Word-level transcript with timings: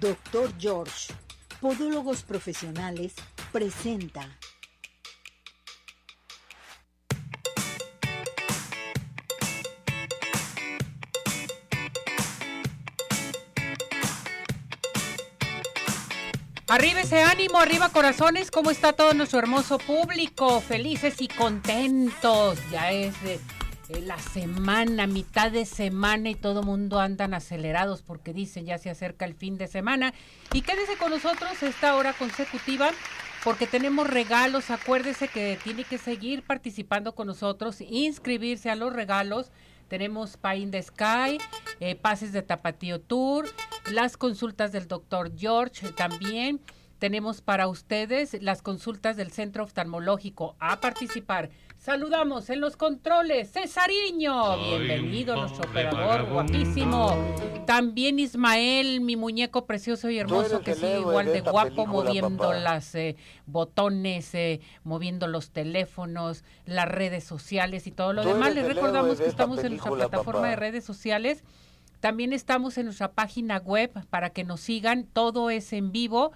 Doctor 0.00 0.52
George, 0.58 1.14
Podólogos 1.60 2.22
Profesionales, 2.22 3.14
presenta. 3.50 4.28
Arriba 16.68 17.00
ese 17.00 17.22
ánimo, 17.22 17.58
arriba 17.58 17.88
corazones, 17.90 18.50
¿cómo 18.50 18.70
está 18.70 18.92
todo 18.92 19.14
nuestro 19.14 19.38
hermoso 19.38 19.78
público? 19.78 20.60
Felices 20.60 21.22
y 21.22 21.28
contentos. 21.28 22.58
Ya 22.70 22.90
es 22.90 23.22
de 23.22 23.40
eh, 23.88 24.00
la 24.00 24.18
semana, 24.18 25.06
mitad 25.06 25.50
de 25.50 25.64
semana 25.64 26.30
y 26.30 26.34
todo 26.34 26.62
mundo 26.62 26.98
andan 26.98 27.34
acelerados 27.34 28.02
porque 28.02 28.32
dicen 28.32 28.66
ya 28.66 28.78
se 28.78 28.90
acerca 28.90 29.24
el 29.24 29.34
fin 29.34 29.58
de 29.58 29.68
semana. 29.68 30.12
Y 30.52 30.62
quédese 30.62 30.96
con 30.96 31.10
nosotros 31.10 31.62
esta 31.62 31.94
hora 31.96 32.12
consecutiva 32.12 32.90
porque 33.44 33.66
tenemos 33.66 34.08
regalos. 34.08 34.70
Acuérdese 34.70 35.28
que 35.28 35.58
tiene 35.62 35.84
que 35.84 35.98
seguir 35.98 36.42
participando 36.42 37.14
con 37.14 37.28
nosotros, 37.28 37.80
inscribirse 37.80 38.70
a 38.70 38.76
los 38.76 38.92
regalos. 38.92 39.52
Tenemos 39.88 40.36
Pine 40.36 40.72
the 40.72 40.82
Sky, 40.82 41.38
eh, 41.78 41.94
pases 41.94 42.32
de 42.32 42.42
Tapatío 42.42 43.00
Tour, 43.00 43.48
las 43.92 44.16
consultas 44.16 44.72
del 44.72 44.88
doctor 44.88 45.30
George 45.36 45.92
también. 45.92 46.60
Tenemos 46.98 47.42
para 47.42 47.68
ustedes 47.68 48.36
las 48.42 48.62
consultas 48.62 49.16
del 49.16 49.30
Centro 49.30 49.62
Oftalmológico 49.62 50.56
a 50.58 50.80
participar 50.80 51.50
Saludamos 51.86 52.50
en 52.50 52.60
los 52.60 52.76
controles, 52.76 53.52
Cesariño. 53.52 54.58
Bienvenido, 54.58 55.36
nuestro 55.36 55.70
operador 55.70 56.28
guapísimo. 56.28 57.16
También 57.64 58.18
Ismael, 58.18 59.00
mi 59.00 59.14
muñeco 59.14 59.66
precioso 59.66 60.10
y 60.10 60.18
hermoso, 60.18 60.62
que 60.62 60.74
sigue 60.74 60.98
igual 60.98 61.26
de, 61.26 61.42
guapo, 61.42 61.86
moviendo 61.86 62.52
las 62.54 62.92
eh, 62.96 63.14
botones, 63.46 64.34
eh, 64.34 64.58
moviendo 64.82 65.28
los 65.28 65.50
teléfonos, 65.50 66.42
las 66.64 66.88
redes 66.88 67.22
sociales 67.22 67.86
y 67.86 67.92
todo 67.92 68.12
lo 68.12 68.24
demás. 68.24 68.52
Les 68.52 68.66
recordamos 68.66 69.20
que 69.20 69.28
estamos 69.28 69.62
en 69.62 69.76
nuestra 69.76 69.92
plataforma 69.92 70.48
de 70.48 70.56
redes 70.56 70.84
sociales. 70.84 71.44
También 72.00 72.32
estamos 72.32 72.78
en 72.78 72.86
nuestra 72.86 73.12
página 73.12 73.58
web 73.58 73.92
para 74.10 74.30
que 74.30 74.42
nos 74.42 74.58
sigan. 74.58 75.04
Todo 75.04 75.50
es 75.50 75.72
en 75.72 75.92
vivo. 75.92 76.32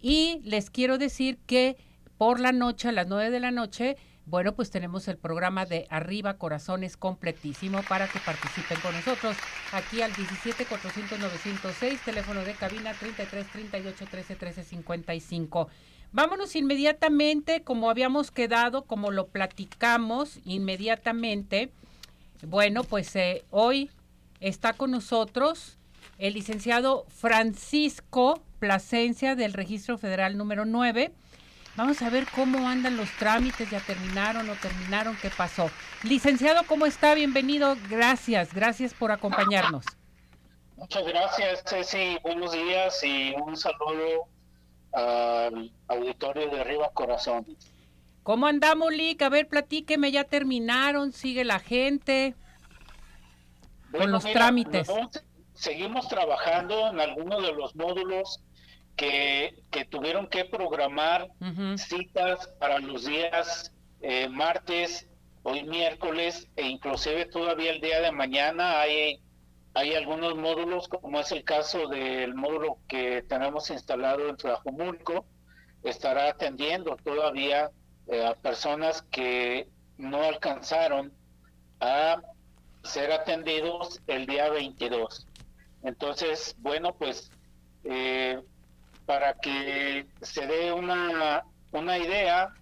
Y 0.00 0.40
les 0.42 0.70
quiero 0.70 0.96
decir 0.96 1.36
que 1.44 1.76
por 2.16 2.40
la 2.40 2.52
noche, 2.52 2.88
a 2.88 2.92
las 2.92 3.06
nueve 3.08 3.30
de 3.30 3.40
la 3.40 3.50
noche, 3.50 3.98
bueno, 4.26 4.54
pues 4.54 4.70
tenemos 4.70 5.06
el 5.06 5.16
programa 5.16 5.66
de 5.66 5.86
Arriba 5.88 6.34
Corazones 6.34 6.96
completísimo 6.96 7.82
para 7.88 8.08
que 8.08 8.18
participen 8.18 8.78
con 8.80 8.92
nosotros 8.92 9.36
aquí 9.72 10.02
al 10.02 10.12
17 10.12 10.64
400 10.64 11.18
906, 11.20 12.00
teléfono 12.04 12.40
de 12.40 12.54
cabina 12.54 12.92
33 12.92 13.46
38 13.46 14.04
13 14.10 14.34
13 14.34 14.64
55. 14.64 15.68
Vámonos 16.10 16.56
inmediatamente, 16.56 17.62
como 17.62 17.88
habíamos 17.88 18.32
quedado, 18.32 18.82
como 18.82 19.12
lo 19.12 19.28
platicamos 19.28 20.40
inmediatamente. 20.44 21.70
Bueno, 22.42 22.82
pues 22.82 23.14
eh, 23.14 23.44
hoy 23.50 23.90
está 24.40 24.72
con 24.72 24.90
nosotros 24.90 25.78
el 26.18 26.34
licenciado 26.34 27.06
Francisco 27.10 28.42
Plasencia 28.58 29.36
del 29.36 29.52
Registro 29.52 29.98
Federal 29.98 30.36
número 30.36 30.64
9 30.64 31.12
Vamos 31.76 32.00
a 32.00 32.08
ver 32.08 32.26
cómo 32.34 32.66
andan 32.66 32.96
los 32.96 33.10
trámites, 33.18 33.70
ya 33.70 33.80
terminaron 33.80 34.48
o 34.48 34.54
terminaron, 34.54 35.14
qué 35.20 35.28
pasó. 35.28 35.70
Licenciado, 36.02 36.62
¿cómo 36.66 36.86
está? 36.86 37.14
Bienvenido, 37.14 37.76
gracias, 37.90 38.54
gracias 38.54 38.94
por 38.94 39.12
acompañarnos. 39.12 39.84
Muchas 40.76 41.06
gracias, 41.06 41.62
Ceci, 41.66 42.16
buenos 42.22 42.52
días 42.52 43.04
y 43.04 43.34
un 43.34 43.56
saludo 43.58 44.26
al 44.92 45.70
auditorio 45.88 46.48
de 46.48 46.60
Arriba 46.62 46.90
Corazón. 46.94 47.46
¿Cómo 48.22 48.46
andamos, 48.46 48.90
Lick? 48.90 49.20
A 49.20 49.28
ver, 49.28 49.46
platíqueme, 49.46 50.10
ya 50.10 50.24
terminaron, 50.24 51.12
sigue 51.12 51.44
la 51.44 51.58
gente 51.58 52.34
con 53.92 54.10
los 54.10 54.24
trámites. 54.24 54.88
seguimos 55.54 56.08
trabajando 56.08 56.88
en 56.88 57.00
algunos 57.00 57.42
de 57.42 57.52
los 57.52 57.76
módulos 57.76 58.40
que, 58.96 59.54
tuvieron 59.90 60.26
que 60.26 60.44
programar 60.44 61.28
citas 61.76 62.48
para 62.58 62.78
los 62.78 63.04
días 63.04 63.72
eh, 64.00 64.28
martes, 64.28 65.08
hoy 65.42 65.62
miércoles 65.62 66.48
e 66.56 66.66
inclusive 66.66 67.26
todavía 67.26 67.72
el 67.72 67.80
día 67.80 68.00
de 68.00 68.10
mañana 68.10 68.80
hay, 68.80 69.20
hay 69.74 69.94
algunos 69.94 70.34
módulos, 70.36 70.88
como 70.88 71.20
es 71.20 71.30
el 71.30 71.44
caso 71.44 71.88
del 71.88 72.34
módulo 72.34 72.78
que 72.88 73.22
tenemos 73.22 73.70
instalado 73.70 74.28
en 74.28 74.36
Tlajumulco, 74.36 75.26
estará 75.84 76.30
atendiendo 76.30 76.96
todavía 76.96 77.70
eh, 78.08 78.24
a 78.24 78.34
personas 78.34 79.02
que 79.02 79.68
no 79.98 80.22
alcanzaron 80.22 81.12
a 81.80 82.20
ser 82.82 83.12
atendidos 83.12 84.00
el 84.06 84.26
día 84.26 84.48
22. 84.50 85.26
Entonces, 85.82 86.56
bueno, 86.58 86.94
pues 86.94 87.30
eh, 87.84 88.40
para 89.06 89.34
que 89.34 90.06
se 90.20 90.46
dé 90.46 90.72
una, 90.72 91.44
una 91.72 91.96
idea, 91.96 92.52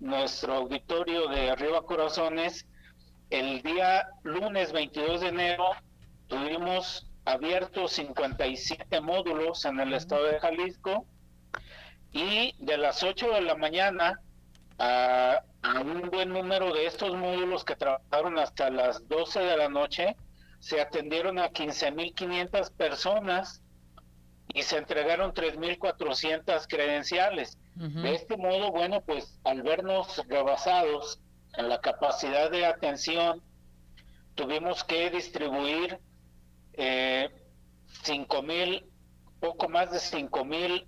nuestro 0.00 0.54
auditorio 0.54 1.28
de 1.28 1.50
Arriba 1.50 1.82
Corazones, 1.82 2.66
el 3.30 3.62
día 3.62 4.08
lunes 4.24 4.72
22 4.72 5.20
de 5.22 5.28
enero 5.28 5.64
tuvimos 6.26 7.08
abiertos 7.24 7.92
57 7.92 9.00
módulos 9.00 9.64
en 9.64 9.80
el 9.80 9.94
estado 9.94 10.24
de 10.24 10.40
Jalisco 10.40 11.06
y 12.12 12.54
de 12.58 12.76
las 12.76 13.02
8 13.02 13.30
de 13.30 13.40
la 13.40 13.54
mañana 13.54 14.20
a, 14.78 15.40
a, 15.62 15.80
un 15.80 16.10
buen 16.10 16.30
número 16.30 16.72
de 16.74 16.86
estos 16.86 17.16
módulos 17.16 17.64
que 17.64 17.76
trabajaron 17.76 18.38
hasta 18.38 18.70
las 18.70 19.08
12 19.08 19.40
de 19.40 19.56
la 19.56 19.68
noche, 19.68 20.16
se 20.58 20.80
atendieron 20.80 21.38
a 21.38 21.50
15.500 21.50 22.72
personas 22.72 23.63
y 24.54 24.62
se 24.62 24.78
entregaron 24.78 25.34
3.400 25.34 26.66
credenciales. 26.68 27.58
De 27.74 28.14
este 28.14 28.36
modo, 28.36 28.70
bueno, 28.70 29.00
pues 29.00 29.40
al 29.42 29.62
vernos 29.62 30.22
rebasados 30.28 31.20
en 31.56 31.68
la 31.68 31.80
capacidad 31.80 32.52
de 32.52 32.64
atención, 32.64 33.42
tuvimos 34.36 34.84
que 34.84 35.10
distribuir 35.10 35.98
eh, 36.74 37.30
5.000, 38.04 38.86
poco 39.40 39.68
más 39.68 39.90
de 39.90 39.98
5.000 39.98 40.86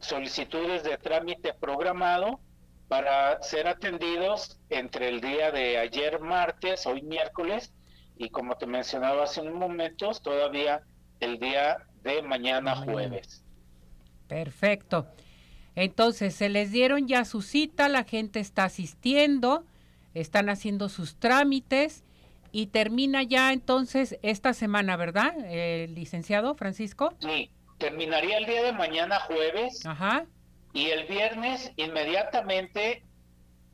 solicitudes 0.00 0.82
de 0.82 0.98
trámite 0.98 1.54
programado 1.54 2.40
para 2.88 3.40
ser 3.42 3.68
atendidos 3.68 4.58
entre 4.70 5.08
el 5.08 5.20
día 5.20 5.52
de 5.52 5.78
ayer 5.78 6.18
martes, 6.18 6.84
hoy 6.84 7.02
miércoles, 7.02 7.72
y 8.16 8.30
como 8.30 8.56
te 8.56 8.66
mencionaba 8.66 9.22
hace 9.22 9.40
un 9.40 9.54
momento, 9.54 10.10
todavía 10.20 10.82
el 11.20 11.38
día 11.38 11.87
de 12.02 12.22
mañana 12.22 12.76
jueves. 12.76 13.42
Perfecto. 14.26 15.06
Entonces, 15.74 16.34
se 16.34 16.48
les 16.48 16.72
dieron 16.72 17.06
ya 17.06 17.24
su 17.24 17.40
cita, 17.40 17.88
la 17.88 18.04
gente 18.04 18.40
está 18.40 18.64
asistiendo, 18.64 19.64
están 20.14 20.48
haciendo 20.48 20.88
sus 20.88 21.16
trámites 21.16 22.04
y 22.50 22.66
termina 22.66 23.22
ya 23.22 23.52
entonces 23.52 24.18
esta 24.22 24.54
semana, 24.54 24.96
¿verdad, 24.96 25.34
el 25.48 25.94
licenciado 25.94 26.54
Francisco? 26.54 27.14
Sí, 27.20 27.50
terminaría 27.78 28.38
el 28.38 28.46
día 28.46 28.62
de 28.62 28.72
mañana 28.72 29.20
jueves. 29.20 29.84
Ajá. 29.86 30.26
Y 30.72 30.86
el 30.86 31.06
viernes 31.06 31.72
inmediatamente 31.76 33.04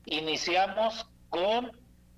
iniciamos 0.06 1.08
con 1.30 1.72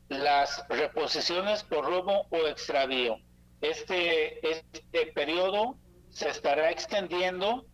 las 0.08 0.64
reposiciones 0.68 1.62
por 1.62 1.84
robo 1.84 2.26
o 2.30 2.46
extravío. 2.48 3.18
Este, 3.60 4.46
este 4.50 5.06
periodo 5.14 5.76
se 6.16 6.30
estará 6.30 6.70
extendiendo 6.70 7.66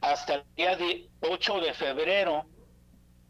hasta 0.00 0.36
el 0.36 0.44
día 0.56 0.78
8 1.20 1.60
de 1.60 1.74
febrero, 1.74 2.46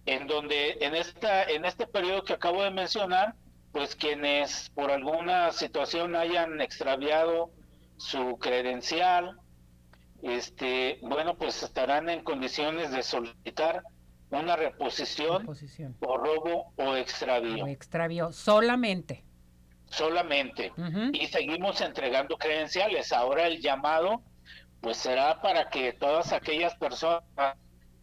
en 0.06 0.28
donde 0.28 0.78
en 0.80 0.94
esta 0.94 1.42
en 1.42 1.64
este 1.64 1.88
periodo 1.88 2.22
que 2.22 2.34
acabo 2.34 2.62
de 2.62 2.70
mencionar, 2.70 3.34
pues 3.72 3.96
quienes 3.96 4.70
por 4.70 4.92
alguna 4.92 5.50
situación 5.50 6.14
hayan 6.14 6.60
extraviado 6.60 7.50
su 7.96 8.38
credencial, 8.38 9.40
este, 10.22 11.00
bueno, 11.02 11.36
pues 11.36 11.64
estarán 11.64 12.08
en 12.08 12.22
condiciones 12.22 12.92
de 12.92 13.02
solicitar 13.02 13.82
una 14.30 14.54
reposición, 14.54 15.48
por 15.98 16.24
robo 16.24 16.72
o 16.76 16.94
extravío. 16.94 17.66
extravío 17.66 18.30
solamente. 18.30 19.24
Solamente. 19.86 20.72
Y 21.12 21.26
seguimos 21.26 21.80
entregando 21.80 22.38
credenciales. 22.38 23.12
Ahora 23.12 23.48
el 23.48 23.60
llamado 23.60 24.22
pues 24.80 24.96
será 24.96 25.40
para 25.40 25.68
que 25.68 25.92
todas 25.92 26.32
aquellas 26.32 26.74
personas 26.76 27.22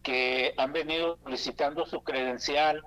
que 0.02 0.54
han 0.56 0.72
venido 0.72 1.18
solicitando 1.22 1.86
su 1.86 2.02
credencial 2.02 2.82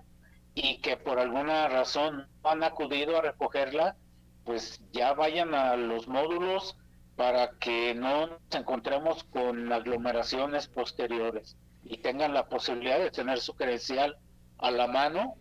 y 0.54 0.80
que 0.80 0.98
por 0.98 1.20
alguna 1.20 1.68
razón 1.68 2.28
no 2.44 2.50
han 2.50 2.64
acudido 2.64 3.18
a 3.18 3.22
recogerla, 3.22 3.96
pues 4.44 4.82
ya 4.92 5.14
vayan 5.14 5.54
a 5.54 5.76
los 5.76 6.08
módulos 6.08 6.78
para 7.16 7.52
que 7.60 7.94
no 7.94 8.28
nos 8.28 8.40
encontremos 8.54 9.24
con 9.26 9.72
aglomeraciones 9.72 10.68
posteriores 10.68 11.58
y 11.84 11.98
tengan 11.98 12.34
la 12.34 12.48
posibilidad 12.48 13.00
de 13.00 13.12
tener 13.12 13.40
su 13.40 13.54
credencial 13.54 14.18
a 14.58 14.72
la 14.72 14.88
mano 14.88 15.36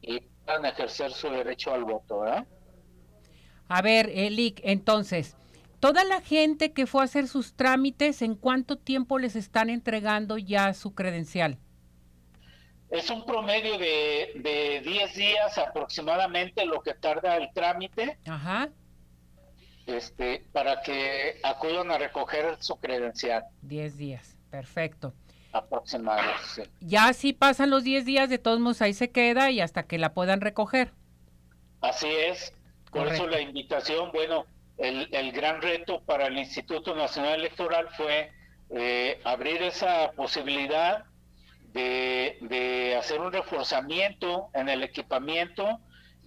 y 0.00 0.20
puedan 0.44 0.64
ejercer 0.64 1.12
su 1.12 1.28
derecho 1.28 1.72
al 1.72 1.84
voto. 1.84 2.24
A 3.68 3.82
ver, 3.82 4.10
Elic, 4.12 4.60
entonces, 4.64 5.36
toda 5.80 6.04
la 6.04 6.20
gente 6.20 6.72
que 6.72 6.86
fue 6.86 7.02
a 7.02 7.04
hacer 7.04 7.26
sus 7.26 7.54
trámites, 7.54 8.22
¿en 8.22 8.34
cuánto 8.34 8.76
tiempo 8.76 9.18
les 9.18 9.34
están 9.34 9.70
entregando 9.70 10.38
ya 10.38 10.72
su 10.74 10.94
credencial? 10.94 11.58
Es 12.90 13.08
un 13.08 13.24
promedio 13.24 13.78
de, 13.78 14.32
de 14.36 14.82
10 14.84 15.14
días 15.14 15.58
aproximadamente 15.58 16.66
lo 16.66 16.82
que 16.82 16.94
tarda 16.94 17.36
el 17.36 17.52
trámite. 17.52 18.18
Ajá. 18.26 18.68
Este, 19.86 20.44
para 20.52 20.82
que 20.82 21.40
acudan 21.42 21.90
a 21.90 21.98
recoger 21.98 22.56
su 22.60 22.76
credencial. 22.76 23.44
10 23.62 23.96
días, 23.96 24.38
perfecto. 24.50 25.14
Aproximadamente. 25.52 26.70
Ya 26.80 27.12
si 27.12 27.32
pasan 27.32 27.70
los 27.70 27.84
10 27.84 28.04
días, 28.04 28.28
de 28.28 28.38
todos 28.38 28.60
modos 28.60 28.82
ahí 28.82 28.92
se 28.92 29.10
queda 29.10 29.50
y 29.50 29.60
hasta 29.60 29.84
que 29.84 29.98
la 29.98 30.12
puedan 30.12 30.40
recoger. 30.40 30.92
Así 31.80 32.08
es. 32.08 32.52
Por 32.92 33.08
eso 33.08 33.26
la 33.26 33.40
invitación, 33.40 34.10
bueno, 34.12 34.46
el, 34.80 35.08
el, 35.12 35.32
gran 35.32 35.60
reto 35.62 36.02
para 36.02 36.26
el 36.26 36.38
Instituto 36.38 36.94
Nacional 36.94 37.34
Electoral 37.40 37.88
fue 37.96 38.32
eh, 38.70 39.20
abrir 39.24 39.62
esa 39.62 40.12
posibilidad 40.12 41.04
de, 41.72 42.96
hacer 42.98 43.20
un 43.20 43.32
reforzamiento 43.32 44.48
en 44.54 44.68
el 44.68 44.82
equipamiento, 44.82 45.80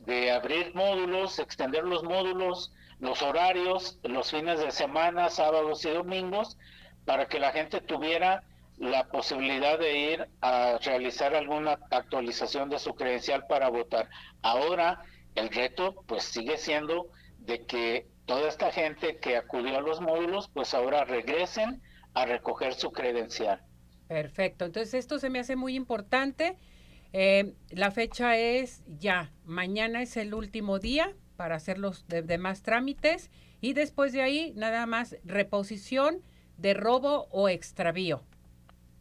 de 0.05 0.31
abrir 0.31 0.75
módulos, 0.75 1.39
extender 1.39 1.85
los 1.85 2.03
módulos, 2.03 2.73
los 2.99 3.21
horarios, 3.21 3.99
los 4.03 4.31
fines 4.31 4.59
de 4.59 4.71
semana, 4.71 5.29
sábados 5.29 5.85
y 5.85 5.91
domingos, 5.91 6.57
para 7.05 7.27
que 7.27 7.39
la 7.39 7.51
gente 7.51 7.79
tuviera 7.79 8.43
la 8.77 9.05
posibilidad 9.05 9.79
de 9.79 9.97
ir 9.97 10.27
a 10.41 10.79
realizar 10.83 11.35
alguna 11.35 11.79
actualización 11.91 12.69
de 12.69 12.79
su 12.79 12.93
credencial 12.95 13.45
para 13.47 13.69
votar. 13.69 14.09
Ahora 14.41 15.01
el 15.35 15.49
reto 15.49 16.03
pues 16.07 16.23
sigue 16.23 16.57
siendo 16.57 17.07
de 17.39 17.65
que 17.65 18.07
toda 18.25 18.47
esta 18.47 18.71
gente 18.71 19.17
que 19.17 19.37
acudió 19.37 19.77
a 19.77 19.81
los 19.81 20.01
módulos 20.01 20.49
pues 20.53 20.73
ahora 20.73 21.03
regresen 21.05 21.81
a 22.13 22.25
recoger 22.25 22.73
su 22.73 22.91
credencial. 22.91 23.61
Perfecto, 24.07 24.65
entonces 24.65 24.93
esto 24.93 25.19
se 25.19 25.29
me 25.29 25.39
hace 25.39 25.55
muy 25.55 25.75
importante. 25.75 26.57
Eh, 27.13 27.53
la 27.69 27.91
fecha 27.91 28.37
es 28.37 28.83
ya, 28.87 29.31
mañana 29.45 30.01
es 30.01 30.17
el 30.17 30.33
último 30.33 30.79
día 30.79 31.13
para 31.35 31.55
hacer 31.55 31.77
los 31.77 32.05
demás 32.07 32.63
trámites 32.63 33.29
y 33.61 33.73
después 33.73 34.13
de 34.13 34.21
ahí 34.21 34.53
nada 34.55 34.85
más 34.85 35.17
reposición 35.23 36.21
de 36.57 36.73
robo 36.73 37.27
o 37.31 37.49
extravío. 37.49 38.23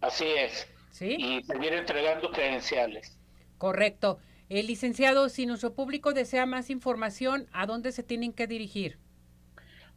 Así 0.00 0.26
es. 0.26 0.68
¿Sí? 0.90 1.16
Y 1.18 1.42
seguir 1.44 1.72
entregando 1.72 2.30
credenciales. 2.30 3.18
Correcto. 3.58 4.18
El 4.48 4.66
licenciado, 4.66 5.28
si 5.30 5.46
nuestro 5.46 5.72
público 5.72 6.12
desea 6.12 6.44
más 6.44 6.68
información, 6.68 7.46
¿a 7.52 7.64
dónde 7.64 7.92
se 7.92 8.02
tienen 8.02 8.32
que 8.32 8.46
dirigir? 8.46 8.98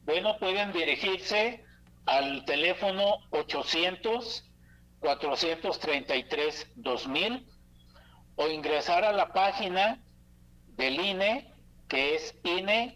Bueno, 0.06 0.38
pueden 0.40 0.72
dirigirse 0.72 1.64
al 2.06 2.46
teléfono 2.46 3.18
800 3.32 4.52
433 5.00 6.72
2000 6.76 7.46
o 8.36 8.48
ingresar 8.48 9.04
a 9.04 9.12
la 9.12 9.34
página 9.34 10.04
del 10.78 11.00
INE 11.00 11.52
que 11.88 12.16
es 12.16 12.36
ine.mx 12.44 12.96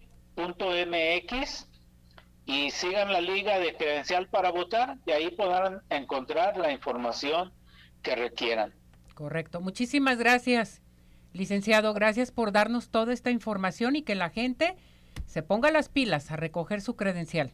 y 2.45 2.71
sigan 2.71 3.13
la 3.13 3.21
liga 3.21 3.59
de 3.59 3.75
credencial 3.75 4.27
para 4.27 4.51
votar 4.51 4.97
y 5.05 5.11
ahí 5.11 5.29
podrán 5.31 5.81
encontrar 5.89 6.57
la 6.57 6.71
información 6.71 7.53
que 8.01 8.15
requieran. 8.15 8.73
Correcto. 9.13 9.61
Muchísimas 9.61 10.17
gracias, 10.17 10.81
licenciado. 11.33 11.93
Gracias 11.93 12.31
por 12.31 12.51
darnos 12.51 12.89
toda 12.89 13.13
esta 13.13 13.29
información 13.29 13.95
y 13.95 14.01
que 14.01 14.15
la 14.15 14.31
gente 14.31 14.75
se 15.25 15.43
ponga 15.43 15.71
las 15.71 15.89
pilas 15.89 16.31
a 16.31 16.35
recoger 16.35 16.81
su 16.81 16.95
credencial. 16.95 17.53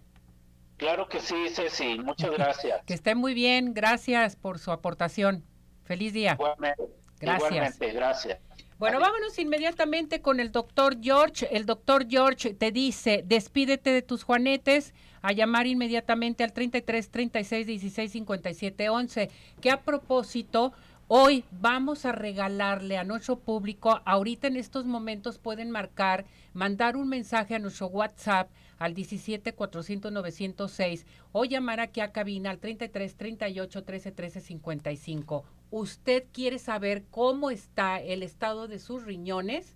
Claro 0.78 1.08
que 1.08 1.20
sí, 1.20 1.50
Ceci. 1.50 2.00
Muchas 2.00 2.32
gracias. 2.32 2.82
que 2.86 2.94
esté 2.94 3.16
muy 3.16 3.34
bien. 3.34 3.74
Gracias 3.74 4.36
por 4.36 4.60
su 4.60 4.72
aportación. 4.72 5.44
Feliz 5.84 6.14
día. 6.14 6.34
Igualmente. 6.34 6.84
Gracias. 7.20 7.80
gracias. 7.80 8.40
Bueno, 8.78 9.00
vámonos 9.00 9.40
inmediatamente 9.40 10.22
con 10.22 10.42
el 10.42 10.52
doctor 10.52 10.98
George. 11.02 11.48
El 11.50 11.66
doctor 11.66 12.08
George 12.10 12.54
te 12.54 12.72
dice, 12.72 13.24
despídete 13.26 13.92
de 13.92 14.02
tus 14.02 14.24
juanetes, 14.24 14.94
a 15.22 15.32
llamar 15.32 15.66
inmediatamente 15.66 16.44
al 16.44 16.52
33 16.52 17.10
36 17.10 17.68
16 17.68 18.12
57 18.12 18.90
11, 18.90 19.30
que 19.62 19.72
a 19.72 19.82
propósito, 19.82 20.74
hoy 21.08 21.46
vamos 21.52 22.06
a 22.06 22.12
regalarle 22.12 22.98
a 22.98 23.04
nuestro 23.04 23.40
público, 23.40 24.02
ahorita 24.06 24.48
en 24.48 24.58
estos 24.58 24.86
momentos 24.86 25.38
pueden 25.38 25.70
marcar, 25.72 26.26
mandar 26.54 26.98
un 26.98 27.10
mensaje 27.10 27.56
a 27.56 27.60
nuestro 27.60 27.88
WhatsApp 27.88 28.50
al 28.78 28.94
17 28.94 29.54
400 29.54 30.12
906 30.12 31.06
o 31.32 31.46
llamar 31.46 31.80
aquí 31.80 32.02
a 32.02 32.12
cabina 32.12 32.50
al 32.50 32.60
33 32.60 33.16
38 33.16 33.84
13 33.84 34.12
13 34.12 34.42
55. 34.42 35.46
¿Usted 35.72 36.26
quiere 36.32 36.60
saber 36.60 37.04
cómo 37.12 37.52
está 37.52 38.00
el 38.02 38.24
estado 38.24 38.68
de 38.68 38.80
sus 38.80 39.04
riñones? 39.04 39.76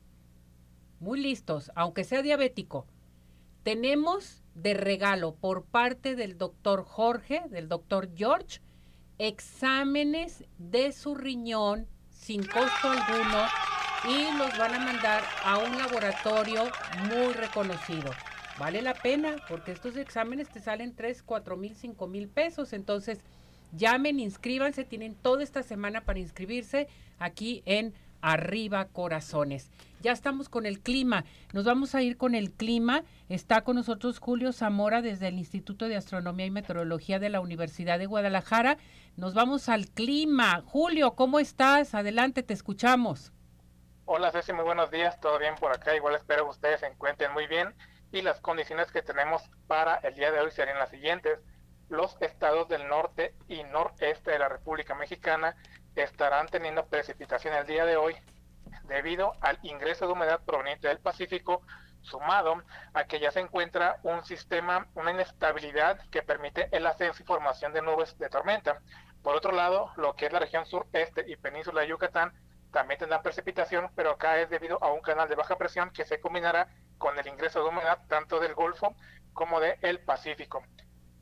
Muy 0.99 1.21
listos, 1.21 1.71
aunque 1.75 2.03
sea 2.03 2.21
diabético. 2.21 2.85
Tenemos 3.63 4.43
de 4.55 4.73
regalo 4.73 5.35
por 5.35 5.63
parte 5.63 6.15
del 6.15 6.37
doctor 6.37 6.83
Jorge, 6.83 7.43
del 7.49 7.69
doctor 7.69 8.09
George, 8.15 8.61
exámenes 9.19 10.45
de 10.57 10.93
su 10.93 11.13
riñón 11.13 11.87
sin 12.09 12.41
costo 12.41 12.89
alguno 12.89 13.45
y 14.07 14.37
los 14.37 14.57
van 14.57 14.73
a 14.73 14.79
mandar 14.79 15.21
a 15.43 15.57
un 15.57 15.77
laboratorio 15.77 16.63
muy 17.09 17.33
reconocido. 17.33 18.11
Vale 18.57 18.81
la 18.81 18.93
pena 18.93 19.35
porque 19.47 19.71
estos 19.71 19.97
exámenes 19.97 20.49
te 20.49 20.61
salen 20.61 20.95
3, 20.95 21.21
4 21.23 21.57
mil, 21.57 21.75
5 21.75 22.07
mil 22.07 22.27
pesos. 22.29 22.73
Entonces, 22.73 23.19
llamen, 23.73 24.19
inscríbanse. 24.19 24.85
Tienen 24.85 25.15
toda 25.15 25.43
esta 25.43 25.63
semana 25.63 26.01
para 26.01 26.19
inscribirse 26.19 26.87
aquí 27.19 27.61
en 27.65 27.93
Arriba 28.21 28.85
Corazones. 28.85 29.71
Ya 30.01 30.11
estamos 30.13 30.47
con 30.47 30.65
el 30.65 30.79
clima. 30.79 31.25
Nos 31.53 31.65
vamos 31.65 31.93
a 31.95 32.01
ir 32.01 32.17
con 32.17 32.35
el 32.35 32.51
clima. 32.51 33.03
Está 33.27 33.61
con 33.61 33.75
nosotros 33.75 34.19
Julio 34.19 34.53
Zamora 34.53 35.01
desde 35.01 35.27
el 35.27 35.37
Instituto 35.37 35.87
de 35.87 35.97
Astronomía 35.97 36.45
y 36.45 36.51
Meteorología 36.51 37.19
de 37.19 37.29
la 37.29 37.41
Universidad 37.41 37.99
de 37.99 38.05
Guadalajara. 38.05 38.77
Nos 39.17 39.33
vamos 39.33 39.67
al 39.67 39.87
clima. 39.87 40.61
Julio, 40.65 41.15
¿cómo 41.15 41.39
estás? 41.39 41.95
Adelante, 41.95 42.43
te 42.43 42.53
escuchamos. 42.53 43.33
Hola 44.05 44.31
Ceci, 44.31 44.53
muy 44.53 44.63
buenos 44.63 44.89
días. 44.89 45.19
¿Todo 45.19 45.37
bien 45.37 45.55
por 45.55 45.71
acá? 45.71 45.95
Igual 45.95 46.15
espero 46.15 46.45
que 46.45 46.51
ustedes 46.51 46.79
se 46.79 46.87
encuentren 46.87 47.31
muy 47.33 47.45
bien 47.45 47.75
y 48.11 48.21
las 48.21 48.39
condiciones 48.39 48.91
que 48.91 49.01
tenemos 49.01 49.43
para 49.67 49.95
el 49.97 50.15
día 50.15 50.31
de 50.31 50.39
hoy 50.39 50.49
serían 50.51 50.79
las 50.79 50.89
siguientes. 50.89 51.39
Los 51.89 52.17
estados 52.21 52.67
del 52.69 52.87
norte 52.87 53.35
y 53.47 53.63
noreste 53.63 54.31
de 54.31 54.39
la 54.39 54.49
República 54.49 54.95
Mexicana 54.95 55.55
estarán 55.95 56.47
teniendo 56.47 56.85
precipitación 56.85 57.53
el 57.53 57.65
día 57.65 57.85
de 57.85 57.97
hoy 57.97 58.15
debido 58.83 59.33
al 59.41 59.59
ingreso 59.63 60.05
de 60.05 60.13
humedad 60.13 60.41
proveniente 60.45 60.87
del 60.87 60.99
Pacífico 60.99 61.61
sumado 62.01 62.63
a 62.93 63.03
que 63.05 63.19
ya 63.19 63.31
se 63.31 63.39
encuentra 63.39 63.99
un 64.03 64.23
sistema, 64.23 64.87
una 64.95 65.11
inestabilidad 65.11 65.99
que 66.09 66.23
permite 66.23 66.69
el 66.71 66.85
ascenso 66.87 67.21
y 67.21 67.25
formación 67.25 67.73
de 67.73 67.81
nubes 67.81 68.17
de 68.17 68.29
tormenta. 68.29 68.81
Por 69.21 69.35
otro 69.35 69.51
lado, 69.51 69.91
lo 69.97 70.15
que 70.15 70.27
es 70.27 70.33
la 70.33 70.39
región 70.39 70.65
sureste 70.65 71.25
y 71.27 71.35
península 71.35 71.81
de 71.81 71.87
Yucatán 71.87 72.33
también 72.71 72.99
tendrán 72.99 73.23
precipitación, 73.23 73.91
pero 73.95 74.11
acá 74.11 74.39
es 74.39 74.49
debido 74.49 74.81
a 74.83 74.91
un 74.93 75.01
canal 75.01 75.27
de 75.27 75.35
baja 75.35 75.57
presión 75.57 75.91
que 75.91 76.05
se 76.05 76.19
combinará 76.19 76.67
con 76.97 77.17
el 77.17 77.27
ingreso 77.27 77.63
de 77.63 77.69
humedad 77.69 77.99
tanto 78.07 78.39
del 78.39 78.53
Golfo 78.53 78.95
como 79.33 79.59
del 79.59 79.99
Pacífico. 79.99 80.63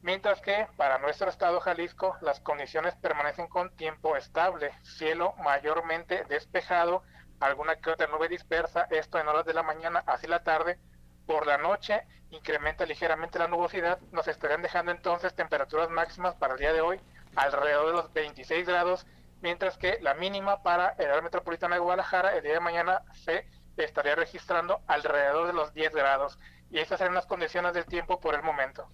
Mientras 0.07 0.39
que 0.39 0.67
para 0.77 0.99
nuestro 0.99 1.29
estado 1.29 1.59
Jalisco 1.59 2.15
las 2.21 2.39
condiciones 2.39 2.95
permanecen 2.95 3.47
con 3.47 3.75
tiempo 3.75 4.15
estable, 4.15 4.71
cielo 4.81 5.33
mayormente 5.43 6.23
despejado, 6.29 7.03
alguna 7.41 7.75
que 7.75 7.89
otra 7.89 8.07
nube 8.07 8.29
dispersa, 8.29 8.87
esto 8.89 9.19
en 9.19 9.27
horas 9.27 9.45
de 9.45 9.53
la 9.53 9.63
mañana 9.63 10.05
hacia 10.07 10.29
la 10.29 10.45
tarde, 10.45 10.79
por 11.25 11.45
la 11.45 11.57
noche 11.57 12.07
incrementa 12.29 12.85
ligeramente 12.85 13.37
la 13.37 13.49
nubosidad, 13.49 13.99
nos 14.13 14.29
estarían 14.29 14.61
dejando 14.61 14.91
entonces 14.91 15.35
temperaturas 15.35 15.89
máximas 15.89 16.35
para 16.35 16.53
el 16.53 16.59
día 16.61 16.71
de 16.71 16.79
hoy 16.79 17.01
alrededor 17.35 17.87
de 17.87 17.93
los 18.01 18.13
26 18.13 18.65
grados, 18.65 19.05
mientras 19.41 19.77
que 19.77 19.97
la 19.99 20.13
mínima 20.13 20.63
para 20.63 20.95
el 20.99 21.09
área 21.09 21.21
metropolitana 21.21 21.75
de 21.75 21.81
Guadalajara 21.81 22.33
el 22.37 22.43
día 22.43 22.53
de 22.53 22.59
mañana 22.61 23.01
se 23.11 23.45
estaría 23.75 24.15
registrando 24.15 24.79
alrededor 24.87 25.47
de 25.47 25.53
los 25.53 25.73
10 25.73 25.93
grados. 25.93 26.39
Y 26.69 26.79
estas 26.79 26.99
serán 26.99 27.13
las 27.13 27.25
condiciones 27.25 27.73
del 27.73 27.85
tiempo 27.85 28.21
por 28.21 28.35
el 28.35 28.41
momento. 28.41 28.89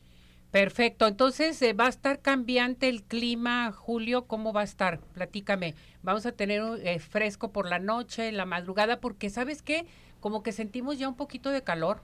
Perfecto, 0.53 1.07
entonces 1.07 1.59
eh, 1.63 1.73
va 1.73 1.87
a 1.87 1.89
estar 1.89 2.21
cambiante 2.21 2.87
el 2.87 3.01
clima, 3.01 3.71
Julio, 3.71 4.27
¿cómo 4.27 4.53
va 4.53 4.61
a 4.61 4.65
estar? 4.65 4.99
Platícame. 4.99 5.73
Vamos 6.03 6.27
a 6.27 6.31
tener 6.31 6.61
eh, 6.83 6.99
fresco 6.99 7.51
por 7.51 7.67
la 7.67 7.79
noche, 7.79 8.27
en 8.27 8.37
la 8.37 8.45
madrugada, 8.45 8.99
porque 8.99 9.31
sabes 9.31 9.63
qué, 9.63 9.87
como 10.19 10.43
que 10.43 10.51
sentimos 10.51 10.99
ya 10.99 11.07
un 11.07 11.17
poquito 11.17 11.49
de 11.49 11.63
calor. 11.63 12.03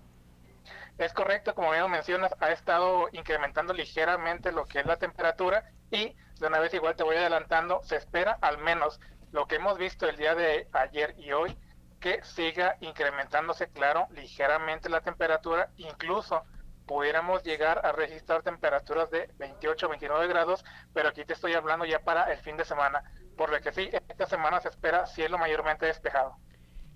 Es 0.97 1.13
correcto, 1.13 1.53
como 1.53 1.69
bien 1.69 1.91
mencionas, 1.91 2.33
ha 2.39 2.51
estado 2.51 3.07
incrementando 3.11 3.71
ligeramente 3.71 4.51
lo 4.51 4.65
que 4.65 4.79
es 4.79 4.85
la 4.87 4.97
temperatura 4.97 5.69
y 5.91 6.15
de 6.39 6.47
una 6.47 6.57
vez 6.57 6.73
igual 6.73 6.95
te 6.95 7.03
voy 7.03 7.17
adelantando, 7.17 7.81
se 7.83 7.97
espera 7.97 8.39
al 8.41 8.57
menos 8.57 8.99
lo 9.31 9.45
que 9.45 9.57
hemos 9.57 9.77
visto 9.77 10.09
el 10.09 10.17
día 10.17 10.33
de 10.33 10.67
ayer 10.73 11.13
y 11.19 11.33
hoy, 11.33 11.55
que 11.99 12.23
siga 12.23 12.77
incrementándose, 12.79 13.67
claro, 13.67 14.07
ligeramente 14.09 14.89
la 14.89 15.01
temperatura, 15.01 15.69
incluso 15.77 16.41
pudiéramos 16.89 17.43
llegar 17.43 17.85
a 17.85 17.91
registrar 17.91 18.41
temperaturas 18.41 19.11
de 19.11 19.29
28, 19.37 19.89
29 19.89 20.27
grados, 20.27 20.65
pero 20.91 21.09
aquí 21.09 21.23
te 21.23 21.33
estoy 21.33 21.53
hablando 21.53 21.85
ya 21.85 21.99
para 21.99 22.23
el 22.33 22.39
fin 22.39 22.57
de 22.57 22.65
semana, 22.65 23.03
por 23.37 23.51
lo 23.51 23.61
que 23.61 23.71
sí, 23.71 23.89
esta 23.91 24.25
semana 24.25 24.59
se 24.59 24.69
espera 24.69 25.05
cielo 25.05 25.37
mayormente 25.37 25.85
despejado. 25.85 26.35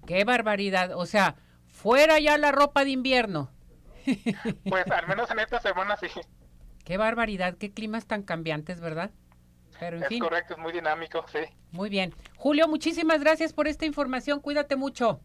Qué 0.08 0.24
barbaridad, 0.24 0.94
o 0.96 1.06
sea, 1.06 1.36
fuera 1.68 2.18
ya 2.18 2.40
la 2.40 2.52
ropa 2.52 2.84
de 2.84 2.90
invierno. 2.90 3.52
Pues 4.68 4.88
al 4.88 5.08
menos 5.08 5.30
en 5.30 5.40
esta 5.40 5.62
semana 5.62 5.96
sí. 5.96 6.08
Qué 6.84 6.98
barbaridad, 6.98 7.56
qué 7.60 7.72
climas 7.72 8.08
tan 8.08 8.24
cambiantes, 8.24 8.82
¿verdad? 8.82 9.12
Pero 9.80 9.98
en 9.98 10.04
es 10.12 10.20
correcto, 10.20 10.56
es 10.56 10.60
muy 10.60 10.74
dinámico, 10.74 11.24
sí. 11.32 11.40
Muy 11.72 11.90
bien. 11.90 12.16
Julio, 12.36 12.68
muchísimas 12.68 13.20
gracias 13.20 13.54
por 13.54 13.68
esta 13.68 13.86
información. 13.86 14.40
Cuídate 14.40 14.76
mucho. 14.76 15.22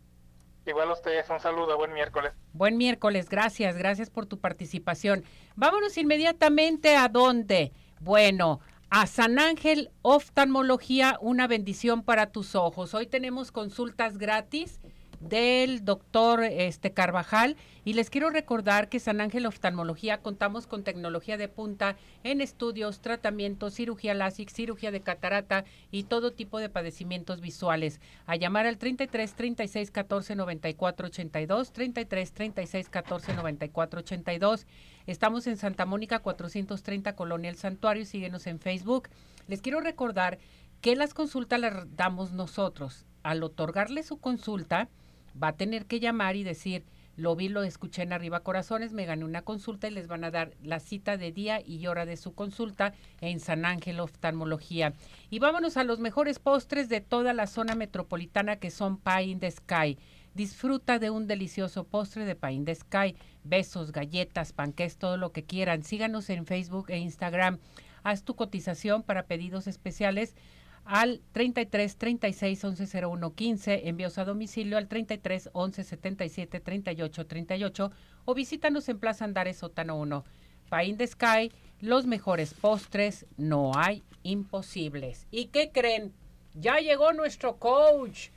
Igual 0.68 0.90
ustedes, 0.90 1.30
un 1.30 1.40
saludo, 1.40 1.78
buen 1.78 1.94
miércoles. 1.94 2.32
Buen 2.52 2.76
miércoles, 2.76 3.30
gracias, 3.30 3.74
gracias 3.78 4.10
por 4.10 4.26
tu 4.26 4.38
participación. 4.38 5.24
Vámonos 5.56 5.96
inmediatamente 5.96 6.94
a 6.94 7.08
dónde. 7.08 7.72
Bueno, 8.00 8.60
a 8.90 9.06
San 9.06 9.38
Ángel 9.38 9.90
Oftalmología, 10.02 11.16
una 11.22 11.46
bendición 11.46 12.02
para 12.02 12.32
tus 12.32 12.54
ojos. 12.54 12.92
Hoy 12.92 13.06
tenemos 13.06 13.50
consultas 13.50 14.18
gratis 14.18 14.78
del 15.20 15.84
doctor 15.84 16.44
este, 16.44 16.92
Carvajal 16.92 17.56
y 17.84 17.94
les 17.94 18.10
quiero 18.10 18.30
recordar 18.30 18.88
que 18.88 19.00
San 19.00 19.20
Ángel 19.20 19.46
Oftalmología 19.46 20.18
contamos 20.18 20.66
con 20.66 20.84
tecnología 20.84 21.36
de 21.36 21.48
punta 21.48 21.96
en 22.22 22.40
estudios, 22.40 23.00
tratamientos, 23.00 23.74
cirugía 23.74 24.14
láser, 24.14 24.50
cirugía 24.50 24.90
de 24.90 25.00
catarata 25.00 25.64
y 25.90 26.04
todo 26.04 26.32
tipo 26.32 26.58
de 26.58 26.68
padecimientos 26.68 27.40
visuales. 27.40 28.00
A 28.26 28.36
llamar 28.36 28.66
al 28.66 28.78
33 28.78 29.34
36 29.34 29.90
14 29.90 30.36
94 30.36 31.06
82, 31.06 31.72
33 31.72 32.32
36 32.32 32.88
14 32.88 33.34
94 33.34 34.00
82. 34.00 34.66
Estamos 35.06 35.46
en 35.46 35.56
Santa 35.56 35.86
Mónica 35.86 36.18
430 36.18 37.16
Colonia 37.16 37.50
El 37.50 37.56
Santuario, 37.56 38.04
síguenos 38.04 38.46
en 38.46 38.60
Facebook. 38.60 39.08
Les 39.46 39.62
quiero 39.62 39.80
recordar 39.80 40.38
que 40.80 40.94
las 40.94 41.14
consultas 41.14 41.58
las 41.58 41.96
damos 41.96 42.32
nosotros. 42.32 43.06
Al 43.22 43.42
otorgarle 43.42 44.02
su 44.02 44.18
consulta, 44.18 44.88
va 45.42 45.48
a 45.48 45.56
tener 45.56 45.86
que 45.86 46.00
llamar 46.00 46.36
y 46.36 46.44
decir, 46.44 46.84
lo 47.18 47.34
vi, 47.34 47.48
lo 47.48 47.64
escuché 47.64 48.02
en 48.02 48.12
Arriba 48.12 48.44
Corazones, 48.44 48.92
me 48.92 49.04
gané 49.04 49.24
una 49.24 49.42
consulta 49.42 49.88
y 49.88 49.90
les 49.90 50.06
van 50.06 50.22
a 50.22 50.30
dar 50.30 50.52
la 50.62 50.78
cita 50.78 51.16
de 51.16 51.32
día 51.32 51.60
y 51.60 51.84
hora 51.88 52.06
de 52.06 52.16
su 52.16 52.32
consulta 52.32 52.94
en 53.20 53.40
San 53.40 53.64
Ángel 53.64 53.98
Oftalmología. 53.98 54.92
Y 55.28 55.40
vámonos 55.40 55.76
a 55.76 55.82
los 55.82 55.98
mejores 55.98 56.38
postres 56.38 56.88
de 56.88 57.00
toda 57.00 57.34
la 57.34 57.48
zona 57.48 57.74
metropolitana 57.74 58.56
que 58.56 58.70
son 58.70 58.98
Pie 58.98 59.24
in 59.24 59.40
the 59.40 59.50
Sky. 59.50 59.98
Disfruta 60.34 61.00
de 61.00 61.10
un 61.10 61.26
delicioso 61.26 61.82
postre 61.82 62.24
de 62.24 62.36
Pie 62.36 62.52
in 62.52 62.64
the 62.64 62.74
Sky. 62.76 63.16
Besos, 63.42 63.90
galletas, 63.90 64.52
panqués, 64.52 64.96
todo 64.96 65.16
lo 65.16 65.32
que 65.32 65.42
quieran. 65.42 65.82
Síganos 65.82 66.30
en 66.30 66.46
Facebook 66.46 66.90
e 66.90 66.98
Instagram. 66.98 67.58
Haz 68.04 68.22
tu 68.22 68.36
cotización 68.36 69.02
para 69.02 69.24
pedidos 69.24 69.66
especiales 69.66 70.36
al 70.84 71.20
33 71.32 71.96
36 71.96 72.64
11 72.64 73.06
01 73.06 73.34
15, 73.34 73.88
envíos 73.88 74.18
a 74.18 74.24
domicilio 74.24 74.78
al 74.78 74.88
33 74.88 75.50
11 75.52 75.84
77 75.84 76.60
38 76.60 77.26
38 77.26 77.92
o 78.24 78.34
visítanos 78.34 78.88
en 78.88 78.98
Plaza 78.98 79.24
Andares 79.24 79.58
Sótano 79.58 79.96
1. 79.96 80.24
Pain 80.68 80.96
de 80.96 81.06
Sky, 81.06 81.50
los 81.80 82.06
mejores 82.06 82.54
postres, 82.54 83.26
no 83.36 83.72
hay 83.74 84.02
imposibles. 84.22 85.26
¿Y 85.30 85.46
qué 85.46 85.70
creen? 85.72 86.12
Ya 86.54 86.78
llegó 86.78 87.12
nuestro 87.12 87.56
coach. 87.56 88.28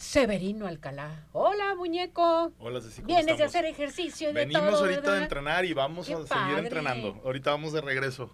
Severino 0.00 0.66
Alcalá. 0.66 1.26
Hola, 1.32 1.74
muñeco. 1.74 2.52
Hola, 2.58 2.80
Ceci. 2.80 3.02
Vienes 3.02 3.36
de 3.36 3.44
hacer 3.44 3.66
ejercicio 3.66 4.28
de 4.28 4.46
Venimos 4.46 4.80
ahorita 4.80 5.12
de 5.12 5.22
entrenar 5.24 5.66
y 5.66 5.74
vamos 5.74 6.08
a 6.08 6.26
seguir 6.26 6.58
entrenando. 6.58 7.20
Ahorita 7.22 7.50
vamos 7.50 7.74
de 7.74 7.82
regreso. 7.82 8.32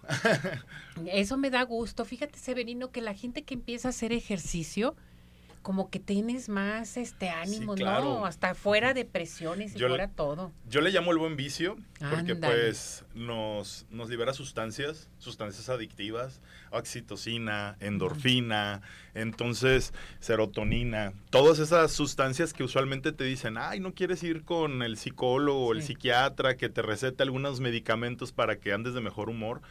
Eso 1.05 1.35
me 1.35 1.49
da 1.49 1.63
gusto. 1.63 2.05
Fíjate, 2.05 2.39
Severino, 2.39 2.89
que 2.91 3.01
la 3.01 3.13
gente 3.13 3.43
que 3.43 3.53
empieza 3.53 3.89
a 3.89 3.91
hacer 3.91 4.13
ejercicio, 4.13 4.95
como 5.67 5.89
que 5.89 5.99
tienes 5.99 6.47
más 6.47 6.95
este 6.95 7.27
ánimo, 7.27 7.75
¿no? 7.75 8.25
Hasta 8.25 8.55
fuera 8.55 8.93
de 8.93 9.03
presiones 9.03 9.75
y 9.75 9.79
fuera 9.79 10.07
todo. 10.07 10.53
Yo 10.69 10.79
le 10.79 10.91
llamo 10.91 11.11
el 11.11 11.17
buen 11.17 11.35
vicio, 11.35 11.75
porque 12.09 12.37
pues 12.37 13.03
nos, 13.13 13.85
nos 13.89 14.09
libera 14.09 14.31
sustancias, 14.31 15.09
sustancias 15.17 15.67
adictivas, 15.67 16.39
oxitocina, 16.71 17.75
endorfina, 17.81 18.81
entonces 19.13 19.93
serotonina, 20.21 21.11
todas 21.31 21.59
esas 21.59 21.91
sustancias 21.91 22.53
que 22.53 22.63
usualmente 22.63 23.11
te 23.11 23.25
dicen, 23.25 23.57
ay, 23.57 23.81
no 23.81 23.93
quieres 23.93 24.23
ir 24.23 24.45
con 24.45 24.83
el 24.83 24.95
psicólogo 24.95 25.65
o 25.65 25.73
el 25.73 25.83
psiquiatra 25.83 26.55
que 26.55 26.69
te 26.69 26.81
recete 26.81 27.23
algunos 27.23 27.59
medicamentos 27.59 28.31
para 28.31 28.57
que 28.57 28.71
andes 28.71 28.93
de 28.93 29.01
mejor 29.01 29.29
humor. 29.29 29.61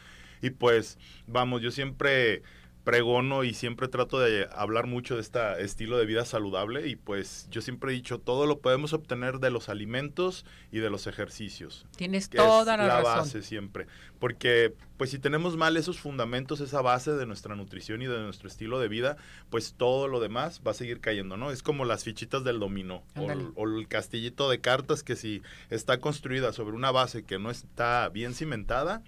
Y 0.42 0.50
pues, 0.50 0.98
vamos, 1.26 1.62
yo 1.62 1.70
siempre 1.70 2.42
pregono 2.86 3.42
y 3.42 3.52
siempre 3.52 3.88
trato 3.88 4.20
de 4.20 4.48
hablar 4.52 4.86
mucho 4.86 5.16
de 5.16 5.20
este 5.20 5.40
estilo 5.60 5.98
de 5.98 6.06
vida 6.06 6.24
saludable 6.24 6.86
y 6.86 6.94
pues 6.94 7.48
yo 7.50 7.60
siempre 7.60 7.90
he 7.90 7.94
dicho, 7.94 8.20
todo 8.20 8.46
lo 8.46 8.60
podemos 8.60 8.92
obtener 8.92 9.40
de 9.40 9.50
los 9.50 9.68
alimentos 9.68 10.46
y 10.70 10.78
de 10.78 10.88
los 10.88 11.08
ejercicios. 11.08 11.84
Tienes 11.96 12.30
toda 12.30 12.76
la, 12.76 12.86
la 12.86 12.98
razón. 12.98 13.18
base 13.18 13.42
siempre, 13.42 13.88
porque 14.20 14.72
pues 14.98 15.10
si 15.10 15.18
tenemos 15.18 15.56
mal 15.56 15.76
esos 15.76 15.98
fundamentos, 15.98 16.60
esa 16.60 16.80
base 16.80 17.10
de 17.10 17.26
nuestra 17.26 17.56
nutrición 17.56 18.02
y 18.02 18.06
de 18.06 18.20
nuestro 18.20 18.46
estilo 18.46 18.78
de 18.78 18.86
vida, 18.86 19.16
pues 19.50 19.74
todo 19.76 20.06
lo 20.06 20.20
demás 20.20 20.62
va 20.64 20.70
a 20.70 20.74
seguir 20.74 21.00
cayendo, 21.00 21.36
¿no? 21.36 21.50
Es 21.50 21.64
como 21.64 21.84
las 21.84 22.04
fichitas 22.04 22.44
del 22.44 22.60
dominó 22.60 23.02
o, 23.16 23.26
o 23.56 23.66
el 23.66 23.88
castillito 23.88 24.48
de 24.48 24.60
cartas 24.60 25.02
que 25.02 25.16
si 25.16 25.42
está 25.70 25.98
construida 25.98 26.52
sobre 26.52 26.76
una 26.76 26.92
base 26.92 27.24
que 27.24 27.40
no 27.40 27.50
está 27.50 28.08
bien 28.10 28.32
cimentada, 28.32 29.02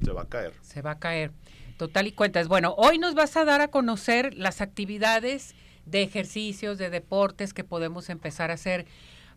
se 0.00 0.12
va 0.12 0.22
a 0.22 0.28
caer. 0.28 0.54
Se 0.62 0.80
va 0.80 0.92
a 0.92 0.98
caer. 1.00 1.32
Total 1.80 2.06
y 2.06 2.12
cuentas. 2.12 2.46
Bueno, 2.46 2.74
hoy 2.76 2.98
nos 2.98 3.14
vas 3.14 3.38
a 3.38 3.46
dar 3.46 3.62
a 3.62 3.68
conocer 3.68 4.34
las 4.34 4.60
actividades 4.60 5.54
de 5.86 6.02
ejercicios, 6.02 6.76
de 6.76 6.90
deportes 6.90 7.54
que 7.54 7.64
podemos 7.64 8.10
empezar 8.10 8.50
a 8.50 8.54
hacer. 8.54 8.84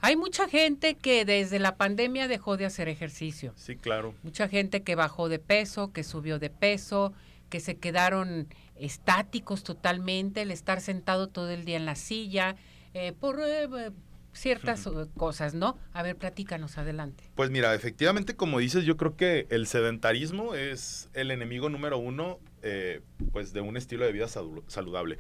Hay 0.01 0.17
mucha 0.17 0.50
gente 0.50 0.95
que 0.95 1.23
desde 1.23 1.57
la 1.59 1.77
pandemia 1.77 2.27
dejó 2.27 2.57
de 2.57 2.65
hacer 2.65 2.89
ejercicio. 2.89 3.53
Sí, 3.55 3.77
claro. 3.77 4.13
Mucha 4.23 4.50
gente 4.50 4.83
que 4.83 4.95
bajó 4.95 5.29
de 5.29 5.39
peso, 5.39 5.93
que 5.93 6.03
subió 6.03 6.38
de 6.38 6.50
peso, 6.50 7.13
que 7.47 7.62
se 7.62 7.77
quedaron 7.77 8.50
estáticos 8.75 9.63
totalmente, 9.63 10.41
el 10.41 10.51
estar 10.51 10.81
sentado 10.81 11.29
todo 11.29 11.50
el 11.50 11.63
día 11.63 11.77
en 11.77 11.85
la 11.85 11.95
silla, 11.95 12.57
eh, 12.93 13.13
por 13.17 13.39
eh, 13.39 13.69
ciertas 14.34 14.90
cosas, 15.16 15.54
¿no? 15.54 15.78
A 15.94 16.04
ver, 16.04 16.18
platícanos 16.18 16.78
adelante. 16.78 17.24
Pues 17.36 17.50
mira, 17.50 17.74
efectivamente, 17.74 18.36
como 18.36 18.60
dices, 18.60 18.84
yo 18.86 18.98
creo 18.98 19.16
que 19.16 19.48
el 19.50 19.68
sedentarismo 19.68 20.56
es 20.56 21.10
el 21.13 21.32
enemigo 21.32 21.70
número 21.70 21.98
uno, 21.98 22.40
eh, 22.62 23.02
pues, 23.32 23.54
de 23.54 23.62
un 23.62 23.78
estilo 23.78 24.06
de 24.06 24.12
vida 24.12 24.28
saludable. 24.28 25.18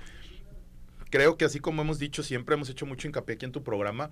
Creo 1.09 1.37
que 1.37 1.45
así 1.45 1.59
como 1.59 1.83
hemos 1.83 1.99
dicho, 1.99 2.23
siempre 2.23 2.55
hemos 2.55 2.69
hecho 2.69 2.85
mucho 2.85 3.07
hincapié 3.07 3.35
aquí 3.35 3.45
en 3.45 3.51
tu 3.51 3.63
programa, 3.63 4.09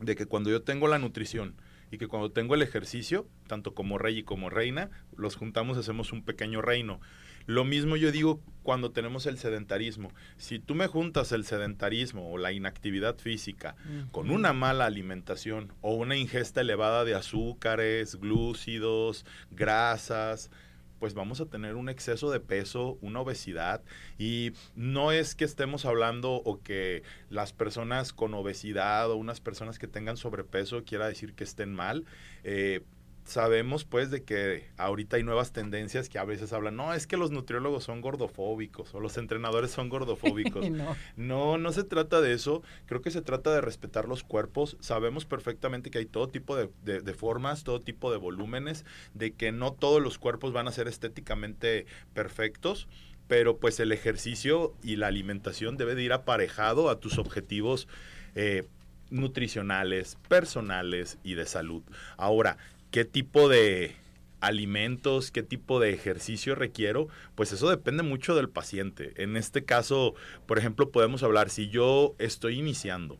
de 0.00 0.16
que 0.16 0.26
cuando 0.26 0.50
yo 0.50 0.62
tengo 0.62 0.88
la 0.88 0.98
nutrición 0.98 1.56
y 1.90 1.98
que 1.98 2.08
cuando 2.08 2.30
tengo 2.30 2.54
el 2.54 2.62
ejercicio, 2.62 3.28
tanto 3.46 3.74
como 3.74 3.98
rey 3.98 4.18
y 4.18 4.22
como 4.22 4.50
reina, 4.50 4.90
los 5.16 5.36
juntamos, 5.36 5.76
hacemos 5.76 6.12
un 6.12 6.24
pequeño 6.24 6.62
reino. 6.62 7.00
Lo 7.46 7.64
mismo 7.64 7.96
yo 7.96 8.10
digo 8.12 8.40
cuando 8.62 8.90
tenemos 8.90 9.26
el 9.26 9.38
sedentarismo. 9.38 10.10
Si 10.38 10.58
tú 10.58 10.74
me 10.74 10.86
juntas 10.86 11.32
el 11.32 11.44
sedentarismo 11.44 12.30
o 12.30 12.38
la 12.38 12.52
inactividad 12.52 13.18
física 13.18 13.76
con 14.10 14.30
una 14.30 14.52
mala 14.52 14.86
alimentación 14.86 15.72
o 15.82 15.94
una 15.94 16.16
ingesta 16.16 16.62
elevada 16.62 17.04
de 17.04 17.14
azúcares, 17.14 18.16
glúcidos, 18.16 19.26
grasas, 19.50 20.50
pues 20.98 21.12
vamos 21.12 21.42
a 21.42 21.46
tener 21.46 21.74
un 21.74 21.90
exceso 21.90 22.30
de 22.30 22.40
peso, 22.40 22.96
una 23.02 23.20
obesidad. 23.20 23.82
Y 24.18 24.52
no 24.74 25.12
es 25.12 25.34
que 25.34 25.44
estemos 25.44 25.84
hablando 25.84 26.32
o 26.32 26.62
que 26.62 27.02
las 27.28 27.52
personas 27.52 28.14
con 28.14 28.32
obesidad 28.32 29.10
o 29.10 29.16
unas 29.16 29.42
personas 29.42 29.78
que 29.78 29.86
tengan 29.86 30.16
sobrepeso 30.16 30.84
quiera 30.84 31.06
decir 31.06 31.34
que 31.34 31.44
estén 31.44 31.74
mal. 31.74 32.06
Eh, 32.42 32.84
sabemos 33.24 33.84
pues 33.84 34.10
de 34.10 34.22
que 34.22 34.68
ahorita 34.76 35.16
hay 35.16 35.22
nuevas 35.22 35.52
tendencias 35.52 36.08
que 36.08 36.18
a 36.18 36.24
veces 36.24 36.52
hablan, 36.52 36.76
no, 36.76 36.92
es 36.92 37.06
que 37.06 37.16
los 37.16 37.30
nutriólogos 37.30 37.84
son 37.84 38.00
gordofóbicos 38.00 38.94
o 38.94 39.00
los 39.00 39.16
entrenadores 39.16 39.70
son 39.70 39.88
gordofóbicos. 39.88 40.70
no. 41.16 41.58
no. 41.58 41.72
se 41.72 41.84
trata 41.84 42.20
de 42.20 42.32
eso, 42.32 42.62
creo 42.86 43.02
que 43.02 43.10
se 43.10 43.22
trata 43.22 43.52
de 43.52 43.60
respetar 43.60 44.06
los 44.06 44.22
cuerpos, 44.22 44.76
sabemos 44.80 45.24
perfectamente 45.24 45.90
que 45.90 45.98
hay 45.98 46.06
todo 46.06 46.28
tipo 46.28 46.56
de, 46.56 46.68
de 46.82 47.14
formas, 47.14 47.64
todo 47.64 47.80
tipo 47.80 48.12
de 48.12 48.18
volúmenes, 48.18 48.84
de 49.14 49.32
que 49.32 49.52
no 49.52 49.72
todos 49.72 50.02
los 50.02 50.18
cuerpos 50.18 50.52
van 50.52 50.68
a 50.68 50.72
ser 50.72 50.88
estéticamente 50.88 51.86
perfectos 52.12 52.88
pero 53.26 53.56
pues 53.56 53.80
el 53.80 53.90
ejercicio 53.92 54.74
y 54.82 54.96
la 54.96 55.06
alimentación 55.06 55.76
debe 55.76 55.94
de 55.94 56.02
ir 56.02 56.12
aparejado 56.12 56.90
a 56.90 57.00
tus 57.00 57.18
objetivos 57.18 57.88
eh, 58.34 58.64
nutricionales, 59.10 60.18
personales 60.28 61.18
y 61.22 61.34
de 61.34 61.46
salud. 61.46 61.82
Ahora, 62.16 62.58
¿qué 62.94 63.04
tipo 63.04 63.48
de 63.48 63.96
alimentos, 64.38 65.32
qué 65.32 65.42
tipo 65.42 65.80
de 65.80 65.92
ejercicio 65.92 66.54
requiero, 66.54 67.08
pues 67.34 67.50
eso 67.50 67.68
depende 67.68 68.04
mucho 68.04 68.36
del 68.36 68.48
paciente. 68.48 69.20
En 69.20 69.36
este 69.36 69.64
caso, 69.64 70.14
por 70.46 70.58
ejemplo, 70.58 70.92
podemos 70.92 71.24
hablar, 71.24 71.50
si 71.50 71.68
yo 71.68 72.14
estoy 72.20 72.56
iniciando, 72.56 73.18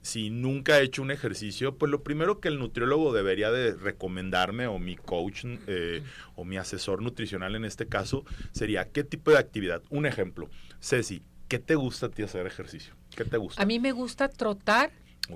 si 0.00 0.30
nunca 0.30 0.80
he 0.80 0.84
hecho 0.84 1.02
un 1.02 1.10
ejercicio, 1.10 1.76
pues 1.76 1.90
lo 1.90 2.02
primero 2.02 2.40
que 2.40 2.48
el 2.48 2.58
nutriólogo 2.58 3.12
debería 3.12 3.50
de 3.50 3.74
recomendarme 3.74 4.68
o 4.68 4.78
mi 4.78 4.96
coach 4.96 5.44
eh, 5.66 6.02
o 6.34 6.46
mi 6.46 6.56
asesor 6.56 7.02
nutricional 7.02 7.54
en 7.56 7.66
este 7.66 7.88
caso 7.88 8.24
sería 8.52 8.88
qué 8.88 9.04
tipo 9.04 9.32
de 9.32 9.36
actividad. 9.36 9.82
Un 9.90 10.06
ejemplo, 10.06 10.48
Ceci, 10.80 11.20
¿qué 11.46 11.58
te 11.58 11.74
gusta 11.74 12.06
a 12.06 12.08
ti 12.08 12.22
hacer 12.22 12.46
ejercicio? 12.46 12.94
¿Qué 13.14 13.26
te 13.26 13.36
gusta? 13.36 13.62
A 13.62 13.66
mí 13.66 13.78
me 13.80 13.92
gusta 13.92 14.28
trotar. 14.30 14.90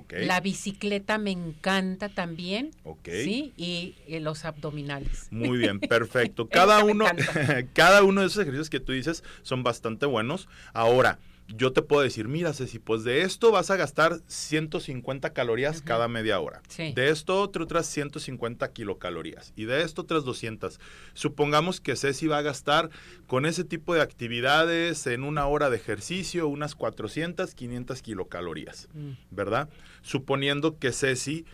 La 0.09 0.39
bicicleta 0.39 1.17
me 1.17 1.31
encanta 1.31 2.09
también. 2.09 2.71
Sí, 3.03 3.53
y, 3.57 3.95
y 4.07 4.19
los 4.19 4.45
abdominales. 4.45 5.27
Muy 5.31 5.57
bien, 5.57 5.79
perfecto. 5.79 6.47
Cada 6.49 6.83
uno, 6.83 7.05
cada 7.73 8.03
uno 8.03 8.21
de 8.21 8.27
esos 8.27 8.41
ejercicios 8.41 8.69
que 8.69 8.79
tú 8.79 8.91
dices 8.91 9.23
son 9.43 9.63
bastante 9.63 10.05
buenos. 10.05 10.47
Ahora, 10.73 11.19
yo 11.47 11.73
te 11.73 11.81
puedo 11.81 12.01
decir, 12.01 12.27
mira, 12.27 12.53
Ceci, 12.53 12.79
pues 12.79 13.03
de 13.03 13.21
esto 13.21 13.51
vas 13.51 13.69
a 13.69 13.75
gastar 13.75 14.19
150 14.27 15.31
calorías 15.31 15.81
cada 15.81 16.07
media 16.07 16.39
hora. 16.39 16.61
De 16.77 17.09
esto 17.09 17.41
otras 17.41 17.85
150 17.85 18.71
kilocalorías. 18.71 19.53
Y 19.55 19.65
de 19.65 19.83
esto 19.83 20.01
otras 20.01 20.23
200. 20.23 20.79
Supongamos 21.13 21.81
que 21.81 21.95
Ceci 21.95 22.27
va 22.27 22.39
a 22.39 22.43
gastar 22.43 22.89
con 23.27 23.45
ese 23.45 23.63
tipo 23.63 23.93
de 23.93 24.01
actividades 24.01 25.05
en 25.07 25.23
una 25.23 25.45
hora 25.47 25.69
de 25.69 25.77
ejercicio 25.77 26.47
unas 26.47 26.75
400, 26.75 27.53
500 27.53 28.01
kilocalorías, 28.01 28.89
mm. 28.93 29.11
¿verdad? 29.31 29.69
Suponiendo 30.01 30.79
que 30.79 30.91
Ceci 30.91 31.45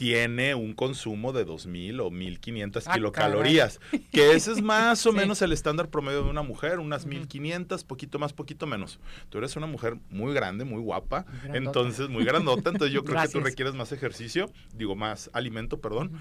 tiene 0.00 0.54
un 0.54 0.72
consumo 0.72 1.34
de 1.34 1.46
2.000 1.46 2.00
o 2.00 2.10
1.500 2.10 2.84
ah, 2.86 2.94
kilocalorías, 2.94 3.80
que 4.10 4.32
ese 4.32 4.52
es 4.52 4.62
más 4.62 5.04
o 5.04 5.12
menos 5.12 5.42
el 5.42 5.52
estándar 5.52 5.90
promedio 5.90 6.24
de 6.24 6.30
una 6.30 6.40
mujer, 6.40 6.78
unas 6.78 7.06
1.500, 7.06 7.84
poquito 7.84 8.18
más, 8.18 8.32
poquito 8.32 8.66
menos. 8.66 8.98
Tú 9.28 9.36
eres 9.36 9.56
una 9.56 9.66
mujer 9.66 9.98
muy 10.08 10.32
grande, 10.32 10.64
muy 10.64 10.80
guapa, 10.80 11.26
entonces 11.52 12.08
muy 12.08 12.24
grandota, 12.24 12.70
entonces 12.70 12.94
yo 12.94 13.04
creo 13.04 13.20
que 13.20 13.28
tú 13.28 13.40
requieres 13.40 13.74
más 13.74 13.92
ejercicio, 13.92 14.50
digo 14.72 14.96
más 14.96 15.28
alimento, 15.34 15.82
perdón 15.82 16.18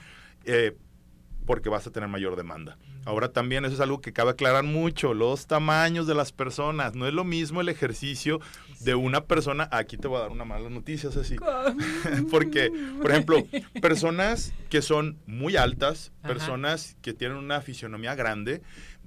porque 1.50 1.70
vas 1.70 1.88
a 1.88 1.92
tener 1.92 2.08
mayor 2.08 2.36
demanda. 2.36 2.78
Ahora 3.06 3.34
también 3.34 3.66
eso 3.66 3.74
es 3.74 3.80
algo 3.80 4.02
que 4.02 4.14
cabe 4.14 4.30
aclarar 4.30 4.64
mucho, 4.64 5.16
los 5.16 5.48
tamaños 5.48 6.06
de 6.06 6.14
las 6.14 6.32
personas. 6.32 6.94
No 6.94 7.08
es 7.08 7.14
lo 7.16 7.24
mismo 7.24 7.60
el 7.60 7.70
ejercicio 7.70 8.40
de 8.82 8.94
una 8.94 9.26
persona. 9.26 9.68
Aquí 9.72 9.98
te 9.98 10.08
voy 10.08 10.18
a 10.18 10.22
dar 10.22 10.30
una 10.30 10.46
mala 10.46 10.70
noticia, 10.70 11.10
así. 11.10 11.38
porque, 12.30 12.72
por 13.02 13.10
ejemplo, 13.10 13.44
personas 13.82 14.54
que 14.70 14.84
son 14.84 15.18
muy 15.26 15.56
altas, 15.56 16.12
personas 16.22 16.96
que 17.02 17.14
tienen 17.14 17.38
una 17.38 17.62
fisionomía 17.62 18.14
grande, 18.14 18.62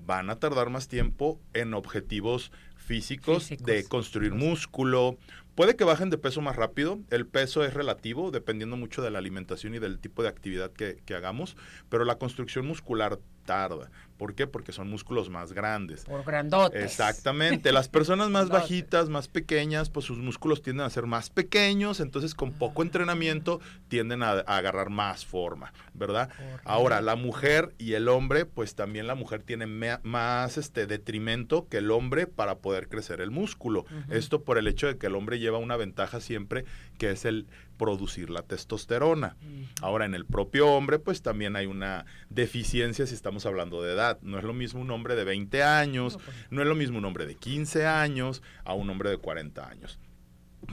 van 0.05 0.29
a 0.29 0.41
tardar 0.41 0.69
más 0.69 0.89
tiempo 0.89 1.41
en 1.55 1.75
objetivos 1.75 2.51
físicos, 2.75 3.51
de 3.51 3.85
construir 3.85 4.33
músculo, 4.33 5.17
Puede 5.55 5.77
que 5.77 5.85
bajen 5.85 6.09
de 6.09 6.17
peso 6.17 6.41
más 6.41 6.57
rápido, 6.57 7.01
el 7.11 7.27
peso 7.27 7.63
es 7.63 7.75
relativo, 7.75 8.31
dependiendo 8.31 8.79
mucho 8.79 9.03
de 9.03 9.11
la 9.11 9.19
alimentación 9.19 9.75
y 9.75 9.79
del 9.79 9.99
tipo 9.99 10.23
de 10.23 10.31
actividad 10.31 10.71
que, 10.73 11.03
hagamos, 11.15 11.59
pero 11.91 12.07
la 12.07 12.17
construcción 12.17 12.67
muscular 12.67 13.19
tarda. 13.45 13.91
¿Por 14.23 14.37
qué? 14.37 14.47
Porque 14.47 14.71
son 14.71 14.89
músculos 14.89 15.31
más 15.31 15.53
grandes. 15.53 16.05
Por 16.05 16.23
grandotes. 16.23 16.81
Exactamente. 16.81 17.73
Las 17.73 17.89
personas 17.89 18.31
más 18.31 18.51
bajitas, 18.51 19.09
más 19.09 19.27
pequeñas, 19.27 19.91
pues 19.91 20.07
sus 20.07 20.19
músculos 20.19 20.63
tienden 20.63 20.87
a 20.87 20.91
ser 20.91 21.07
más 21.07 21.29
pequeños, 21.29 21.99
entonces 21.99 22.37
con 22.37 22.53
poco 22.53 22.83
ah. 22.83 22.85
entrenamiento 22.85 23.61
tienden 23.89 24.23
a, 24.23 24.31
agarrar 24.31 24.91
más 24.91 25.27
forma, 25.27 25.73
¿verdad? 25.93 26.29
Ahora, 26.65 27.01
la 27.01 27.17
mujer 27.17 27.75
y 27.79 27.95
el 27.95 28.07
hombre, 28.07 28.47
pues 28.47 28.77
también 28.77 29.09
la 29.09 29.17
mujer 29.17 29.43
tiene 29.43 29.67
más 29.67 30.57
este 30.57 30.87
detrimento 30.87 31.67
que 31.67 31.79
el 31.79 31.91
hombre 31.91 32.29
para 32.29 32.59
poder 32.59 32.89
crecer 32.89 33.21
el 33.21 33.33
músculo. 33.33 33.87
Esto 34.09 34.45
por 34.45 34.57
el 34.57 34.69
hecho 34.69 34.87
de 34.87 34.99
que 34.99 35.09
el 35.09 35.17
hombre 35.17 35.41
lleva 35.41 35.59
una 35.59 35.77
ventaja 35.77 36.21
siempre, 36.21 36.65
que 36.97 37.11
es 37.11 37.25
el 37.25 37.49
producir 37.83 38.31
la 38.31 38.43
testosterona. 38.43 39.35
Ahora, 39.81 40.05
en 40.05 40.15
el 40.15 40.25
propio 40.25 40.69
hombre, 40.69 41.01
pues 41.01 41.21
también 41.21 41.57
hay 41.57 41.67
una 41.67 42.07
deficiencia 42.31 43.09
si 43.09 43.15
estamos 43.15 43.45
hablando 43.45 43.83
de 43.83 43.93
edad. 43.93 44.21
No 44.23 44.39
es 44.39 44.45
lo 44.45 44.53
mismo 44.53 44.81
un 44.81 44.93
hombre 44.93 45.17
de 45.17 45.25
20 45.25 45.65
años, 45.65 46.17
pues 46.25 46.37
no, 46.51 46.63
es 46.63 46.69
lo 46.69 46.77
mismo 46.77 46.99
un 46.99 47.05
hombre 47.05 47.27
de 47.27 47.35
15 47.35 47.87
años 47.87 48.41
a 48.65 48.75
un 48.75 48.89
hombre 48.89 49.11
de 49.11 49.19
40 49.19 49.69
años. 49.69 49.99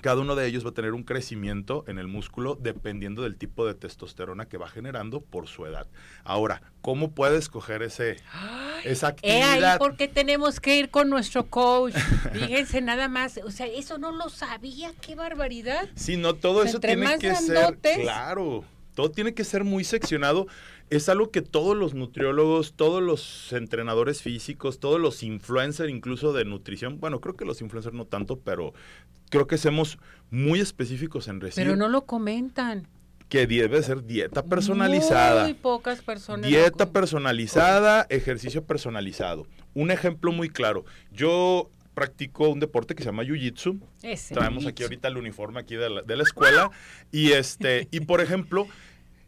Cada 0.01 0.21
uno 0.21 0.35
de 0.35 0.47
ellos 0.47 0.65
va 0.65 0.69
a 0.69 0.73
tener 0.73 0.93
un 0.93 1.03
crecimiento 1.03 1.83
en 1.87 1.99
el 1.99 2.07
músculo 2.07 2.57
dependiendo 2.59 3.23
del 3.23 3.37
tipo 3.37 3.65
de 3.65 3.73
testosterona 3.73 4.47
que 4.47 4.57
va 4.57 4.69
generando 4.69 5.21
por 5.21 5.47
su 5.47 5.65
edad. 5.65 5.87
Ahora, 6.23 6.61
¿cómo 6.81 7.11
puede 7.11 7.37
escoger 7.37 7.81
ese, 7.83 8.17
esa 8.83 9.09
actividad? 9.09 9.59
Eh, 9.59 9.65
ahí 9.65 9.79
porque 9.79 10.07
tenemos 10.07 10.59
que 10.59 10.77
ir 10.77 10.89
con 10.89 11.09
nuestro 11.09 11.47
coach. 11.47 11.95
Fíjense 12.33 12.81
nada 12.81 13.07
más, 13.07 13.39
o 13.43 13.51
sea, 13.51 13.67
eso 13.67 13.97
no 13.97 14.11
lo 14.11 14.29
sabía, 14.29 14.91
qué 15.01 15.15
barbaridad. 15.15 15.89
Sí, 15.95 16.17
no, 16.17 16.35
todo 16.35 16.63
eso 16.63 16.79
tiene 16.79 17.17
que 17.17 17.35
ser, 17.35 17.77
claro, 18.01 18.63
todo 18.95 19.11
tiene 19.11 19.33
que 19.33 19.43
ser 19.43 19.63
muy 19.63 19.83
seccionado 19.83 20.47
es 20.89 21.07
algo 21.07 21.29
que 21.29 21.41
todos 21.41 21.77
los 21.77 21.93
nutriólogos, 21.93 22.73
todos 22.73 23.01
los 23.01 23.53
entrenadores 23.53 24.21
físicos, 24.21 24.79
todos 24.79 24.99
los 24.99 25.21
influencers 25.21 25.91
incluso 25.91 26.33
de 26.33 26.45
nutrición, 26.45 26.99
bueno, 26.99 27.21
creo 27.21 27.35
que 27.35 27.45
los 27.45 27.61
influencers 27.61 27.95
no 27.95 28.05
tanto, 28.05 28.39
pero 28.39 28.73
creo 29.29 29.47
que 29.47 29.57
somos 29.57 29.97
muy 30.29 30.59
específicos 30.59 31.27
en 31.27 31.41
recibir. 31.41 31.67
Pero 31.67 31.77
no 31.77 31.87
lo 31.87 32.05
comentan. 32.05 32.87
Que 33.29 33.45
debe 33.45 33.81
ser 33.83 34.05
dieta 34.05 34.43
personalizada. 34.43 35.43
Muy 35.43 35.53
pocas 35.53 36.01
personas. 36.01 36.47
Dieta 36.47 36.89
personalizada, 36.89 38.07
ejercicio 38.09 38.63
personalizado. 38.63 39.45
Un 39.75 39.91
ejemplo 39.91 40.31
muy 40.31 40.49
claro. 40.49 40.83
Yo 41.11 41.69
practico 41.93 42.49
un 42.49 42.59
deporte 42.59 42.95
que 42.95 43.03
se 43.03 43.09
llama 43.09 43.23
Jiu-Jitsu. 43.23 43.79
Traemos 44.33 44.65
aquí 44.65 44.83
ahorita 44.83 45.09
el 45.09 45.17
uniforme 45.17 45.59
aquí 45.59 45.75
de 45.75 45.89
la, 45.89 46.01
de 46.01 46.15
la 46.15 46.23
escuela. 46.23 46.71
Y 47.11 47.33
este, 47.33 47.87
y 47.91 47.99
por 47.99 48.21
ejemplo, 48.21 48.67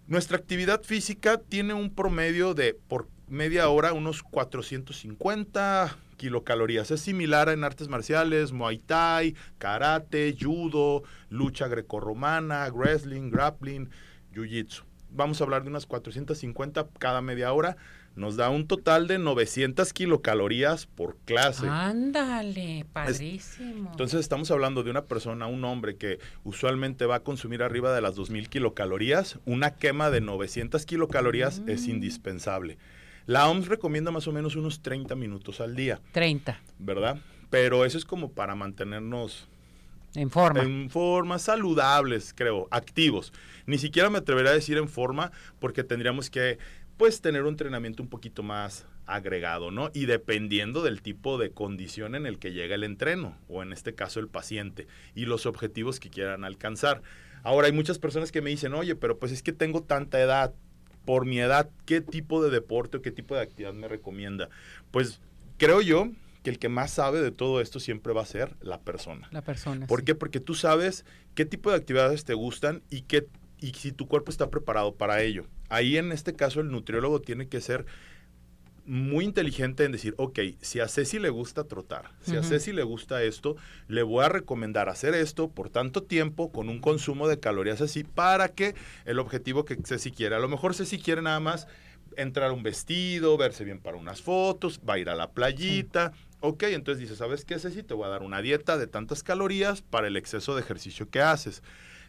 nuestra 0.08 0.38
actividad 0.38 0.82
física 0.82 1.38
tiene 1.38 1.74
un 1.74 1.94
promedio 1.94 2.54
de 2.54 2.74
por 2.74 3.08
media 3.28 3.70
hora 3.70 3.94
unos 3.94 4.24
450 4.24 5.98
kilocalorías. 6.22 6.92
Es 6.92 7.02
similar 7.02 7.50
en 7.50 7.64
artes 7.64 7.88
marciales, 7.88 8.52
Muay 8.52 8.78
Thai, 8.78 9.36
karate, 9.58 10.38
judo, 10.40 11.02
lucha 11.30 11.68
grecorromana, 11.68 12.70
wrestling, 12.70 13.32
grappling, 13.32 13.90
jiu-jitsu. 14.32 14.84
Vamos 15.10 15.42
a 15.42 15.46
hablar 15.46 15.64
de 15.64 15.70
unas 15.70 15.88
450 15.88 16.88
cada 17.00 17.24
media 17.24 17.52
hora 17.54 17.76
nos 18.16 18.36
da 18.36 18.50
un 18.50 18.68
total 18.68 19.08
de 19.08 19.18
900 19.18 19.94
kilocalorías 19.94 20.86
por 20.86 21.18
clase. 21.26 21.68
Ándale, 21.68 22.86
padrísimo. 22.92 23.90
entonces 23.92 24.20
estamos 24.20 24.52
hablando 24.52 24.84
de 24.84 24.92
una 24.92 25.06
persona, 25.06 25.48
un 25.48 25.64
hombre 25.64 25.96
que 25.96 26.20
usualmente 26.44 27.06
va 27.06 27.16
a 27.16 27.20
consumir 27.22 27.64
arriba 27.64 27.96
de 27.96 28.02
las 28.02 28.16
2000 28.16 28.50
kilocalorías, 28.50 29.40
una 29.46 29.76
quema 29.76 30.10
de 30.12 30.22
900 30.22 30.86
kilocalorías 30.86 31.62
es 31.68 31.88
mm. 31.88 31.90
indispensable. 31.90 32.78
La 33.26 33.50
OMS 33.50 33.68
recomienda 33.68 34.12
más 34.12 34.28
o 34.28 34.32
menos 34.32 34.56
unos 34.56 34.82
30 34.82 35.16
minutos 35.16 35.62
al 35.62 35.76
día. 35.76 36.00
30. 36.12 36.60
¿Verdad? 36.80 37.20
Pero 37.50 37.86
eso 37.86 37.98
es 37.98 38.06
como 38.06 38.32
para 38.32 38.56
mantenernos 38.56 39.48
en 40.16 40.30
forma. 40.30 40.62
En 40.62 40.90
forma, 40.90 41.40
saludables, 41.40 42.34
creo, 42.36 42.68
activos. 42.72 43.32
Ni 43.66 43.78
siquiera 43.78 44.10
me 44.10 44.18
atrevería 44.18 44.52
a 44.52 44.56
decir 44.56 44.78
en 44.78 44.90
forma 44.90 45.32
porque 45.60 45.84
tendríamos 45.84 46.30
que 46.30 46.58
pues 46.98 47.22
tener 47.22 47.44
un 47.44 47.50
entrenamiento 47.50 48.04
un 48.04 48.10
poquito 48.10 48.44
más 48.44 48.86
agregado, 49.06 49.72
¿no? 49.72 49.90
Y 49.94 50.06
dependiendo 50.06 50.84
del 50.84 51.02
tipo 51.02 51.38
de 51.38 51.52
condición 51.52 52.16
en 52.16 52.26
el 52.26 52.40
que 52.40 52.52
llega 52.52 52.76
el 52.76 52.84
entreno, 52.84 53.38
o 53.48 53.64
en 53.64 53.74
este 53.74 53.96
caso 53.96 54.20
el 54.20 54.28
paciente, 54.28 54.88
y 55.16 55.26
los 55.26 55.46
objetivos 55.46 56.00
que 56.00 56.10
quieran 56.10 56.44
alcanzar. 56.44 57.02
Ahora, 57.44 57.68
hay 57.68 57.74
muchas 57.74 57.98
personas 57.98 58.32
que 58.32 58.42
me 58.42 58.52
dicen, 58.52 58.74
oye, 58.74 58.96
pero 58.96 59.18
pues 59.18 59.32
es 59.32 59.42
que 59.42 59.52
tengo 59.52 59.82
tanta 59.82 60.22
edad, 60.22 60.54
por 61.06 61.26
mi 61.26 61.40
edad, 61.40 61.70
¿qué 61.86 62.02
tipo 62.02 62.44
de 62.44 62.50
deporte 62.50 62.98
o 62.98 63.02
qué 63.02 63.12
tipo 63.12 63.36
de 63.36 63.42
actividad 63.42 63.74
me 63.74 63.88
recomienda? 63.88 64.50
Pues 64.92 65.20
creo 65.58 65.82
yo 65.82 66.10
que 66.44 66.50
el 66.50 66.60
que 66.60 66.70
más 66.70 66.92
sabe 66.92 67.22
de 67.22 67.32
todo 67.32 67.62
esto 67.62 67.80
siempre 67.80 68.14
va 68.14 68.22
a 68.22 68.26
ser 68.26 68.56
la 68.62 68.80
persona. 68.82 69.28
La 69.32 69.42
persona. 69.42 69.88
¿Por 69.88 70.04
qué? 70.04 70.16
Porque 70.16 70.40
tú 70.40 70.56
sabes 70.56 71.06
qué 71.36 71.46
tipo 71.46 71.70
de 71.70 71.78
actividades 71.78 72.26
te 72.26 72.34
gustan 72.34 72.82
y 72.90 73.04
qué 73.04 73.28
y 73.60 73.74
si 73.74 73.92
tu 73.92 74.08
cuerpo 74.08 74.32
está 74.32 74.50
preparado 74.50 74.96
para 74.96 75.22
ello. 75.22 75.46
Ahí 75.70 75.98
en 75.98 76.12
este 76.12 76.34
caso 76.34 76.62
el 76.62 76.72
nutriólogo 76.72 77.22
tiene 77.22 77.48
que 77.48 77.62
ser 77.62 77.86
muy 78.86 79.26
inteligente 79.26 79.84
en 79.84 79.92
decir, 79.92 80.16
ok, 80.18 80.40
si 80.62 80.80
a 80.80 80.88
Ceci 80.88 81.20
le 81.20 81.30
gusta 81.30 81.66
trotar, 81.66 82.12
si 82.22 82.36
a 82.36 82.44
Ceci 82.44 82.74
le 82.74 82.84
gusta 82.84 83.24
esto, 83.24 83.56
le 83.88 84.04
voy 84.04 84.26
a 84.26 84.30
recomendar 84.30 84.90
hacer 84.90 85.14
esto 85.14 85.50
por 85.50 85.70
tanto 85.70 86.04
tiempo 86.04 86.52
con 86.52 86.68
un 86.68 86.80
consumo 86.80 87.28
de 87.28 87.40
calorías 87.40 87.82
así 87.82 88.04
para 88.04 88.50
que 88.50 88.76
el 89.06 89.20
objetivo 89.20 89.66
que 89.66 89.78
Ceci 89.84 90.12
quiere, 90.12 90.36
a 90.36 90.40
lo 90.40 90.50
mejor 90.50 90.74
Ceci 90.74 91.00
quiere 91.00 91.22
nada 91.22 91.40
más 91.40 91.68
entrar 92.18 92.50
a 92.50 92.54
un 92.54 92.64
vestido, 92.64 93.38
verse 93.38 93.64
bien 93.64 93.80
para 93.80 93.98
unas 93.98 94.22
fotos, 94.22 94.82
va 94.88 94.96
a 94.96 95.00
ir 95.00 95.10
a 95.10 95.16
la 95.16 95.32
playita. 95.32 96.12
Ok, 96.40 96.64
entonces 96.64 97.00
dice, 97.00 97.16
¿sabes 97.16 97.46
qué, 97.46 97.60
Ceci? 97.60 97.84
Te 97.84 97.94
voy 97.94 98.06
a 98.06 98.10
dar 98.10 98.24
una 98.24 98.42
dieta 98.42 98.78
de 98.78 98.88
tantas 98.88 99.24
calorías 99.24 99.82
para 99.82 100.08
el 100.08 100.18
exceso 100.18 100.56
de 100.56 100.62
ejercicio 100.62 101.10
que 101.10 101.22
haces. 101.22 101.62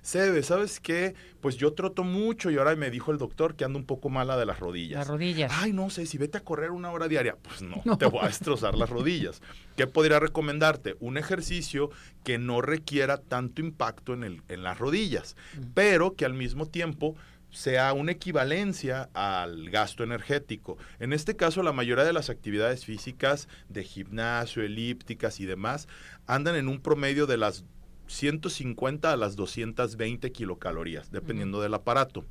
Sebe, 0.02 0.42
¿sabes 0.42 0.80
qué? 0.80 1.14
Pues 1.40 1.56
yo 1.56 1.74
troto 1.74 2.02
mucho 2.02 2.50
y 2.50 2.58
ahora 2.58 2.74
me 2.74 2.90
dijo 2.90 3.12
el 3.12 3.18
doctor 3.18 3.54
que 3.54 3.64
ando 3.64 3.78
un 3.78 3.86
poco 3.86 4.08
mala 4.08 4.36
de 4.36 4.44
las 4.44 4.58
rodillas. 4.58 4.98
Las 4.98 5.08
rodillas. 5.08 5.52
Ay, 5.54 5.72
no 5.72 5.90
sé, 5.90 6.06
si 6.06 6.18
vete 6.18 6.38
a 6.38 6.44
correr 6.44 6.72
una 6.72 6.90
hora 6.90 7.06
diaria. 7.06 7.36
Pues 7.40 7.62
no, 7.62 7.80
te 7.98 8.06
voy 8.06 8.20
a 8.22 8.26
destrozar 8.26 8.74
las 8.74 8.90
rodillas. 8.90 9.40
¿Qué 9.76 9.86
podría 9.86 10.18
recomendarte? 10.18 10.96
Un 10.98 11.18
ejercicio 11.18 11.90
que 12.24 12.38
no 12.38 12.60
requiera 12.60 13.18
tanto 13.18 13.62
impacto 13.62 14.12
en, 14.12 14.24
el, 14.24 14.42
en 14.48 14.64
las 14.64 14.78
rodillas, 14.78 15.36
pero 15.72 16.16
que 16.16 16.24
al 16.24 16.34
mismo 16.34 16.66
tiempo 16.66 17.14
sea 17.52 17.92
una 17.92 18.12
equivalencia 18.12 19.10
al 19.12 19.70
gasto 19.70 20.02
energético. 20.02 20.78
En 20.98 21.12
este 21.12 21.36
caso, 21.36 21.62
la 21.62 21.72
mayoría 21.72 22.04
de 22.04 22.14
las 22.14 22.30
actividades 22.30 22.84
físicas 22.84 23.46
de 23.68 23.84
gimnasio, 23.84 24.62
elípticas 24.62 25.38
y 25.38 25.44
demás 25.44 25.86
andan 26.26 26.56
en 26.56 26.68
un 26.68 26.80
promedio 26.80 27.26
de 27.26 27.36
las 27.36 27.64
150 28.12 29.12
a 29.12 29.16
las 29.16 29.37
220 29.37 30.31
kilocalorías, 30.33 31.11
dependiendo 31.11 31.61
del 31.61 31.75
aparato 31.75 32.25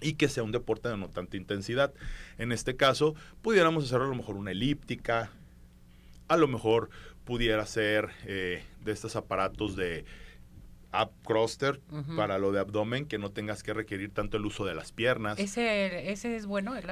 y 0.00 0.14
que 0.14 0.28
sea 0.28 0.42
un 0.42 0.52
deporte 0.52 0.88
de 0.88 0.96
no 0.96 1.08
tanta 1.08 1.36
intensidad. 1.36 1.92
En 2.38 2.52
este 2.52 2.76
caso, 2.76 3.14
pudiéramos 3.42 3.84
hacer 3.84 4.00
a 4.00 4.06
lo 4.06 4.14
mejor 4.14 4.36
una 4.36 4.50
elíptica, 4.50 5.30
a 6.28 6.36
lo 6.36 6.48
mejor 6.48 6.90
pudiera 7.24 7.64
ser 7.66 8.10
eh, 8.26 8.62
de 8.84 8.92
estos 8.92 9.16
aparatos 9.16 9.76
de 9.76 10.04
up 10.92 11.10
croster 11.24 11.80
para 12.16 12.38
lo 12.38 12.52
de 12.52 12.60
abdomen, 12.60 13.06
que 13.06 13.18
no 13.18 13.30
tengas 13.30 13.62
que 13.62 13.74
requerir 13.74 14.12
tanto 14.12 14.36
el 14.36 14.46
uso 14.46 14.64
de 14.64 14.74
las 14.74 14.92
piernas. 14.92 15.38
¿Ese, 15.38 16.10
ese 16.10 16.36
es 16.36 16.46
bueno, 16.46 16.76
el? 16.76 16.84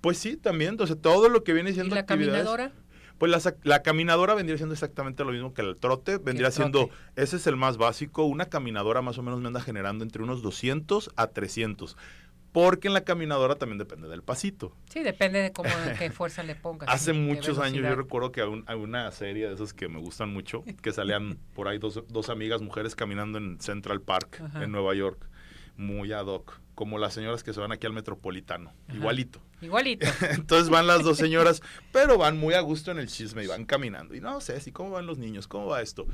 Pues 0.00 0.18
sí, 0.18 0.36
también. 0.36 0.70
Entonces, 0.70 0.96
todo 1.00 1.28
lo 1.28 1.44
que 1.44 1.52
viene 1.52 1.72
siendo 1.72 1.94
¿Y 1.94 1.98
la 1.98 2.06
caminadora? 2.06 2.72
Pues 3.18 3.32
la, 3.32 3.54
la, 3.62 3.82
caminadora 3.82 4.34
vendría 4.34 4.56
siendo 4.58 4.74
exactamente 4.74 5.24
lo 5.24 5.32
mismo 5.32 5.54
que 5.54 5.62
el 5.62 5.76
trote. 5.76 6.18
Vendría 6.18 6.50
siendo, 6.50 6.90
ese 7.16 7.36
es 7.36 7.46
el 7.46 7.56
más 7.56 7.78
básico. 7.78 8.24
Una 8.24 8.46
caminadora 8.46 9.00
más 9.00 9.16
o 9.18 9.22
menos 9.22 9.40
me 9.40 9.46
anda 9.46 9.60
generando 9.60 10.04
entre 10.04 10.22
unos 10.22 10.42
200 10.42 11.12
a 11.16 11.28
300 11.28 11.96
porque 12.56 12.88
en 12.88 12.94
la 12.94 13.02
caminadora 13.02 13.56
también 13.56 13.76
depende 13.76 14.08
del 14.08 14.22
pasito. 14.22 14.72
Sí, 14.88 15.02
depende 15.02 15.42
de 15.42 15.52
cómo, 15.52 15.68
qué 15.98 16.10
fuerza 16.10 16.42
le 16.42 16.54
pongas. 16.54 16.88
Hace 16.88 17.12
muchos 17.12 17.58
años 17.58 17.82
yo 17.86 17.94
recuerdo 17.94 18.32
que 18.32 18.40
hay, 18.40 18.76
una 18.76 19.10
serie 19.10 19.46
de 19.46 19.52
esas 19.52 19.74
que 19.74 19.88
me 19.88 19.98
gustan 19.98 20.32
mucho, 20.32 20.64
que 20.80 20.90
salían 20.90 21.36
por 21.54 21.68
ahí 21.68 21.76
dos, 21.76 22.02
dos 22.08 22.30
amigas 22.30 22.62
mujeres 22.62 22.94
caminando 22.94 23.36
en 23.36 23.60
Central 23.60 24.00
Park, 24.00 24.42
en 24.54 24.72
Nueva 24.72 24.94
York, 24.94 25.28
muy 25.76 26.12
ad 26.12 26.28
hoc, 26.28 26.58
como 26.76 26.98
las 26.98 27.14
señoras 27.14 27.42
que 27.42 27.52
se 27.52 27.58
van 27.58 27.72
aquí 27.72 27.86
al 27.86 27.92
Metropolitano, 27.92 28.72
igualito. 28.94 29.40
Igualito. 29.60 30.06
Entonces 30.30 30.68
van 30.68 30.86
las 30.86 31.02
dos 31.02 31.16
señoras, 31.16 31.62
pero 31.92 32.18
van 32.18 32.38
muy 32.38 32.54
a 32.54 32.60
gusto 32.60 32.92
en 32.92 32.98
el 32.98 33.08
chisme 33.08 33.42
y 33.42 33.48
van 33.48 33.64
caminando. 33.64 34.14
Y 34.14 34.20
no 34.20 34.40
sé, 34.40 34.60
si 34.60 34.70
cómo 34.70 34.92
van 34.92 35.06
los 35.06 35.18
niños, 35.18 35.48
cómo 35.48 35.66
va 35.66 35.82
esto. 35.82 36.06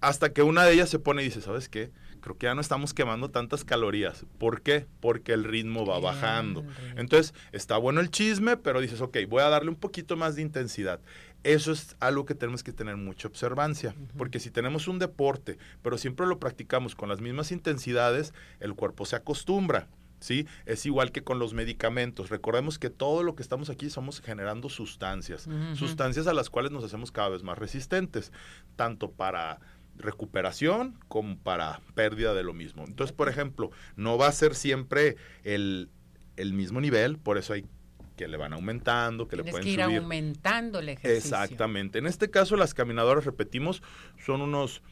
Hasta 0.00 0.32
que 0.32 0.42
una 0.42 0.64
de 0.64 0.74
ellas 0.74 0.90
se 0.90 1.00
pone 1.00 1.22
y 1.22 1.24
dice, 1.24 1.40
¿sabes 1.40 1.68
qué? 1.68 1.90
creo 2.24 2.38
que 2.38 2.46
ya 2.46 2.54
no 2.54 2.62
estamos 2.62 2.94
quemando 2.94 3.30
tantas 3.30 3.64
calorías. 3.64 4.24
¿Por 4.38 4.62
qué? 4.62 4.86
Porque 5.00 5.34
el 5.34 5.44
ritmo 5.44 5.84
va 5.84 6.00
bajando. 6.00 6.64
Entonces, 6.96 7.34
está 7.52 7.76
bueno 7.76 8.00
el 8.00 8.10
chisme, 8.10 8.56
pero 8.56 8.80
dices, 8.80 9.02
ok, 9.02 9.18
voy 9.28 9.42
a 9.42 9.50
darle 9.50 9.68
un 9.68 9.76
poquito 9.76 10.16
más 10.16 10.34
de 10.34 10.40
intensidad. 10.40 11.00
Eso 11.44 11.72
es 11.72 11.96
algo 12.00 12.24
que 12.24 12.34
tenemos 12.34 12.62
que 12.62 12.72
tener 12.72 12.96
mucha 12.96 13.28
observancia, 13.28 13.94
porque 14.16 14.40
si 14.40 14.50
tenemos 14.50 14.88
un 14.88 14.98
deporte, 14.98 15.58
pero 15.82 15.98
siempre 15.98 16.26
lo 16.26 16.40
practicamos 16.40 16.94
con 16.94 17.08
las 17.08 17.20
mismas 17.20 17.52
intensidades, 17.52 18.32
el 18.60 18.74
cuerpo 18.74 19.06
se 19.06 19.16
acostumbra. 19.16 19.88
¿sí? 20.20 20.46
Es 20.64 20.86
igual 20.86 21.12
que 21.12 21.22
con 21.22 21.38
los 21.38 21.52
medicamentos. 21.52 22.30
Recordemos 22.30 22.78
que 22.78 22.88
todo 22.88 23.22
lo 23.22 23.34
que 23.34 23.42
estamos 23.42 23.68
aquí 23.68 23.90
somos 23.90 24.20
generando 24.20 24.70
sustancias, 24.70 25.46
sustancias 25.74 26.26
a 26.26 26.32
las 26.32 26.48
cuales 26.48 26.72
nos 26.72 26.82
hacemos 26.82 27.12
cada 27.12 27.28
vez 27.28 27.42
más 27.42 27.58
resistentes, 27.58 28.32
tanto 28.76 29.10
para 29.10 29.60
recuperación 29.96 30.98
como 31.08 31.38
para 31.38 31.80
pérdida 31.94 32.34
de 32.34 32.42
lo 32.42 32.54
mismo. 32.54 32.84
Entonces, 32.86 33.14
por 33.14 33.28
ejemplo, 33.28 33.70
no 33.96 34.18
va 34.18 34.28
a 34.28 34.32
ser 34.32 34.54
siempre 34.54 35.16
el, 35.44 35.90
mismo 36.36 36.80
nivel, 36.80 37.18
por 37.18 37.38
eso 37.38 37.52
hay 37.52 37.66
que 38.16 38.28
le 38.28 38.36
van 38.36 38.52
aumentando, 38.52 39.28
que 39.28 39.36
le 39.36 39.44
pueden 39.44 39.62
que 39.62 39.70
ir 39.70 39.82
aumentando 39.82 40.78
el 40.78 40.90
ejercicio. 40.90 41.16
Exactamente. 41.16 41.98
En 41.98 42.06
este 42.06 42.30
caso, 42.30 42.56
las 42.56 42.74
caminadoras, 42.74 43.24
repetimos, 43.24 43.82
son 44.24 44.40
unos 44.40 44.82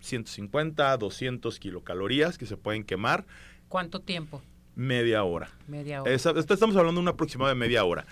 150, 0.00 0.96
200 0.96 1.58
kilocalorías 1.58 2.38
que 2.38 2.46
se 2.46 2.56
pueden 2.56 2.84
quemar. 2.84 3.26
¿Cuánto 3.68 4.00
tiempo? 4.00 4.42
Media 4.76 5.24
hora. 5.24 5.50
Media 5.66 6.02
hora. 6.02 6.12
estamos 6.12 6.76
hablando 6.76 7.00
de 7.00 7.00
un 7.00 7.08
aproximado 7.08 7.48
de 7.48 7.56
media 7.56 7.84
hora. 7.84 8.06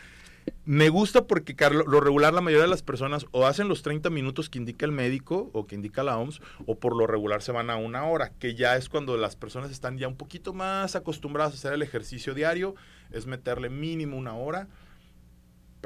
Me 0.64 0.88
gusta 0.88 1.26
porque, 1.26 1.54
Carlos, 1.54 1.86
lo 1.86 2.00
regular 2.00 2.34
la 2.34 2.40
mayoría 2.40 2.64
de 2.64 2.70
las 2.70 2.82
personas 2.82 3.26
o 3.30 3.46
hacen 3.46 3.68
los 3.68 3.82
30 3.82 4.10
minutos 4.10 4.50
que 4.50 4.58
indica 4.58 4.84
el 4.84 4.92
médico 4.92 5.50
o 5.52 5.66
que 5.66 5.74
indica 5.74 6.02
la 6.02 6.18
OMS, 6.18 6.40
o 6.66 6.76
por 6.76 6.96
lo 6.96 7.06
regular 7.06 7.42
se 7.42 7.52
van 7.52 7.70
a 7.70 7.76
una 7.76 8.04
hora, 8.04 8.32
que 8.38 8.54
ya 8.54 8.76
es 8.76 8.88
cuando 8.88 9.16
las 9.16 9.36
personas 9.36 9.70
están 9.70 9.98
ya 9.98 10.08
un 10.08 10.16
poquito 10.16 10.52
más 10.52 10.96
acostumbradas 10.96 11.52
a 11.52 11.56
hacer 11.56 11.72
el 11.72 11.82
ejercicio 11.82 12.34
diario, 12.34 12.74
es 13.10 13.26
meterle 13.26 13.70
mínimo 13.70 14.16
una 14.16 14.34
hora 14.34 14.68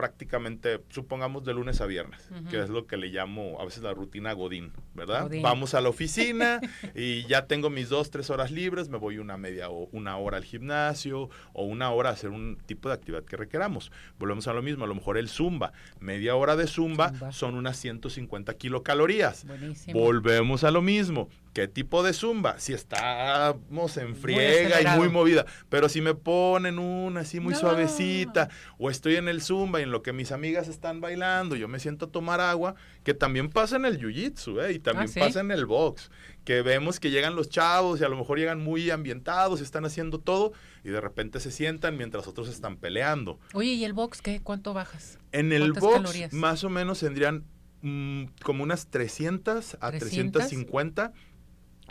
prácticamente, 0.01 0.81
supongamos, 0.89 1.45
de 1.45 1.53
lunes 1.53 1.83
a 1.83 1.87
viernes, 1.87 2.27
que 2.49 2.59
es 2.63 2.71
lo 2.71 2.87
que 2.87 2.97
le 2.97 3.09
llamo 3.09 3.61
a 3.61 3.67
veces 3.67 3.83
la 3.83 3.93
rutina 3.93 4.33
Godín, 4.33 4.73
¿verdad? 4.95 5.31
Vamos 5.43 5.75
a 5.75 5.83
la 5.83 5.91
oficina 5.91 6.59
y 6.95 7.27
ya 7.27 7.47
tengo 7.47 7.69
mis 7.69 7.91
dos, 7.91 8.11
tres 8.11 8.31
horas 8.31 8.51
libres, 8.51 8.89
me 8.89 8.97
voy 8.97 9.19
una 9.19 9.37
media 9.37 9.69
o 9.69 9.91
una 9.93 10.17
hora 10.17 10.39
al 10.39 10.45
gimnasio 10.45 11.29
o 11.53 11.65
una 11.65 11.91
hora 11.91 12.09
a 12.09 12.13
hacer 12.13 12.31
un 12.31 12.57
tipo 12.65 12.89
de 12.89 12.95
actividad 12.95 13.25
que 13.25 13.37
requeramos. 13.37 13.93
Volvemos 14.19 14.49
a 14.49 14.55
lo 14.55 14.63
mismo, 14.63 14.85
a 14.85 14.89
lo 14.89 14.95
mejor 14.95 15.19
el 15.19 15.29
zumba, 15.29 15.75
media 15.99 16.35
hora 16.35 16.57
de 16.57 16.67
zumba, 16.67 17.13
son 17.31 17.55
unas 17.55 17.77
150 17.77 18.55
kilocalorías. 18.55 19.45
Volvemos 19.93 20.65
a 20.65 20.71
lo 20.71 20.81
mismo, 20.81 21.29
¿Qué 21.53 21.67
tipo 21.67 22.05
de 22.05 22.13
zumba? 22.13 22.61
Si 22.61 22.73
estamos 22.73 23.97
en 23.97 24.15
friega 24.15 24.81
y 24.81 24.99
muy 24.99 25.09
movida, 25.09 25.47
pero 25.69 25.89
si 25.89 26.01
me 26.01 26.15
ponen 26.15 26.79
una 26.79 27.21
así 27.21 27.41
muy 27.41 27.57
suavecita, 27.57 28.49
o 28.79 28.89
estoy 28.89 29.17
en 29.17 29.29
el 29.29 29.43
zumba 29.43 29.81
y 29.81 29.83
en 29.83 29.91
lo 29.91 30.03
que 30.03 30.13
mis 30.13 30.31
amigas 30.31 30.69
están 30.69 31.01
bailando, 31.01 31.57
yo 31.57 31.67
me 31.67 31.81
siento 31.81 32.07
a 32.07 32.09
tomar 32.09 32.41
agua, 32.41 32.77
que 33.03 33.15
también 33.15 33.51
pasa 33.51 33.75
en 33.77 33.85
el 33.85 33.99
jiu-jitsu, 33.99 34.65
¿eh? 34.65 34.75
y 34.75 34.79
también 34.79 35.11
ah, 35.11 35.21
pasa 35.27 35.41
en 35.41 35.51
el 35.51 35.67
box, 35.67 36.13
que 36.45 36.63
vemos 36.63 37.01
que 37.01 37.11
llegan 37.11 37.35
los 37.35 37.49
chavos 37.49 38.01
y 38.01 38.05
a 38.05 38.09
lo 38.09 38.17
mejor 38.17 38.39
llegan 38.39 38.61
muy 38.61 38.89
ambientados, 38.91 39.61
están 39.61 39.85
haciendo 39.85 40.21
todo, 40.21 40.53
y 40.85 40.91
de 40.91 41.01
repente 41.01 41.41
se 41.41 41.51
sientan 41.51 41.97
mientras 41.97 42.29
otros 42.29 42.49
están 42.49 42.77
peleando. 42.77 43.41
Oye, 43.55 43.73
¿y 43.73 43.85
el 43.85 43.93
box 43.93 44.23
qué? 44.23 44.41
¿Cuánto 44.41 44.73
bajas? 44.73 45.19
En 45.33 45.53
el 45.53 45.73
box 45.73 46.33
más 46.33 46.63
o 46.63 46.71
menos 46.71 47.01
tendrían 47.01 47.45
mm, 47.83 48.27
como 48.45 48.63
unas 48.63 48.87
300 48.87 49.79
a 49.81 49.91
350 49.91 51.13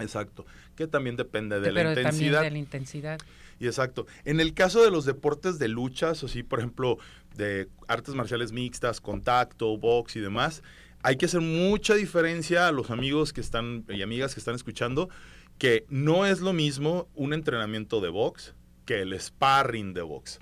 Exacto, 0.02 0.46
que 0.76 0.88
también 0.88 1.16
depende 1.16 1.60
de 1.60 1.72
la 1.72 1.82
intensidad. 1.82 2.12
También 2.12 2.34
de 2.44 2.52
la 2.52 2.58
intensidad. 2.58 3.20
Y 3.60 3.68
exacto. 3.68 4.08
En 4.24 4.40
el 4.40 4.54
caso 4.54 4.84
de 4.84 4.90
los 4.90 5.06
deportes 5.06 5.60
de 5.60 5.68
luchas, 5.68 6.24
o 6.24 6.28
sí, 6.28 6.44
por 6.44 6.60
ejemplo, 6.60 6.98
de 7.36 7.68
artes 7.88 8.16
marciales 8.16 8.52
mixtas, 8.52 9.02
contacto, 9.02 9.78
box 9.78 10.16
y 10.16 10.22
demás, 10.22 10.64
hay 11.02 11.18
que 11.18 11.26
hacer 11.26 11.42
mucha 11.42 11.96
diferencia 11.96 12.68
a 12.68 12.72
los 12.72 12.90
amigos 12.90 13.34
que 13.34 13.42
están 13.42 13.86
y 13.90 14.02
amigas 14.02 14.34
que 14.34 14.40
están 14.40 14.56
escuchando, 14.56 15.10
que 15.58 15.86
no 15.90 16.26
es 16.26 16.40
lo 16.40 16.54
mismo 16.54 17.08
un 17.16 17.34
entrenamiento 17.34 18.02
de 18.02 18.10
box 18.10 18.54
que 18.86 19.02
el 19.02 19.20
sparring 19.20 19.94
de 19.94 20.02
box. 20.02 20.40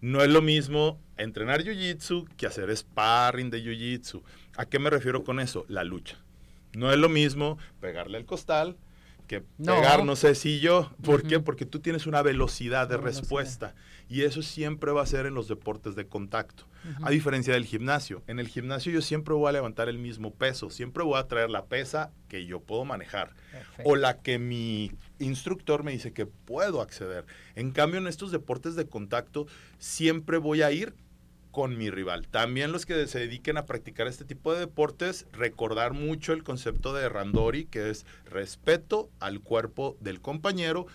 No 0.00 0.22
es 0.22 0.30
lo 0.30 0.40
mismo 0.40 0.98
entrenar 1.16 1.62
jiu-jitsu 1.62 2.26
que 2.36 2.46
hacer 2.46 2.74
sparring 2.74 3.50
de 3.50 3.62
jiu-jitsu. 3.62 4.22
¿A 4.56 4.64
qué 4.64 4.78
me 4.78 4.90
refiero 4.90 5.22
con 5.22 5.38
eso? 5.38 5.66
La 5.68 5.84
lucha. 5.84 6.18
No 6.72 6.92
es 6.92 6.98
lo 6.98 7.08
mismo 7.08 7.58
pegarle 7.80 8.16
al 8.16 8.24
costal 8.24 8.76
que 9.30 9.42
pegar, 9.64 10.04
no 10.04 10.16
sé 10.16 10.34
si 10.34 10.58
yo. 10.58 10.90
¿Por 11.04 11.22
qué? 11.22 11.38
Porque 11.38 11.64
tú 11.64 11.78
tienes 11.78 12.08
una 12.08 12.20
velocidad 12.20 12.88
de 12.88 12.96
respuesta 12.96 13.76
y 14.08 14.22
eso 14.22 14.42
siempre 14.42 14.90
va 14.90 15.02
a 15.02 15.06
ser 15.06 15.24
en 15.26 15.34
los 15.34 15.46
deportes 15.46 15.94
de 15.94 16.08
contacto. 16.08 16.64
A 17.02 17.10
diferencia 17.10 17.54
del 17.54 17.64
gimnasio. 17.64 18.24
En 18.26 18.40
el 18.40 18.48
gimnasio 18.48 18.90
yo 18.90 19.02
siempre 19.02 19.32
voy 19.34 19.48
a 19.48 19.52
levantar 19.52 19.88
el 19.88 19.98
mismo 19.98 20.34
peso, 20.34 20.68
siempre 20.68 21.04
voy 21.04 21.16
a 21.16 21.28
traer 21.28 21.48
la 21.48 21.66
pesa 21.66 22.10
que 22.26 22.44
yo 22.44 22.58
puedo 22.58 22.84
manejar 22.84 23.30
o 23.84 23.94
la 23.94 24.18
que 24.20 24.40
mi 24.40 24.90
instructor 25.20 25.84
me 25.84 25.92
dice 25.92 26.12
que 26.12 26.26
puedo 26.26 26.80
acceder. 26.80 27.24
En 27.54 27.70
cambio, 27.70 28.00
en 28.00 28.08
estos 28.08 28.32
deportes 28.32 28.74
de 28.74 28.88
contacto 28.88 29.46
siempre 29.78 30.38
voy 30.38 30.62
a 30.62 30.72
ir 30.72 30.96
con 31.50 31.76
mi 31.76 31.90
rival. 31.90 32.26
También 32.28 32.72
los 32.72 32.86
que 32.86 33.06
se 33.06 33.18
dediquen 33.18 33.56
a 33.56 33.66
practicar 33.66 34.06
este 34.06 34.24
tipo 34.24 34.52
de 34.52 34.60
deportes, 34.60 35.26
recordar 35.32 35.92
mucho 35.92 36.32
el 36.32 36.44
concepto 36.44 36.92
de 36.92 37.08
Randori, 37.08 37.64
que 37.66 37.90
es 37.90 38.06
respeto 38.24 39.10
al 39.20 39.40
cuerpo 39.40 39.96
del 40.00 40.20
compañero, 40.20 40.86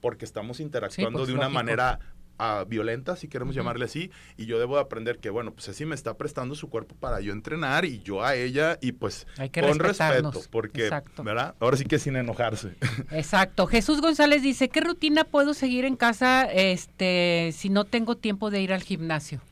porque 0.00 0.24
estamos 0.24 0.60
interactuando 0.60 1.20
pues, 1.20 1.28
de 1.28 1.34
una 1.34 1.48
manera 1.48 1.98
ah, 2.38 2.64
violenta, 2.66 3.16
si 3.16 3.28
queremos 3.28 3.54
llamarle 3.54 3.84
así, 3.84 4.10
y 4.36 4.46
yo 4.46 4.58
debo 4.58 4.78
aprender 4.78 5.18
que, 5.18 5.28
bueno, 5.28 5.52
pues 5.52 5.68
así 5.68 5.84
me 5.84 5.94
está 5.94 6.16
prestando 6.16 6.54
su 6.54 6.70
cuerpo 6.70 6.94
para 6.94 7.20
yo 7.20 7.32
entrenar 7.32 7.84
y 7.84 8.00
yo 8.00 8.24
a 8.24 8.34
ella, 8.34 8.78
y 8.80 8.92
pues 8.92 9.26
con 9.52 9.78
respeto, 9.78 10.40
porque, 10.50 10.88
¿verdad? 11.22 11.54
Ahora 11.60 11.76
sí 11.76 11.84
que 11.84 11.98
sin 11.98 12.16
enojarse. 12.16 12.76
Exacto. 13.10 13.66
Jesús 13.66 14.00
González 14.00 14.42
dice, 14.42 14.68
¿qué 14.68 14.80
rutina 14.80 15.24
puedo 15.24 15.52
seguir 15.52 15.84
en 15.84 15.96
casa 15.96 16.44
este, 16.44 17.50
si 17.52 17.68
no 17.68 17.84
tengo 17.84 18.16
tiempo 18.16 18.50
de 18.50 18.62
ir 18.62 18.72
al 18.72 18.82
gimnasio? 18.82 19.42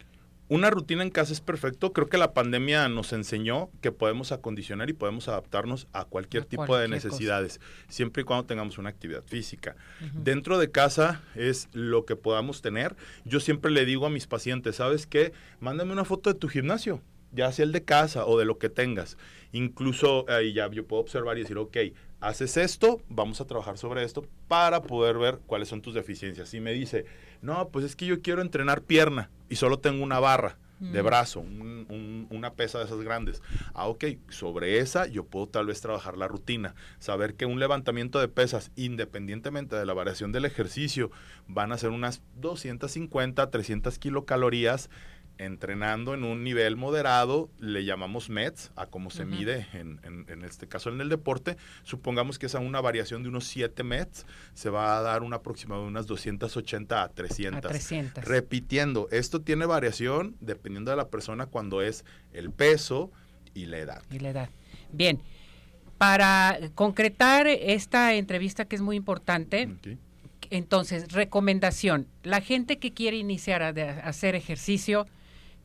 Una 0.49 0.71
rutina 0.71 1.03
en 1.03 1.11
casa 1.11 1.33
es 1.33 1.41
perfecto. 1.41 1.93
Creo 1.93 2.09
que 2.09 2.19
la 2.19 2.33
pandemia 2.33 2.89
nos 2.89 3.13
enseñó 3.13 3.69
que 3.81 3.91
podemos 3.93 4.31
acondicionar 4.33 4.89
y 4.89 4.93
podemos 4.93 5.29
adaptarnos 5.29 5.89
a 5.93 6.05
cualquier 6.05 6.45
tipo 6.45 6.77
de 6.77 6.89
necesidades, 6.89 7.61
siempre 7.89 8.23
y 8.23 8.25
cuando 8.25 8.47
tengamos 8.47 8.79
una 8.79 8.91
actividad 8.91 9.25
física. 9.25 9.77
Dentro 10.15 10.59
de 10.59 10.71
casa 10.71 11.23
es 11.35 11.69
lo 11.73 12.05
que 12.05 12.17
podamos 12.17 12.63
tener. 12.63 12.97
Yo 13.25 13.41
siempre 13.41 13.71
le 13.71 13.85
digo 13.85 14.07
a 14.07 14.11
mis 14.11 14.27
pacientes, 14.27 14.77
¿sabes 14.77 15.07
qué? 15.07 15.33
Mándame 15.61 15.93
una 15.93 16.05
foto 16.05 16.33
de 16.33 16.39
tu 16.39 16.49
gimnasio, 16.49 17.01
ya 17.33 17.51
sea 17.51 17.65
el 17.65 17.73
de 17.73 17.85
casa 17.85 18.25
o 18.27 18.39
de 18.39 18.45
lo 18.45 18.59
que 18.59 18.69
tengas. 18.69 19.17
Incluso 19.53 20.29
ahí 20.29 20.53
ya 20.53 20.71
yo 20.71 20.87
puedo 20.87 21.03
observar 21.03 21.39
y 21.39 21.43
decir, 21.43 21.59
ok, 21.59 21.77
haces 22.21 22.57
esto, 22.57 23.01
vamos 23.09 23.41
a 23.41 23.47
trabajar 23.47 23.79
sobre 23.79 24.05
esto 24.05 24.27
para 24.49 24.83
poder 24.83 25.19
ver 25.19 25.41
cuáles 25.47 25.69
son 25.69 25.83
tus 25.83 25.95
deficiencias. 25.95 26.49
Si 26.49 26.61
me 26.61 26.73
dice, 26.73 27.05
no, 27.43 27.69
pues 27.69 27.85
es 27.85 27.97
que 27.97 28.07
yo 28.07 28.23
quiero 28.23 28.43
entrenar 28.43 28.83
pierna 28.83 29.31
y 29.49 29.57
solo 29.57 29.79
tengo 29.79 30.03
una 30.03 30.19
barra 30.19 30.59
de 30.79 31.03
mm. 31.03 31.07
brazo, 31.07 31.41
una 31.41 32.53
pesa 32.53 32.79
de 32.79 32.85
esas 32.85 33.01
grandes. 33.01 33.43
Ah, 33.73 33.87
ok, 33.87 34.05
sobre 34.29 34.79
esa 34.79 35.07
yo 35.07 35.25
puedo 35.25 35.47
tal 35.47 35.67
vez 35.67 35.81
trabajar 35.81 36.19
la 36.19 36.29
rutina, 36.29 36.75
saber 36.99 37.35
que 37.35 37.47
un 37.47 37.59
levantamiento 37.59 38.21
de 38.21 38.29
pesas, 38.29 38.71
independientemente 38.77 39.77
de 39.77 39.87
la 39.87 39.95
variación 39.95 40.33
del 40.33 40.45
ejercicio, 40.45 41.11
van 41.49 41.73
a 41.73 41.79
ser 41.79 41.91
unas 41.91 42.23
250, 42.37 43.51
300 43.51 43.99
kilocalorías 43.99 44.91
entrenando 45.39 46.15
en 46.15 46.25
un 46.25 46.45
nivel 46.45 46.77
moderado, 46.77 47.51
le 47.59 47.85
llamamos 47.85 48.31
METS, 48.31 48.73
a 48.77 48.87
cómo 48.87 49.11
se 49.11 49.25
mide 49.25 49.67
en, 49.73 50.01
en, 50.03 50.45
este 50.45 50.67
caso 50.67 50.91
en 50.91 51.01
el 51.01 51.09
deporte. 51.09 51.57
Supongamos 51.83 52.39
que 52.39 52.47
es 52.47 52.55
a 52.55 52.61
una 52.61 52.81
variación 52.81 53.23
de 53.23 53.29
unos 53.29 53.47
7 53.47 53.83
METs, 53.83 54.27
se 54.55 54.71
va 54.71 54.99
a 54.99 55.03
dar 55.03 55.23
un 55.23 55.35
aproximado 55.35 55.83
de 55.83 55.89
unas 55.89 56.07
280 56.07 57.03
a 57.03 57.09
300. 57.09 57.65
A 57.65 57.69
300. 57.69 58.25
Repitiendo, 58.25 59.09
esto 59.11 59.41
tiene 59.41 59.67
variación 59.67 60.37
dependiendo 60.41 60.91
de 60.91 60.97
la 60.97 61.09
persona 61.09 61.47
cuando 61.47 61.83
es 61.83 62.05
el 62.33 62.51
peso 62.51 63.11
y 63.55 63.67
la 63.67 63.79
edad. 63.79 64.03
Y 64.11 64.19
la 64.21 64.31
edad. 64.31 64.51
Bien, 64.93 65.21
para 65.99 66.59
concretar 66.75 67.47
esta 67.47 68.15
entrevista 68.15 68.65
que 68.65 68.77
es 68.77 68.83
muy 68.83 68.97
importante, 68.97 69.69
entonces, 70.51 71.13
recomendación, 71.13 72.07
la 72.23 72.41
gente 72.41 72.79
que 72.79 72.93
quiere 72.93 73.17
iniciar 73.17 73.63
a 73.63 73.69
hacer 74.07 74.35
ejercicio, 74.35 75.07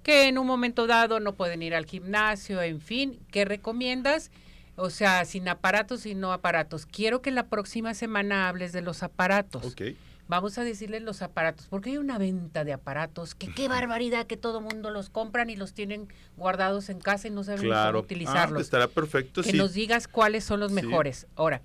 que 0.04 0.28
en 0.28 0.38
un 0.38 0.48
momento 0.48 0.88
dado 0.88 1.20
no 1.20 1.34
pueden 1.34 1.62
ir 1.62 1.76
al 1.76 1.86
gimnasio, 1.86 2.62
en 2.62 2.82
fin, 2.82 3.20
¿qué 3.32 3.46
recomiendas? 3.46 4.32
O 4.76 4.90
sea, 4.90 5.26
sin 5.26 5.48
aparatos 5.48 6.06
y 6.06 6.16
no 6.16 6.34
aparatos. 6.34 6.86
Quiero 6.86 7.22
que 7.22 7.32
la 7.32 7.48
próxima 7.48 7.94
semana 7.94 8.48
hables 8.48 8.72
de 8.72 8.82
los 8.82 9.04
aparatos. 9.04 9.66
Ok. 9.66 9.82
Vamos 10.28 10.58
a 10.58 10.64
decirles 10.64 11.02
los 11.02 11.22
aparatos, 11.22 11.68
porque 11.68 11.90
hay 11.90 11.98
una 11.98 12.18
venta 12.18 12.64
de 12.64 12.72
aparatos, 12.72 13.36
que 13.36 13.54
qué 13.54 13.68
barbaridad 13.68 14.28
que 14.28 14.38
todo 14.38 14.62
mundo 14.62 14.90
los 14.90 15.10
compran 15.10 15.50
y 15.50 15.58
los 15.58 15.74
tienen 15.74 16.08
guardados 16.38 16.88
en 16.88 17.02
casa 17.02 17.28
y 17.28 17.32
no 17.32 17.44
saben 17.44 17.70
cómo 17.70 18.00
utilizarlos. 18.00 18.60
Ah, 18.60 18.62
estará 18.62 18.88
perfecto. 18.88 19.44
Que 19.44 19.52
nos 19.52 19.74
digas 19.74 20.08
cuáles 20.08 20.46
son 20.46 20.62
los 20.62 20.72
mejores. 20.72 21.28
Ahora, 21.36 21.62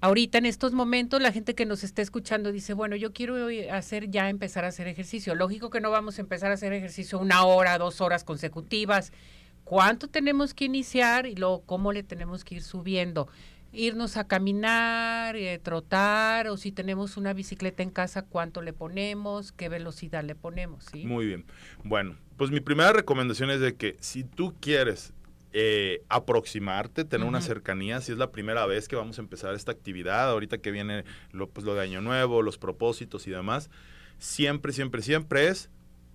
ahorita 0.00 0.38
en 0.38 0.46
estos 0.46 0.72
momentos 0.72 1.20
la 1.20 1.32
gente 1.32 1.54
que 1.54 1.66
nos 1.66 1.84
está 1.84 2.02
escuchando 2.02 2.52
dice, 2.52 2.74
bueno, 2.74 2.96
yo 2.96 3.12
quiero 3.12 3.48
hacer 3.72 4.10
ya 4.10 4.28
empezar 4.28 4.64
a 4.64 4.68
hacer 4.68 4.88
ejercicio. 4.88 5.34
Lógico 5.34 5.70
que 5.70 5.80
no 5.80 5.90
vamos 5.90 6.18
a 6.18 6.22
empezar 6.22 6.50
a 6.50 6.54
hacer 6.54 6.72
ejercicio 6.72 7.18
una 7.18 7.44
hora, 7.44 7.78
dos 7.78 8.00
horas 8.00 8.24
consecutivas. 8.24 9.12
¿Cuánto 9.64 10.08
tenemos 10.08 10.54
que 10.54 10.64
iniciar 10.64 11.26
y 11.26 11.34
luego 11.34 11.62
cómo 11.62 11.92
le 11.92 12.02
tenemos 12.02 12.44
que 12.44 12.56
ir 12.56 12.62
subiendo? 12.62 13.28
Irnos 13.70 14.16
a 14.16 14.26
caminar, 14.26 15.36
eh, 15.36 15.58
trotar 15.58 16.48
o 16.48 16.56
si 16.56 16.72
tenemos 16.72 17.18
una 17.18 17.34
bicicleta 17.34 17.82
en 17.82 17.90
casa, 17.90 18.22
¿cuánto 18.22 18.62
le 18.62 18.72
ponemos? 18.72 19.52
¿Qué 19.52 19.68
velocidad 19.68 20.24
le 20.24 20.34
ponemos? 20.34 20.86
¿sí? 20.90 21.04
Muy 21.04 21.26
bien. 21.26 21.44
Bueno, 21.84 22.16
pues 22.38 22.50
mi 22.50 22.60
primera 22.60 22.94
recomendación 22.94 23.50
es 23.50 23.60
de 23.60 23.76
que 23.76 23.98
si 24.00 24.24
tú 24.24 24.54
quieres 24.58 25.12
eh, 25.52 26.02
aproximarte, 26.10 27.04
tener 27.04 27.26
una 27.26 27.40
cercanía, 27.40 28.00
si 28.02 28.12
es 28.12 28.18
la 28.18 28.30
primera 28.30 28.66
vez 28.66 28.86
que 28.86 28.96
vamos 28.96 29.18
a 29.18 29.22
empezar 29.22 29.54
esta 29.54 29.72
actividad, 29.72 30.30
ahorita 30.30 30.58
que 30.58 30.70
viene 30.70 31.04
lo, 31.32 31.48
pues, 31.48 31.64
lo 31.64 31.74
de 31.74 31.82
Año 31.82 32.02
Nuevo, 32.02 32.42
los 32.42 32.58
propósitos 32.58 33.26
y 33.26 33.30
demás, 33.30 33.70
siempre, 34.18 34.72
siempre, 34.72 35.00
siempre 35.00 35.48
es 35.48 35.70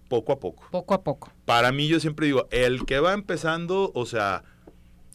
poco 0.07 0.33
a 0.33 0.39
poco. 0.39 0.67
Poco 0.69 0.93
a 0.93 1.03
poco. 1.03 1.31
Para 1.45 1.71
mí 1.71 1.87
yo 1.87 1.99
siempre 1.99 2.27
digo, 2.27 2.47
el 2.51 2.85
que 2.85 2.99
va 2.99 3.13
empezando, 3.13 3.91
o 3.95 4.05
sea, 4.05 4.43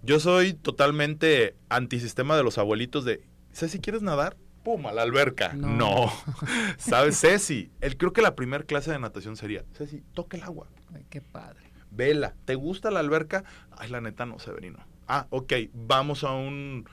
yo 0.02 0.18
soy 0.18 0.52
totalmente 0.52 1.54
antisistema 1.68 2.36
de 2.36 2.42
los 2.42 2.58
abuelitos 2.58 3.04
de, 3.04 3.22
si 3.52 3.78
¿quieres 3.78 4.02
nadar? 4.02 4.36
Pum, 4.64 4.84
a 4.86 4.92
la 4.92 5.02
alberca. 5.02 5.52
No. 5.52 6.12
¿Sabes, 6.76 7.20
Ceci? 7.20 7.70
El, 7.80 7.96
creo 7.96 8.12
que 8.12 8.20
la 8.20 8.34
primera 8.34 8.64
clase 8.64 8.90
de 8.90 8.98
natación 8.98 9.36
sería, 9.36 9.64
Ceci, 9.74 10.02
toca 10.12 10.36
el 10.36 10.42
agua. 10.42 10.66
Ay, 10.92 11.06
qué 11.08 11.20
padre 11.20 11.67
vela. 11.90 12.34
¿Te 12.44 12.54
gusta 12.54 12.90
la 12.90 13.00
alberca? 13.00 13.44
Ay, 13.72 13.90
la 13.90 14.00
neta 14.00 14.26
no, 14.26 14.38
Severino. 14.38 14.78
Ah, 15.06 15.26
ok, 15.30 15.52
vamos 15.72 16.24
a 16.24 16.32
un 16.32 16.88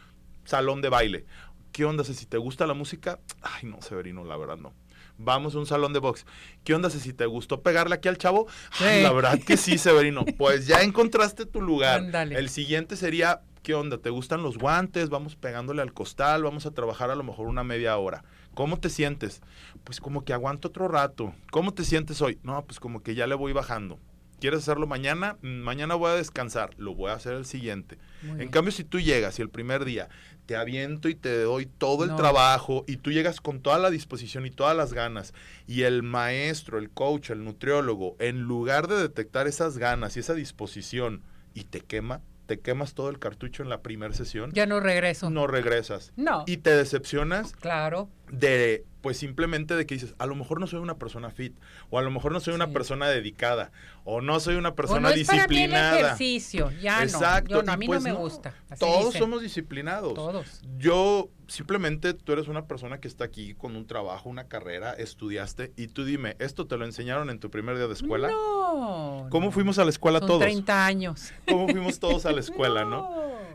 salón 0.45 0.81
de 0.81 0.89
baile. 0.89 1.25
¿Qué 1.71 1.83
onda, 1.83 2.03
si 2.03 2.25
te 2.25 2.37
gusta 2.37 2.65
la 2.65 2.73
música? 2.73 3.19
Ay, 3.41 3.67
no, 3.69 3.81
Severino, 3.81 4.23
la 4.23 4.37
verdad 4.37 4.57
no. 4.57 4.73
Vamos 5.17 5.55
a 5.55 5.59
un 5.59 5.65
salón 5.65 5.93
de 5.93 5.99
box. 5.99 6.25
¿Qué 6.63 6.73
onda, 6.73 6.89
si 6.89 7.13
te 7.13 7.25
gustó 7.25 7.61
pegarle 7.61 7.95
aquí 7.95 8.07
al 8.07 8.17
chavo? 8.17 8.47
Ay, 8.79 9.03
la 9.03 9.11
verdad 9.11 9.39
que 9.39 9.57
sí, 9.57 9.77
Severino. 9.77 10.25
Pues 10.37 10.67
ya 10.67 10.81
encontraste 10.81 11.45
tu 11.45 11.61
lugar. 11.61 12.03
El 12.31 12.49
siguiente 12.49 12.95
sería, 12.95 13.41
¿qué 13.63 13.73
onda? 13.73 13.97
¿Te 13.97 14.09
gustan 14.09 14.43
los 14.43 14.57
guantes? 14.57 15.09
Vamos 15.09 15.35
pegándole 15.35 15.81
al 15.81 15.93
costal, 15.93 16.43
vamos 16.43 16.65
a 16.65 16.71
trabajar 16.71 17.11
a 17.11 17.15
lo 17.15 17.23
mejor 17.23 17.47
una 17.47 17.63
media 17.63 17.97
hora. 17.97 18.23
¿Cómo 18.53 18.79
te 18.79 18.89
sientes? 18.89 19.41
Pues 19.83 19.99
como 19.99 20.23
que 20.23 20.33
aguanto 20.33 20.69
otro 20.69 20.87
rato. 20.87 21.33
¿Cómo 21.51 21.73
te 21.73 21.83
sientes 21.83 22.21
hoy? 22.21 22.39
No, 22.43 22.63
pues 22.65 22.79
como 22.79 23.03
que 23.03 23.15
ya 23.15 23.27
le 23.27 23.35
voy 23.35 23.51
bajando. 23.53 23.99
¿Quieres 24.39 24.61
hacerlo 24.61 24.87
mañana? 24.87 25.37
Mm, 25.41 25.61
mañana 25.61 25.95
voy 25.95 26.11
a 26.11 26.15
descansar, 26.15 26.71
lo 26.77 26.93
voy 26.93 27.11
a 27.11 27.15
hacer 27.15 27.33
el 27.33 27.45
siguiente. 27.45 27.97
en 28.23 28.49
cambio, 28.49 28.71
si 28.71 28.83
tú 28.83 28.99
llegas 28.99 29.37
y 29.39 29.41
el 29.41 29.49
primer 29.49 29.85
día 29.85 30.09
te 30.45 30.55
aviento 30.55 31.09
y 31.09 31.15
te 31.15 31.41
doy 31.41 31.65
todo 31.65 32.03
el 32.03 32.15
trabajo 32.15 32.83
y 32.87 32.97
tú 32.97 33.11
llegas 33.11 33.41
con 33.41 33.61
toda 33.61 33.79
la 33.79 33.89
disposición 33.89 34.45
y 34.45 34.51
todas 34.51 34.75
las 34.75 34.93
ganas 34.93 35.33
y 35.67 35.83
el 35.83 36.03
maestro, 36.03 36.77
el 36.77 36.89
coach, 36.89 37.31
el 37.31 37.43
nutriólogo, 37.43 38.15
en 38.19 38.41
lugar 38.41 38.87
de 38.87 38.97
detectar 38.97 39.47
esas 39.47 39.77
ganas 39.77 40.17
y 40.17 40.19
esa 40.19 40.33
disposición 40.33 41.23
y 41.53 41.63
te 41.63 41.81
quema, 41.81 42.21
te 42.45 42.59
quemas 42.59 42.93
todo 42.93 43.09
el 43.09 43.19
cartucho 43.19 43.63
en 43.63 43.69
la 43.69 43.81
primera 43.81 44.13
sesión. 44.13 44.51
Ya 44.53 44.65
no 44.65 44.79
regreso. 44.79 45.29
No 45.29 45.47
regresas. 45.47 46.13
No. 46.15 46.43
Y 46.45 46.57
te 46.57 46.75
decepcionas. 46.75 47.53
Claro. 47.53 48.09
De, 48.31 48.85
pues 49.05 49.17
simplemente 49.17 49.75
de 49.75 49.85
que 49.85 49.93
dices, 49.93 50.15
a 50.17 50.25
lo 50.25 50.33
mejor 50.33 50.59
no 50.59 50.65
soy 50.65 50.79
una 50.79 50.97
persona 50.97 51.29
fit, 51.29 51.53
o 51.91 51.99
a 51.99 52.01
lo 52.01 52.09
mejor 52.09 52.31
no 52.31 52.39
soy 52.39 52.55
una 52.55 52.71
persona 52.71 53.07
dedicada, 53.07 53.71
o 54.03 54.19
no 54.19 54.39
soy 54.39 54.55
una 54.55 54.73
persona 54.73 55.09
o 55.09 55.11
no 55.11 55.15
disciplinada. 55.15 55.91
Es 55.91 56.01
para 56.01 56.07
ejercicio, 56.07 56.71
ya 56.81 57.03
Exacto. 57.03 57.61
no. 57.61 57.71
a 57.71 57.77
mí 57.77 57.85
pues 57.85 58.01
no 58.01 58.09
me 58.09 58.15
gusta. 58.17 58.55
todos 58.79 59.13
somos 59.13 59.43
disciplinados. 59.43 60.15
Todos. 60.15 60.63
Yo 60.79 61.29
simplemente 61.47 62.15
tú 62.15 62.31
eres 62.33 62.47
una 62.47 62.65
persona 62.65 62.99
que 62.99 63.07
está 63.07 63.25
aquí 63.25 63.53
con 63.53 63.75
un 63.75 63.85
trabajo, 63.85 64.27
una 64.27 64.47
carrera, 64.47 64.93
estudiaste 64.93 65.71
y 65.77 65.85
tú 65.85 66.03
dime, 66.03 66.35
¿esto 66.39 66.65
te 66.65 66.75
lo 66.75 66.83
enseñaron 66.83 67.29
en 67.29 67.37
tu 67.37 67.51
primer 67.51 67.77
día 67.77 67.85
de 67.85 67.93
escuela? 67.93 68.29
No. 68.31 69.27
¿Cómo 69.29 69.51
fuimos 69.51 69.77
a 69.77 69.83
la 69.83 69.91
escuela 69.91 70.17
Son 70.17 70.27
todos? 70.29 70.41
30 70.41 70.83
años. 70.83 71.31
¿Cómo 71.47 71.67
fuimos 71.67 71.99
todos 71.99 72.25
a 72.25 72.31
la 72.31 72.39
escuela, 72.39 72.85
no? 72.85 73.07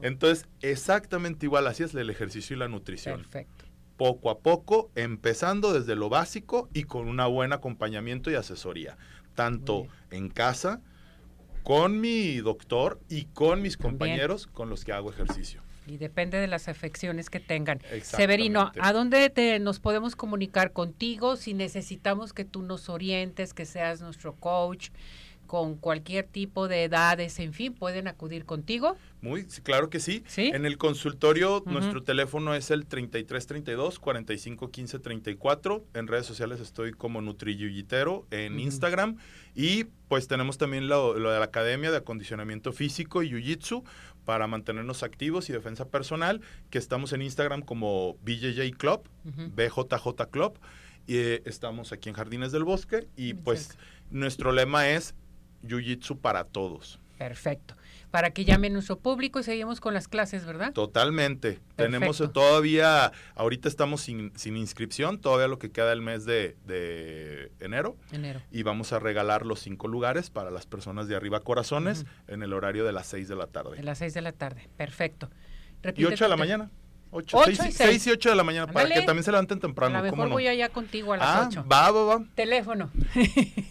Entonces, 0.02 0.46
exactamente 0.60 1.46
igual, 1.46 1.66
así 1.66 1.82
es 1.82 1.92
el 1.92 2.08
ejercicio 2.08 2.54
y 2.54 2.58
la 2.60 2.68
nutrición. 2.68 3.16
Perfecto. 3.22 3.69
Poco 4.00 4.30
a 4.30 4.38
poco, 4.38 4.90
empezando 4.94 5.74
desde 5.74 5.94
lo 5.94 6.08
básico 6.08 6.70
y 6.72 6.84
con 6.84 7.06
un 7.06 7.18
buen 7.34 7.52
acompañamiento 7.52 8.30
y 8.30 8.34
asesoría, 8.34 8.96
tanto 9.34 9.88
en 10.10 10.30
casa, 10.30 10.80
con 11.64 12.00
mi 12.00 12.38
doctor 12.38 12.98
y 13.10 13.26
con 13.26 13.60
mis 13.60 13.76
compañeros 13.76 14.46
con 14.46 14.70
los 14.70 14.86
que 14.86 14.92
hago 14.92 15.10
ejercicio. 15.10 15.62
Y 15.86 15.98
depende 15.98 16.38
de 16.38 16.46
las 16.46 16.66
afecciones 16.68 17.28
que 17.28 17.40
tengan. 17.40 17.82
Severino, 18.00 18.72
¿a 18.80 18.92
dónde 18.94 19.28
te, 19.28 19.58
nos 19.58 19.80
podemos 19.80 20.16
comunicar 20.16 20.72
contigo 20.72 21.36
si 21.36 21.52
necesitamos 21.52 22.32
que 22.32 22.46
tú 22.46 22.62
nos 22.62 22.88
orientes, 22.88 23.52
que 23.52 23.66
seas 23.66 24.00
nuestro 24.00 24.34
coach? 24.34 24.88
Con 25.50 25.74
cualquier 25.74 26.28
tipo 26.28 26.68
de 26.68 26.84
edades, 26.84 27.40
en 27.40 27.52
fin, 27.52 27.74
pueden 27.74 28.06
acudir 28.06 28.44
contigo. 28.44 28.96
Muy, 29.20 29.46
claro 29.46 29.90
que 29.90 29.98
sí. 29.98 30.22
En 30.36 30.64
el 30.64 30.78
consultorio 30.78 31.64
nuestro 31.66 32.04
teléfono 32.04 32.54
es 32.54 32.70
el 32.70 32.86
3332 32.86 33.98
4515 33.98 35.00
34. 35.00 35.84
En 35.94 36.06
redes 36.06 36.26
sociales 36.26 36.60
estoy 36.60 36.92
como 36.92 37.20
NutriYuyitero 37.20 38.28
en 38.30 38.60
Instagram. 38.60 39.16
Y 39.56 39.86
pues 40.06 40.28
tenemos 40.28 40.56
también 40.56 40.86
lo, 40.86 41.14
de 41.14 41.20
la 41.20 41.42
Academia 41.42 41.90
de 41.90 41.96
Acondicionamiento 41.96 42.72
Físico 42.72 43.24
y 43.24 43.30
Jiu-Jitsu 43.30 43.82
para 44.24 44.46
mantenernos 44.46 45.02
activos 45.02 45.50
y 45.50 45.52
defensa 45.52 45.88
personal, 45.88 46.42
que 46.70 46.78
estamos 46.78 47.12
en 47.12 47.22
Instagram 47.22 47.62
como 47.62 48.18
BJJ 48.22 48.76
Club, 48.78 49.02
BJJ 49.24 50.30
Club, 50.30 50.60
y 51.08 51.16
eh, 51.16 51.42
estamos 51.44 51.90
aquí 51.90 52.08
en 52.08 52.14
Jardines 52.14 52.52
del 52.52 52.62
Bosque 52.62 53.08
y 53.16 53.34
pues 53.34 53.76
nuestro 54.10 54.52
lema 54.52 54.88
es 54.88 55.16
Jiu-Jitsu 55.62 56.18
para 56.18 56.44
todos. 56.44 56.98
Perfecto. 57.20 57.74
Para 58.10 58.30
que 58.30 58.46
llame 58.46 58.70
nuestro 58.70 58.98
público 58.98 59.40
y 59.40 59.42
seguimos 59.42 59.78
con 59.78 59.92
las 59.92 60.08
clases, 60.08 60.46
¿verdad? 60.46 60.72
Totalmente. 60.72 61.60
Tenemos 61.76 62.16
todavía, 62.32 63.12
ahorita 63.34 63.68
estamos 63.68 64.00
sin, 64.00 64.32
sin, 64.36 64.56
inscripción, 64.56 65.20
todavía 65.20 65.46
lo 65.46 65.58
que 65.58 65.70
queda 65.70 65.92
el 65.92 66.00
mes 66.00 66.24
de, 66.24 66.56
de, 66.66 67.52
enero. 67.60 67.96
Enero. 68.10 68.40
Y 68.50 68.62
vamos 68.62 68.94
a 68.94 68.98
regalar 68.98 69.44
los 69.44 69.60
cinco 69.60 69.86
lugares 69.86 70.30
para 70.30 70.50
las 70.50 70.64
personas 70.64 71.08
de 71.08 71.14
arriba 71.14 71.40
corazones 71.40 72.06
en 72.26 72.42
el 72.42 72.54
horario 72.54 72.84
de 72.86 72.92
las 72.92 73.06
seis 73.06 73.28
de 73.28 73.36
la 73.36 73.46
tarde. 73.46 73.76
De 73.76 73.82
las 73.82 73.98
seis 73.98 74.14
de 74.14 74.22
la 74.22 74.32
tarde, 74.32 74.68
perfecto. 74.78 75.28
y 75.94 76.04
ocho 76.06 76.24
de 76.24 76.30
la 76.30 76.36
mañana. 76.36 76.70
8, 77.12 77.38
6, 77.72 78.06
y 78.06 78.10
8 78.10 78.30
de 78.30 78.36
la 78.36 78.44
mañana, 78.44 78.72
para 78.72 78.88
que 78.88 79.02
también 79.02 79.24
se 79.24 79.32
levanten 79.32 79.58
temprano. 79.58 79.98
A 79.98 80.02
lo 80.02 80.10
mejor 80.10 80.28
voy 80.28 80.46
allá 80.46 80.68
contigo 80.68 81.12
a 81.12 81.16
las 81.16 81.26
ah, 81.26 81.48
8. 81.48 81.66
Va, 81.70 81.90
va, 81.90 82.04
va. 82.04 82.24
Teléfono. 82.36 82.88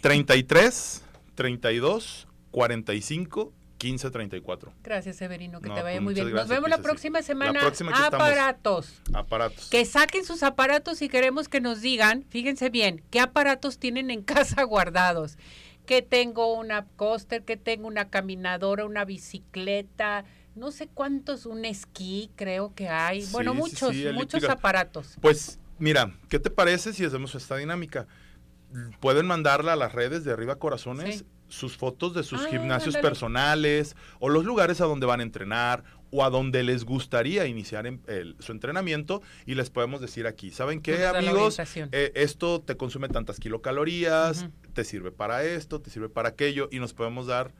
33, 0.02 1.04
32, 1.40 2.28
45, 2.50 3.54
34. 3.78 4.74
Gracias, 4.82 5.16
Severino, 5.16 5.62
que 5.62 5.70
te 5.70 5.82
vaya 5.82 5.84
pues 5.84 6.02
muy 6.02 6.12
bien. 6.12 6.34
Nos 6.34 6.48
vemos 6.48 6.68
la 6.68 6.82
próxima 6.82 7.22
semana. 7.22 7.62
aparatos. 7.94 9.00
aparatos. 9.14 9.70
Que 9.70 9.86
saquen 9.86 10.26
sus 10.26 10.42
aparatos 10.42 11.00
y 11.00 11.08
queremos 11.08 11.48
que 11.48 11.62
nos 11.62 11.80
digan, 11.80 12.26
fíjense 12.28 12.68
bien, 12.68 13.02
qué 13.08 13.20
aparatos 13.20 13.78
tienen 13.78 14.10
en 14.10 14.22
casa 14.34 14.64
guardados. 14.64 15.38
Que 15.86 16.02
tengo 16.02 16.52
una 16.52 16.84
coaster, 16.96 17.42
que 17.42 17.56
tengo 17.56 17.88
una 17.88 18.10
caminadora, 18.10 18.84
una 18.84 19.06
bicicleta, 19.06 20.26
no 20.54 20.72
sé 20.72 20.88
cuántos, 20.88 21.46
un 21.46 21.64
esquí 21.64 22.30
creo 22.36 22.74
que 22.74 22.90
hay. 22.90 23.24
bueno, 23.32 23.54
muchos, 23.54 23.96
muchos 24.12 24.44
aparatos. 24.44 25.16
Pues 25.22 25.58
mira, 25.78 26.14
¿qué 26.28 26.38
te 26.38 26.50
parece 26.50 26.92
si 26.92 27.02
hacemos 27.02 27.34
esta 27.34 27.56
dinámica? 27.56 28.06
Pueden 29.00 29.26
mandarla 29.26 29.72
a 29.72 29.76
las 29.76 29.92
redes 29.92 30.24
de 30.24 30.32
Arriba 30.32 30.56
Corazones 30.56 31.24
sus 31.50 31.76
fotos 31.76 32.14
de 32.14 32.22
sus 32.22 32.44
ah, 32.44 32.48
gimnasios 32.48 32.96
personales 32.96 33.96
o 34.20 34.28
los 34.28 34.44
lugares 34.44 34.80
a 34.80 34.84
donde 34.84 35.06
van 35.06 35.20
a 35.20 35.22
entrenar 35.22 35.84
o 36.10 36.24
a 36.24 36.30
donde 36.30 36.62
les 36.62 36.84
gustaría 36.84 37.46
iniciar 37.46 37.86
su 38.38 38.52
entrenamiento 38.52 39.22
y 39.46 39.54
les 39.54 39.70
podemos 39.70 40.00
decir 40.00 40.26
aquí, 40.26 40.50
¿saben 40.50 40.80
qué 40.80 41.06
amigos? 41.06 41.58
Eh, 41.92 42.12
esto 42.14 42.60
te 42.60 42.76
consume 42.76 43.08
tantas 43.08 43.38
kilocalorías, 43.38 44.48
te 44.72 44.84
sirve 44.84 45.12
para 45.12 45.44
esto, 45.44 45.80
te 45.80 45.90
sirve 45.90 46.08
para 46.08 46.30
aquello 46.30 46.68
y 46.72 46.78
nos 46.78 46.94
podemos 46.94 47.26
dar 47.26 47.52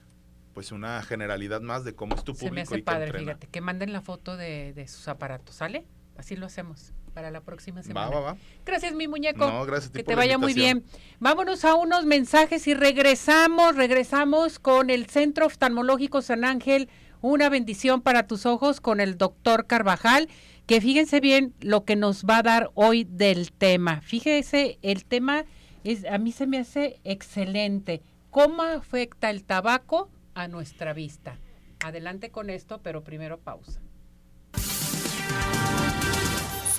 pues 0.52 0.72
una 0.72 1.00
generalidad 1.02 1.60
más 1.60 1.84
de 1.84 1.94
cómo 1.94 2.16
es 2.16 2.24
tu 2.24 2.32
público. 2.32 2.48
Se 2.48 2.54
me 2.54 2.62
hace 2.62 2.82
padre, 2.82 3.12
fíjate, 3.12 3.46
que 3.46 3.60
manden 3.60 3.92
la 3.92 4.00
foto 4.00 4.36
de, 4.36 4.84
sus 4.88 5.06
aparatos, 5.06 5.54
¿sale? 5.54 5.86
Así 6.16 6.34
lo 6.34 6.46
hacemos 6.46 6.92
para 7.10 7.30
la 7.30 7.40
próxima 7.40 7.82
semana. 7.82 8.08
Va, 8.08 8.20
va, 8.20 8.32
va. 8.32 8.36
Gracias, 8.64 8.94
mi 8.94 9.08
muñeco. 9.08 9.50
No, 9.50 9.64
gracias 9.66 9.90
Que 9.90 10.04
te 10.04 10.14
vaya 10.14 10.38
muy 10.38 10.54
bien. 10.54 10.84
Vámonos 11.18 11.64
a 11.64 11.74
unos 11.74 12.06
mensajes 12.06 12.66
y 12.66 12.74
regresamos, 12.74 13.76
regresamos 13.76 14.58
con 14.58 14.90
el 14.90 15.06
Centro 15.06 15.46
Oftalmológico 15.46 16.22
San 16.22 16.44
Ángel. 16.44 16.88
Una 17.20 17.48
bendición 17.48 18.00
para 18.00 18.26
tus 18.26 18.46
ojos 18.46 18.80
con 18.80 19.00
el 19.00 19.18
doctor 19.18 19.66
Carvajal, 19.66 20.28
que 20.66 20.80
fíjense 20.80 21.20
bien 21.20 21.54
lo 21.60 21.84
que 21.84 21.96
nos 21.96 22.24
va 22.24 22.38
a 22.38 22.42
dar 22.42 22.70
hoy 22.74 23.04
del 23.04 23.52
tema. 23.52 24.00
Fíjense, 24.00 24.78
el 24.80 25.04
tema 25.04 25.44
es, 25.84 26.06
a 26.06 26.18
mí 26.18 26.32
se 26.32 26.46
me 26.46 26.58
hace 26.58 26.98
excelente. 27.04 28.02
¿Cómo 28.30 28.62
afecta 28.62 29.28
el 29.28 29.44
tabaco 29.44 30.08
a 30.34 30.48
nuestra 30.48 30.92
vista. 30.92 31.38
Adelante 31.84 32.30
con 32.30 32.50
esto, 32.50 32.80
pero 32.82 33.02
primero 33.02 33.38
pausa. 33.38 33.80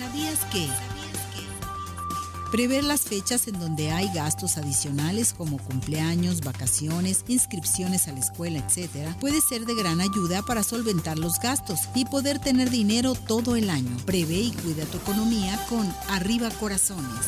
¿Sabías 0.01 0.39
que? 0.51 0.67
Prever 2.51 2.83
las 2.83 3.01
fechas 3.01 3.47
en 3.47 3.59
donde 3.59 3.91
hay 3.91 4.11
gastos 4.11 4.57
adicionales 4.57 5.31
como 5.31 5.59
cumpleaños, 5.59 6.41
vacaciones, 6.41 7.23
inscripciones 7.27 8.07
a 8.07 8.13
la 8.13 8.19
escuela, 8.19 8.57
etc., 8.57 9.15
puede 9.19 9.41
ser 9.41 9.67
de 9.67 9.75
gran 9.75 10.01
ayuda 10.01 10.41
para 10.41 10.63
solventar 10.63 11.19
los 11.19 11.39
gastos 11.39 11.81
y 11.93 12.05
poder 12.05 12.39
tener 12.39 12.71
dinero 12.71 13.13
todo 13.13 13.55
el 13.55 13.69
año. 13.69 13.95
Prevé 14.07 14.39
y 14.39 14.51
cuida 14.51 14.85
tu 14.85 14.97
economía 14.97 15.63
con 15.69 15.87
Arriba 16.09 16.49
Corazones. 16.49 17.27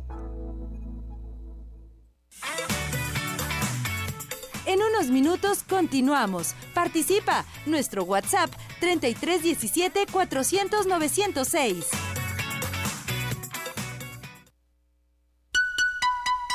En 4.65 4.79
unos 4.81 5.09
minutos 5.09 5.63
continuamos. 5.67 6.53
Participa. 6.73 7.45
Nuestro 7.65 8.03
WhatsApp 8.03 8.51
3317 8.79 10.05
400 10.11 10.85
906. 10.85 11.87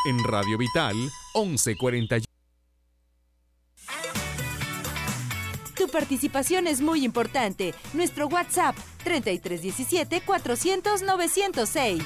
En 0.09 0.23
Radio 0.25 0.57
Vital 0.57 0.97
1140. 1.35 2.19
Tu 5.75 5.89
participación 5.89 6.69
es 6.69 6.81
muy 6.81 7.05
importante. 7.05 7.75
Nuestro 7.93 8.29
WhatsApp 8.29 8.77
3317 9.05 10.23
400 10.23 11.03
906. 11.03 12.03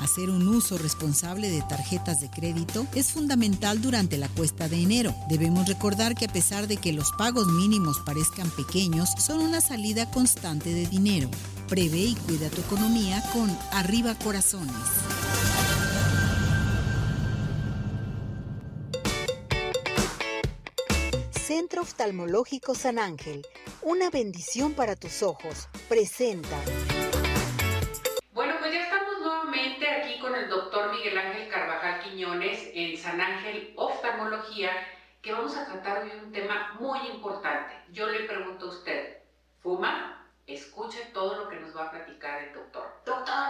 Hacer 0.00 0.30
un 0.30 0.46
uso 0.46 0.78
responsable 0.78 1.50
de 1.50 1.60
tarjetas 1.62 2.20
de 2.20 2.30
crédito 2.30 2.86
es 2.94 3.10
fundamental 3.10 3.82
durante 3.82 4.16
la 4.16 4.28
cuesta 4.28 4.68
de 4.68 4.80
enero. 4.80 5.12
Debemos 5.28 5.66
recordar 5.66 6.14
que 6.14 6.26
a 6.26 6.32
pesar 6.32 6.68
de 6.68 6.76
que 6.76 6.92
los 6.92 7.10
pagos 7.12 7.48
mínimos 7.48 7.98
parezcan 8.06 8.48
pequeños, 8.50 9.08
son 9.18 9.40
una 9.40 9.60
salida 9.60 10.08
constante 10.08 10.72
de 10.72 10.86
dinero. 10.86 11.28
Prevé 11.68 11.98
y 11.98 12.14
cuida 12.14 12.48
tu 12.48 12.60
economía 12.60 13.22
con 13.32 13.50
Arriba 13.72 14.14
Corazones. 14.14 14.76
Centro 21.44 21.82
Oftalmológico 21.82 22.76
San 22.76 23.00
Ángel, 23.00 23.44
una 23.82 24.10
bendición 24.10 24.74
para 24.74 24.94
tus 24.94 25.24
ojos, 25.24 25.68
presenta. 25.88 26.58
San 33.02 33.20
Ángel 33.20 33.72
Oftalmología, 33.74 34.70
que 35.20 35.32
vamos 35.32 35.56
a 35.56 35.66
tratar 35.66 36.04
hoy 36.04 36.12
un 36.22 36.30
tema 36.30 36.76
muy 36.78 37.00
importante. 37.08 37.74
Yo 37.90 38.06
le 38.06 38.28
pregunto 38.28 38.66
a 38.66 38.68
usted, 38.68 39.18
¿fuma? 39.58 40.24
Escuche 40.46 41.06
todo 41.12 41.42
lo 41.42 41.48
que 41.48 41.58
nos 41.58 41.76
va 41.76 41.86
a 41.86 41.90
platicar 41.90 42.44
el 42.44 42.54
doctor. 42.54 43.02
Doctor, 43.04 43.48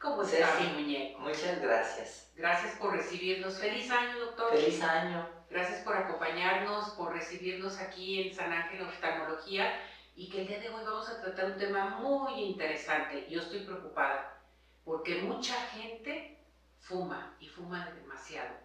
¿cómo 0.00 0.22
está 0.22 0.58
mi 0.58 0.68
muñeco? 0.68 1.20
Muchas 1.20 1.60
gracias. 1.60 2.32
Gracias 2.34 2.74
por 2.76 2.96
recibirnos. 2.96 3.58
Feliz 3.58 3.90
año, 3.90 4.18
doctor. 4.20 4.52
Feliz 4.52 4.82
año. 4.82 5.28
Gracias 5.50 5.80
por 5.82 5.94
acompañarnos, 5.94 6.90
por 6.92 7.12
recibirnos 7.12 7.78
aquí 7.78 8.22
en 8.22 8.34
San 8.34 8.54
Ángel 8.54 8.86
Oftalmología. 8.86 9.70
y 10.14 10.30
que 10.30 10.42
el 10.42 10.46
día 10.46 10.60
de 10.60 10.68
hoy 10.70 10.84
vamos 10.84 11.08
a 11.10 11.20
tratar 11.20 11.52
un 11.52 11.58
tema 11.58 11.98
muy 11.98 12.42
interesante. 12.42 13.26
Yo 13.28 13.40
estoy 13.40 13.60
preocupada 13.60 14.40
porque 14.84 15.22
mucha 15.22 15.54
gente 15.72 16.41
fuma 16.82 17.36
y 17.38 17.48
fuma 17.48 17.88
demasiado. 17.90 18.56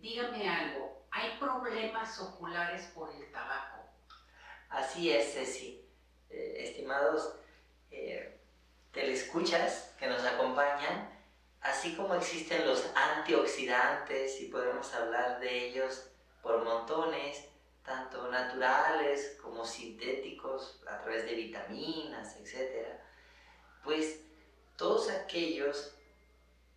Dígame 0.00 0.48
algo, 0.48 1.06
¿hay 1.10 1.38
problemas 1.38 2.20
oculares 2.20 2.86
por 2.94 3.10
el 3.14 3.30
tabaco? 3.32 3.84
Así 4.68 5.10
es, 5.10 5.32
Ceci. 5.32 5.84
Eh, 6.28 6.56
estimados 6.58 7.34
eh, 7.90 8.38
telescuchas 8.92 9.94
que 9.98 10.06
nos 10.06 10.24
acompañan, 10.24 11.10
así 11.60 11.94
como 11.94 12.14
existen 12.14 12.66
los 12.66 12.90
antioxidantes 12.94 14.40
y 14.40 14.46
podemos 14.46 14.92
hablar 14.94 15.40
de 15.40 15.68
ellos 15.68 16.10
por 16.42 16.64
montones, 16.64 17.48
tanto 17.84 18.30
naturales 18.30 19.38
como 19.42 19.64
sintéticos 19.64 20.82
a 20.88 21.00
través 21.00 21.24
de 21.24 21.34
vitaminas, 21.34 22.36
etc., 22.36 22.86
pues 23.84 24.20
todos 24.76 25.10
aquellos 25.10 25.94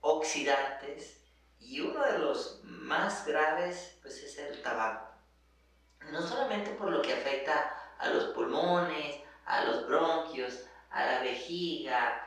oxidantes 0.05 1.19
y 1.59 1.79
uno 1.81 2.05
de 2.05 2.19
los 2.19 2.61
más 2.63 3.25
graves 3.25 3.97
pues 4.03 4.21
es 4.21 4.37
el 4.37 4.61
tabaco. 4.61 5.07
No 6.11 6.21
solamente 6.21 6.71
por 6.71 6.91
lo 6.91 7.01
que 7.01 7.13
afecta 7.13 7.95
a 7.97 8.09
los 8.09 8.25
pulmones, 8.25 9.19
a 9.45 9.63
los 9.65 9.87
bronquios, 9.87 10.67
a 10.91 11.03
la 11.03 11.19
vejiga, 11.21 12.21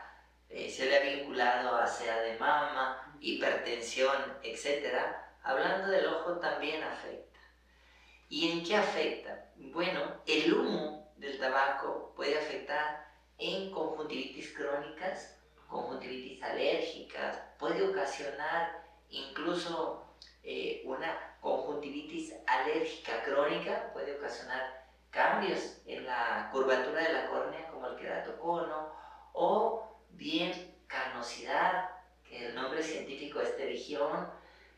eh, 0.48 0.68
se 0.68 0.86
le 0.86 0.96
ha 0.96 1.16
vinculado 1.18 1.76
a 1.76 1.86
sea 1.86 2.18
de 2.20 2.36
mama, 2.38 3.16
hipertensión, 3.20 4.38
etc. 4.42 4.98
Hablando 5.44 5.86
del 5.88 6.06
ojo 6.06 6.38
también 6.38 6.82
afecta. 6.82 7.38
¿Y 8.28 8.50
en 8.50 8.64
qué 8.64 8.74
afecta? 8.74 9.52
Bueno, 9.54 10.20
el 10.26 10.52
humo 10.52 11.12
del 11.16 11.38
tabaco 11.38 12.12
puede 12.16 12.36
afectar 12.36 13.06
en 13.38 13.70
conjuntivitis 13.70 14.52
crónicas, 14.52 15.37
conjuntivitis 15.68 16.42
alérgicas, 16.42 17.38
puede 17.58 17.86
ocasionar 17.88 18.82
incluso 19.10 20.04
eh, 20.42 20.82
una 20.84 21.36
conjuntivitis 21.40 22.34
alérgica 22.46 23.22
crónica, 23.22 23.90
puede 23.92 24.16
ocasionar 24.16 24.86
cambios 25.10 25.78
en 25.86 26.04
la 26.06 26.48
curvatura 26.52 27.02
de 27.02 27.12
la 27.12 27.26
córnea 27.28 27.68
como 27.70 27.86
el 27.86 27.96
queratocono 27.96 28.92
o 29.32 29.88
bien 30.10 30.74
carnosidad, 30.86 31.90
que 32.24 32.46
el 32.46 32.54
nombre 32.54 32.82
científico 32.82 33.40
es 33.40 33.56
terigión. 33.56 34.30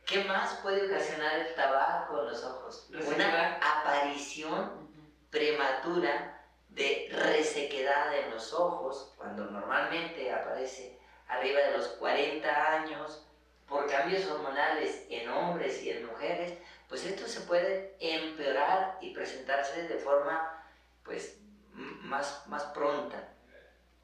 ¿Qué 0.06 0.24
más 0.24 0.54
puede 0.62 0.86
ocasionar 0.86 1.38
el 1.40 1.54
tabaco 1.54 2.20
en 2.20 2.26
los 2.26 2.44
ojos? 2.44 2.90
Una 2.90 3.56
aparición 3.56 4.88
prematura 5.30 6.39
de 6.70 7.08
resequedad 7.12 8.16
en 8.16 8.30
los 8.30 8.52
ojos, 8.52 9.14
cuando 9.16 9.44
normalmente 9.46 10.32
aparece 10.32 10.98
arriba 11.28 11.60
de 11.60 11.78
los 11.78 11.88
40 11.88 12.72
años 12.74 13.26
por 13.68 13.88
cambios 13.88 14.26
hormonales 14.26 15.06
en 15.08 15.28
hombres 15.28 15.82
y 15.82 15.90
en 15.90 16.06
mujeres, 16.06 16.58
pues 16.88 17.04
esto 17.04 17.26
se 17.26 17.42
puede 17.42 17.96
empeorar 18.00 18.98
y 19.00 19.14
presentarse 19.14 19.86
de 19.86 19.98
forma 19.98 20.64
pues 21.04 21.38
más, 21.72 22.46
más 22.48 22.64
pronta. 22.64 23.28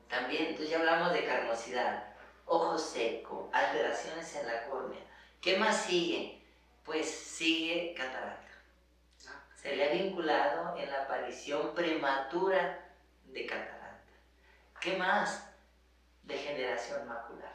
También, 0.08 0.46
entonces 0.46 0.70
ya 0.70 0.78
hablamos 0.78 1.12
de 1.12 1.24
carnosidad, 1.24 2.14
ojo 2.46 2.78
seco, 2.78 3.50
alteraciones 3.52 4.34
en 4.36 4.46
la 4.46 4.66
córnea. 4.66 5.00
¿Qué 5.40 5.56
más 5.58 5.84
sigue? 5.84 6.42
Pues 6.84 7.10
sigue 7.10 7.92
catarata. 7.96 8.45
Se 9.66 9.74
le 9.74 9.84
ha 9.84 9.92
vinculado 9.92 10.78
en 10.78 10.88
la 10.88 11.02
aparición 11.02 11.74
prematura 11.74 12.88
de 13.24 13.46
catarata. 13.46 14.12
¿Qué 14.80 14.96
más? 14.96 15.44
Degeneración 16.22 17.08
macular 17.08 17.52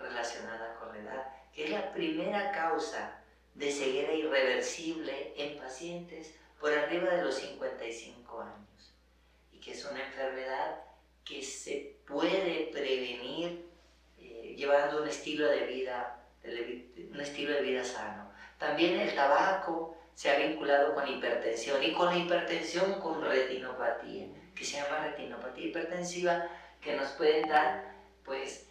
relacionada 0.00 0.74
con 0.74 0.88
la 0.88 0.98
edad, 0.98 1.26
que 1.52 1.66
es 1.66 1.70
la 1.70 1.92
primera 1.92 2.50
causa 2.50 3.20
de 3.54 3.70
ceguera 3.70 4.14
irreversible 4.14 5.32
en 5.36 5.60
pacientes 5.60 6.34
por 6.58 6.72
arriba 6.72 7.14
de 7.14 7.22
los 7.22 7.36
55 7.36 8.40
años 8.40 8.94
y 9.52 9.60
que 9.60 9.70
es 9.70 9.84
una 9.84 10.04
enfermedad 10.04 10.80
que 11.24 11.40
se 11.44 12.00
puede 12.04 12.68
prevenir 12.72 13.64
eh, 14.18 14.56
llevando 14.56 15.02
un 15.02 15.08
estilo 15.08 15.46
de 15.46 15.66
vida 15.66 16.16
un 16.42 17.20
estilo 17.20 17.52
de 17.52 17.62
vida 17.62 17.84
sano. 17.84 18.28
También 18.58 18.98
el 18.98 19.14
tabaco 19.14 19.97
se 20.18 20.32
ha 20.32 20.36
vinculado 20.36 20.96
con 20.96 21.06
hipertensión 21.06 21.80
y 21.80 21.92
con 21.92 22.06
la 22.06 22.18
hipertensión 22.18 23.00
con 23.00 23.22
retinopatía, 23.22 24.26
que 24.52 24.64
se 24.64 24.78
llama 24.78 25.04
retinopatía 25.04 25.66
hipertensiva, 25.66 26.48
que 26.80 26.96
nos 26.96 27.10
puede 27.10 27.42
dar 27.42 27.94
pues 28.24 28.66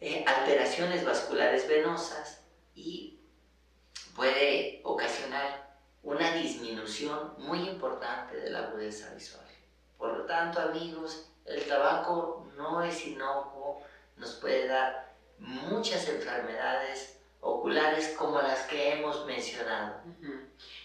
eh, 0.00 0.24
alteraciones 0.24 1.04
vasculares 1.04 1.66
venosas 1.66 2.44
y 2.76 3.18
puede 4.14 4.80
ocasionar 4.84 5.76
una 6.04 6.32
disminución 6.34 7.34
muy 7.38 7.68
importante 7.68 8.36
de 8.36 8.50
la 8.50 8.60
agudeza 8.60 9.12
visual. 9.14 9.44
Por 9.96 10.18
lo 10.18 10.24
tanto, 10.24 10.60
amigos, 10.60 11.32
el 11.46 11.66
tabaco 11.66 12.48
no 12.56 12.84
es 12.84 13.04
inocuo, 13.04 13.82
nos 14.16 14.34
puede 14.34 14.68
dar 14.68 15.14
muchas 15.40 16.08
enfermedades 16.08 17.17
oculares 17.40 18.14
como 18.18 18.40
las 18.40 18.66
que 18.66 18.94
hemos 18.94 19.24
mencionado. 19.26 20.00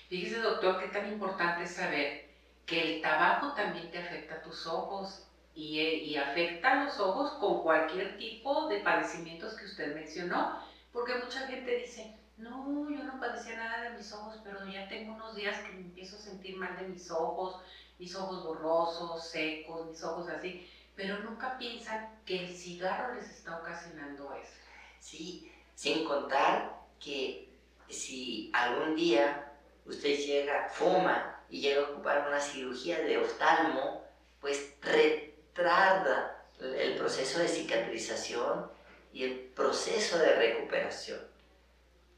Fíjese, 0.08 0.39
doctor, 0.39 0.80
qué 0.80 0.88
tan 0.88 1.12
importante 1.12 1.64
es 1.64 1.74
saber 1.74 2.30
que 2.66 2.95
el 2.95 3.01
tabaco 3.01 3.54
también 3.54 3.91
te 3.91 3.99
afecta 3.99 4.36
a 4.36 4.41
tus 4.41 4.68
ojos 4.68 5.24
y, 5.54 5.80
y 5.80 6.18
afecta 6.18 6.72
a 6.72 6.84
los 6.86 6.99
ojos 6.99 7.32
con 7.39 7.62
cualquier 7.62 8.18
tipo 8.18 8.68
de 8.68 8.80
padecimientos 8.80 9.56
que 9.56 9.66
usted 9.66 9.93
mencionó, 9.95 10.60
porque 10.91 11.16
mucha 11.16 11.47
gente 11.47 11.76
dice, 11.78 12.16
no, 12.38 12.89
yo 12.89 13.04
no 13.04 13.20
padecía 13.20 13.58
nada 13.58 13.89
de 13.89 13.97
mis 13.97 14.12
ojos, 14.14 14.39
pero 14.43 14.66
ya 14.66 14.88
tengo 14.88 15.14
unos 15.14 15.36
días 15.36 15.60
que 15.60 15.74
me 15.74 15.82
empiezo 15.82 16.16
a 16.16 16.20
sentir 16.20 16.58
mal 16.58 16.76
de 16.78 16.88
mis 16.88 17.12
ojos, 17.12 17.62
mis 17.99 18.16
ojos 18.16 18.43
borrosos, 18.43 19.30
secos, 19.30 19.88
mis 19.88 20.04
ojos 20.04 20.30
así, 20.30 20.68
pero 20.95 21.20
nunca 21.20 21.58
piensan 21.58 22.20
que 22.26 22.45
el 22.45 22.56
cigarro 22.56 23.16
les 23.16 23.30
está 23.30 23.58
ocasionando 23.60 24.34
eso. 24.34 24.54
Sí, 24.99 25.53
sin 25.76 26.05
contar 26.05 26.82
que 26.99 27.49
si 27.89 28.49
algún 28.53 28.95
día 28.95 29.51
usted 29.86 30.17
llega, 30.17 30.69
fuma 30.69 31.43
y 31.49 31.61
llega 31.61 31.82
a 31.82 31.89
ocupar 31.89 32.28
una 32.28 32.39
cirugía 32.39 32.99
de 32.99 33.17
oftalmo, 33.17 34.03
pues 34.39 34.74
retarda 34.82 36.43
el 36.59 36.95
proceso 36.95 37.39
de 37.39 37.47
cicatrización 37.47 38.71
y 39.11 39.24
el 39.24 39.39
proceso 39.55 40.17
de 40.17 40.36
recuperación. 40.36 41.19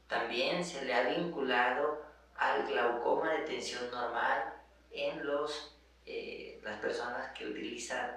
También 0.08 0.64
se 0.64 0.84
le 0.84 0.94
ha 0.94 1.08
vinculado 1.08 2.02
al 2.36 2.66
glaucoma 2.66 3.32
de 3.32 3.38
tensión 3.40 3.90
normal 3.90 4.54
en 4.90 5.26
los, 5.26 5.76
eh, 6.04 6.60
las 6.62 6.80
personas 6.80 7.32
que 7.32 7.46
utilizan, 7.46 8.16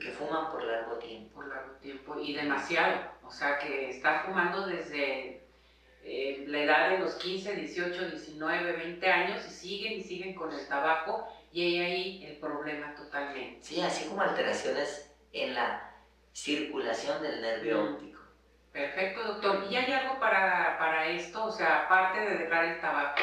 que 0.00 0.12
fuman 0.12 0.50
por 0.52 0.62
largo 0.62 0.98
tiempo. 0.98 1.36
Por 1.36 1.48
largo 1.48 1.72
tiempo 1.76 2.18
y 2.20 2.34
demasiado. 2.34 3.13
O 3.26 3.30
sea, 3.30 3.58
que 3.58 3.90
está 3.90 4.20
fumando 4.20 4.66
desde 4.66 5.44
eh, 6.02 6.44
la 6.46 6.58
edad 6.58 6.90
de 6.90 6.98
los 6.98 7.14
15, 7.14 7.54
18, 7.54 8.10
19, 8.10 8.72
20 8.72 9.10
años 9.10 9.46
y 9.46 9.50
siguen 9.50 9.92
y 10.00 10.02
siguen 10.02 10.34
con 10.34 10.52
el 10.52 10.66
tabaco 10.68 11.26
y 11.50 11.62
hay 11.62 11.78
ahí 11.80 12.26
el 12.26 12.36
problema 12.36 12.94
totalmente. 12.94 13.62
Sí, 13.62 13.80
así 13.80 14.08
como 14.08 14.20
alteraciones 14.20 15.10
en 15.32 15.54
la 15.54 15.90
circulación 16.32 17.22
del 17.22 17.40
nervio 17.40 17.82
mm. 17.82 17.94
óptico. 17.94 18.20
Perfecto, 18.72 19.24
doctor. 19.24 19.66
¿Y 19.70 19.76
hay 19.76 19.92
algo 19.92 20.18
para, 20.18 20.76
para, 20.78 21.06
esto? 21.06 21.44
O 21.44 21.50
sea, 21.50 21.84
aparte 21.84 22.20
de 22.20 22.38
dejar 22.38 22.64
el 22.64 22.80
tabaco, 22.80 23.22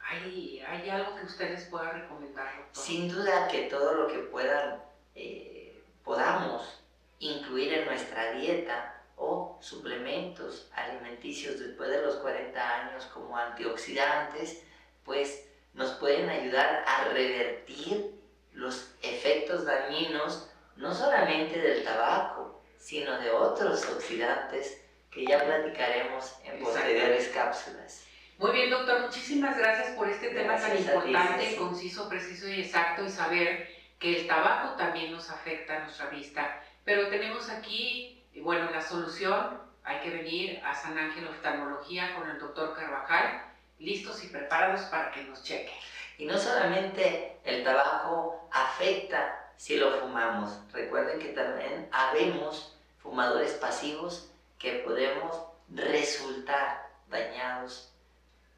¿hay, 0.00 0.64
¿hay 0.66 0.88
algo 0.88 1.16
que 1.16 1.26
ustedes 1.26 1.64
puedan 1.64 2.00
recomendar, 2.00 2.56
doctor? 2.56 2.84
Sin 2.84 3.08
duda 3.08 3.48
que 3.48 3.62
todo 3.62 3.94
lo 3.94 4.06
que 4.06 4.18
puedan, 4.20 4.80
eh, 5.14 5.82
podamos 6.04 6.80
incluir 7.18 7.74
en 7.74 7.86
nuestra 7.86 8.32
dieta 8.32 8.97
o 9.18 9.58
suplementos 9.60 10.70
alimenticios 10.74 11.58
después 11.58 11.90
de 11.90 12.02
los 12.02 12.16
40 12.16 12.80
años 12.80 13.04
como 13.06 13.36
antioxidantes, 13.36 14.62
pues 15.04 15.44
nos 15.74 15.92
pueden 15.92 16.28
ayudar 16.28 16.84
a 16.86 17.04
revertir 17.04 18.14
los 18.52 18.94
efectos 19.02 19.64
dañinos 19.64 20.50
no 20.76 20.94
solamente 20.94 21.58
del 21.58 21.84
tabaco, 21.84 22.62
sino 22.78 23.18
de 23.18 23.30
otros 23.30 23.84
oxidantes 23.88 24.80
que 25.10 25.24
ya 25.26 25.44
platicaremos 25.44 26.36
en 26.44 26.62
posteriores 26.62 27.28
cápsulas. 27.28 28.04
Muy 28.38 28.52
bien, 28.52 28.70
doctor, 28.70 29.00
muchísimas 29.00 29.58
gracias 29.58 29.96
por 29.96 30.08
este 30.08 30.30
tema 30.30 30.56
tan 30.56 30.78
importante, 30.78 31.56
conciso, 31.56 32.08
preciso 32.08 32.48
y 32.48 32.60
exacto 32.60 33.04
y 33.04 33.08
saber 33.08 33.68
que 33.98 34.20
el 34.20 34.26
tabaco 34.28 34.76
también 34.76 35.10
nos 35.10 35.28
afecta 35.28 35.76
a 35.76 35.80
nuestra 35.80 36.06
vista. 36.06 36.62
Pero 36.84 37.08
tenemos 37.08 37.50
aquí, 37.50 38.17
bueno, 38.36 38.70
la 38.70 38.80
solución, 38.80 39.60
hay 39.84 40.00
que 40.00 40.10
venir 40.10 40.60
a 40.64 40.74
San 40.74 40.96
Ángel 40.96 41.28
Oftalmología 41.28 42.14
con 42.14 42.28
el 42.30 42.38
doctor 42.38 42.74
Carvajal 42.74 43.42
listos 43.78 44.22
y 44.24 44.28
preparados 44.28 44.82
para 44.82 45.10
que 45.10 45.22
nos 45.24 45.42
chequen. 45.42 45.74
Y 46.18 46.26
no 46.26 46.36
solamente 46.38 47.38
el 47.44 47.62
tabaco 47.64 48.48
afecta 48.52 49.52
si 49.56 49.76
lo 49.76 50.00
fumamos, 50.00 50.60
recuerden 50.72 51.18
que 51.18 51.28
también 51.28 51.88
habemos 51.90 52.76
fumadores 53.02 53.52
pasivos 53.54 54.30
que 54.58 54.80
podemos 54.86 55.36
resultar 55.68 56.88
dañados 57.08 57.92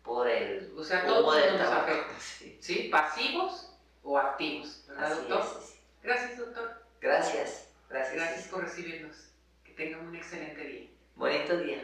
por 0.03 0.29
el 0.29 0.73
o 0.77 0.85
sea, 0.85 1.05
todos 1.07 1.37
nos 1.53 1.61
afecta. 1.61 2.15
Sí. 2.61 2.89
Pasivos 2.91 3.73
o 4.03 4.19
activos, 4.19 4.85
¿verdad, 4.87 5.17
doctor? 5.17 5.63
Gracias, 6.03 6.39
doctor. 6.39 6.83
Gracias. 7.01 7.69
Gracias. 7.89 8.15
Gracias 8.15 8.49
por 8.49 8.63
recibirnos. 8.63 9.30
Tengan 9.81 10.09
un 10.09 10.15
excelente 10.15 10.63
día. 10.63 10.91
Bonito 11.17 11.57
día. 11.57 11.79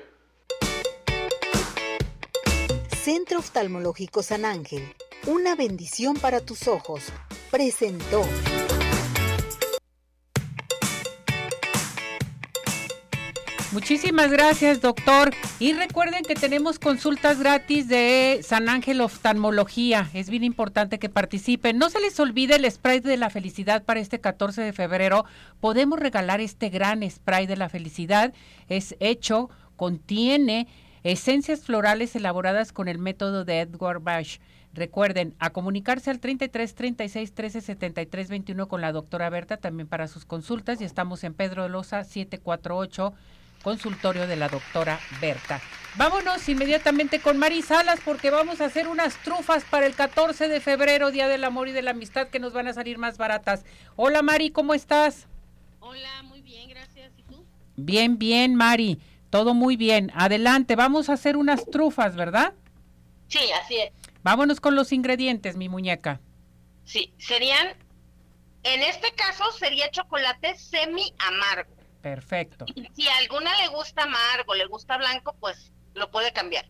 Centro 2.95 3.39
Oftalmológico 3.39 4.23
San 4.23 4.45
Ángel. 4.45 4.83
Una 5.27 5.57
bendición 5.57 6.19
para 6.19 6.43
tus 6.43 6.69
ojos. 6.69 7.05
Presentó. 7.51 8.21
Muchísimas 13.77 14.31
gracias, 14.31 14.81
doctor. 14.81 15.35
Y 15.59 15.75
recuerden 15.75 16.25
que 16.25 16.35
tenemos 16.35 16.79
consultas 16.79 17.39
gratis 17.39 17.89
de 17.89 18.41
San 18.43 18.71
Ángel 18.71 19.03
Oftalmología. 19.03 20.09
Es 20.15 20.31
bien 20.31 20.45
importante 20.45 20.99
que 20.99 21.11
participen. 21.11 21.77
No 21.77 21.91
se 21.91 22.01
les 22.01 22.19
olvide 22.19 22.57
el 22.57 22.71
spray 22.71 23.01
de 23.01 23.19
la 23.19 23.29
felicidad 23.29 23.85
para 23.85 24.01
este 24.01 24.19
14 24.19 24.63
de 24.63 24.73
febrero. 24.73 25.27
Podemos 25.61 25.99
regalar 25.99 26.41
este 26.41 26.71
gran 26.71 27.03
spray 27.09 27.47
de 27.47 27.59
la 27.59 27.69
felicidad. 27.69 28.33
Es 28.71 28.97
hecho, 28.99 29.51
contiene 29.77 30.69
esencias 31.03 31.61
florales 31.61 32.17
elaboradas 32.17 32.73
con 32.73 32.89
el 32.89 32.99
método 32.99 33.45
de 33.45 33.61
Edward 33.61 34.01
Bash. 34.01 34.39
Recuerden, 34.73 35.35
a 35.39 35.51
comunicarse 35.51 36.11
al 36.11 36.19
33 36.19 36.75
36 36.75 37.35
13 37.35 37.61
73 37.61 38.31
21 38.31 38.69
con 38.69 38.81
la 38.81 38.93
doctora 38.93 39.29
Berta 39.29 39.59
también 39.59 39.87
para 39.87 40.09
sus 40.09 40.25
consultas 40.25 40.81
y 40.81 40.85
estamos 40.85 41.25
en 41.25 41.35
Pedro 41.35 41.69
Loza 41.69 42.05
748 42.05 43.13
consultorio 43.67 44.29
de 44.29 44.37
la 44.37 44.49
doctora 44.49 45.01
Berta. 45.21 45.61
Vámonos 45.97 46.49
inmediatamente 46.49 47.19
con 47.19 47.37
Mari 47.37 47.63
Salas 47.63 47.99
porque 48.05 48.31
vamos 48.31 48.61
a 48.61 48.67
hacer 48.67 48.87
unas 48.87 49.21
trufas 49.25 49.65
para 49.65 49.87
el 49.87 49.97
14 49.97 50.47
de 50.47 50.61
febrero, 50.61 51.11
Día 51.11 51.27
del 51.27 51.43
Amor 51.43 51.67
y 51.67 51.73
de 51.73 51.83
la 51.83 51.91
Amistad, 51.91 52.29
que 52.29 52.39
nos 52.39 52.53
van 52.53 52.69
a 52.69 52.75
salir 52.75 52.97
más 52.97 53.19
baratas. 53.19 53.65
Hola 53.97 54.23
Mari, 54.23 54.51
¿cómo 54.51 54.73
estás? 54.73 55.27
Hola, 55.81 56.23
muy 56.23 56.43
bien, 56.43 56.69
gracias. 56.69 57.11
¿Y 57.19 57.25
tú? 57.25 57.45
Bien, 57.75 58.19
bien, 58.19 58.55
Mari. 58.55 59.01
Todo 59.31 59.53
muy 59.53 59.75
bien. 59.75 60.13
Adelante, 60.15 60.77
vamos 60.77 61.09
a 61.09 61.15
hacer 61.15 61.37
unas 61.37 61.69
trufas, 61.69 62.15
¿verdad? 62.15 62.55
Sí, 63.27 63.41
así 63.61 63.79
es. 63.79 63.91
Vámonos 64.23 64.61
con 64.61 64.77
los 64.77 64.93
ingredientes, 64.93 65.57
mi 65.57 65.69
muñeca. 65.69 66.21
Sí, 66.85 67.13
serían, 67.19 67.67
en 68.63 68.83
este 68.85 69.13
caso 69.17 69.43
sería 69.59 69.91
chocolate 69.91 70.57
semi 70.57 71.13
amargo. 71.19 71.76
Perfecto. 72.07 72.67
Si 72.95 73.09
a 73.09 73.17
alguna 73.17 73.51
le 73.63 73.67
gusta 73.67 74.05
amargo, 74.05 74.55
le 74.55 74.67
gusta 74.67 74.97
blanco, 74.97 75.35
pues 75.41 75.73
lo 75.95 76.09
puede 76.13 76.33
cambiar. 76.33 76.65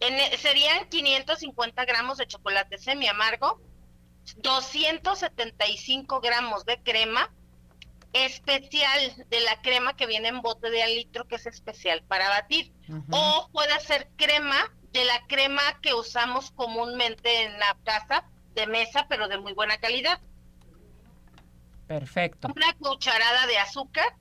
E, 0.00 0.36
serían 0.38 0.88
550 0.88 1.84
gramos 1.84 2.18
de 2.18 2.26
chocolate 2.26 2.78
semi 2.78 3.06
amargo, 3.06 3.60
275 4.38 6.20
gramos 6.20 6.64
de 6.64 6.82
crema 6.82 7.32
especial 8.12 9.24
de 9.30 9.40
la 9.42 9.62
crema 9.62 9.94
que 9.94 10.06
viene 10.06 10.26
en 10.26 10.42
bote 10.42 10.68
de 10.70 10.82
al 10.82 10.96
litro, 10.96 11.28
que 11.28 11.36
es 11.36 11.46
especial 11.46 12.02
para 12.02 12.28
batir. 12.28 12.72
O 13.12 13.50
puede 13.52 13.78
ser 13.78 14.10
crema 14.16 14.74
de 14.90 15.04
la 15.04 15.24
crema 15.28 15.62
que 15.80 15.94
usamos 15.94 16.50
comúnmente 16.50 17.44
en 17.44 17.56
la 17.60 17.76
casa 17.84 18.24
de 18.56 18.66
mesa, 18.66 19.06
pero 19.08 19.28
de 19.28 19.38
muy 19.38 19.52
buena 19.52 19.78
calidad. 19.78 20.20
Perfecto. 21.86 22.48
Una 22.54 22.72
cucharada 22.74 23.46
de 23.46 23.58
azúcar, 23.58 24.14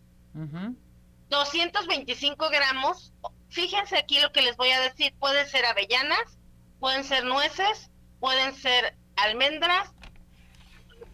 225 1.30 2.50
gramos. 2.50 3.14
Fíjense 3.50 3.98
aquí 3.98 4.20
lo 4.20 4.32
que 4.32 4.42
les 4.42 4.56
voy 4.58 4.70
a 4.72 4.80
decir. 4.82 5.14
Pueden 5.20 5.48
ser 5.48 5.66
avellanas, 5.66 6.38
pueden 6.80 7.04
ser 7.04 7.24
nueces, 7.26 7.90
pueden 8.20 8.54
ser 8.56 8.96
almendras. 9.16 9.92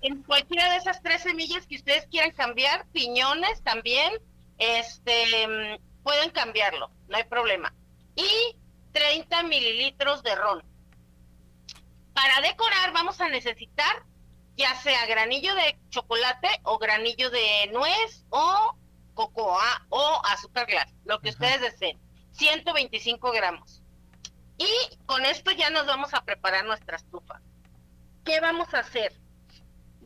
En 0.01 0.21
cualquiera 0.23 0.71
de 0.71 0.77
esas 0.77 1.01
tres 1.01 1.21
semillas 1.23 1.65
que 1.65 1.75
ustedes 1.75 2.05
quieran 2.07 2.31
cambiar, 2.31 2.85
piñones 2.87 3.61
también, 3.63 4.13
este, 4.59 5.79
pueden 6.03 6.29
cambiarlo, 6.29 6.91
no 7.07 7.17
hay 7.17 7.23
problema. 7.23 7.73
Y 8.15 8.55
30 8.93 9.43
mililitros 9.43 10.23
de 10.23 10.35
ron. 10.35 10.63
Para 12.13 12.41
decorar 12.41 12.93
vamos 12.93 13.19
a 13.21 13.29
necesitar 13.29 14.03
ya 14.57 14.75
sea 14.75 15.05
granillo 15.05 15.53
de 15.55 15.77
chocolate 15.89 16.49
o 16.63 16.79
granillo 16.79 17.29
de 17.29 17.69
nuez 17.71 18.25
o 18.29 18.75
cocoa 19.13 19.85
o 19.89 20.21
azúcar 20.25 20.65
glass, 20.65 20.93
lo 21.05 21.19
que 21.19 21.29
ustedes 21.29 21.61
deseen. 21.61 21.99
125 22.31 23.31
gramos. 23.31 23.81
Y 24.57 24.67
con 25.05 25.25
esto 25.25 25.51
ya 25.51 25.69
nos 25.69 25.85
vamos 25.85 26.13
a 26.13 26.23
preparar 26.23 26.65
nuestra 26.65 26.97
estufa. 26.97 27.39
¿Qué 28.25 28.39
vamos 28.39 28.73
a 28.73 28.79
hacer? 28.79 29.13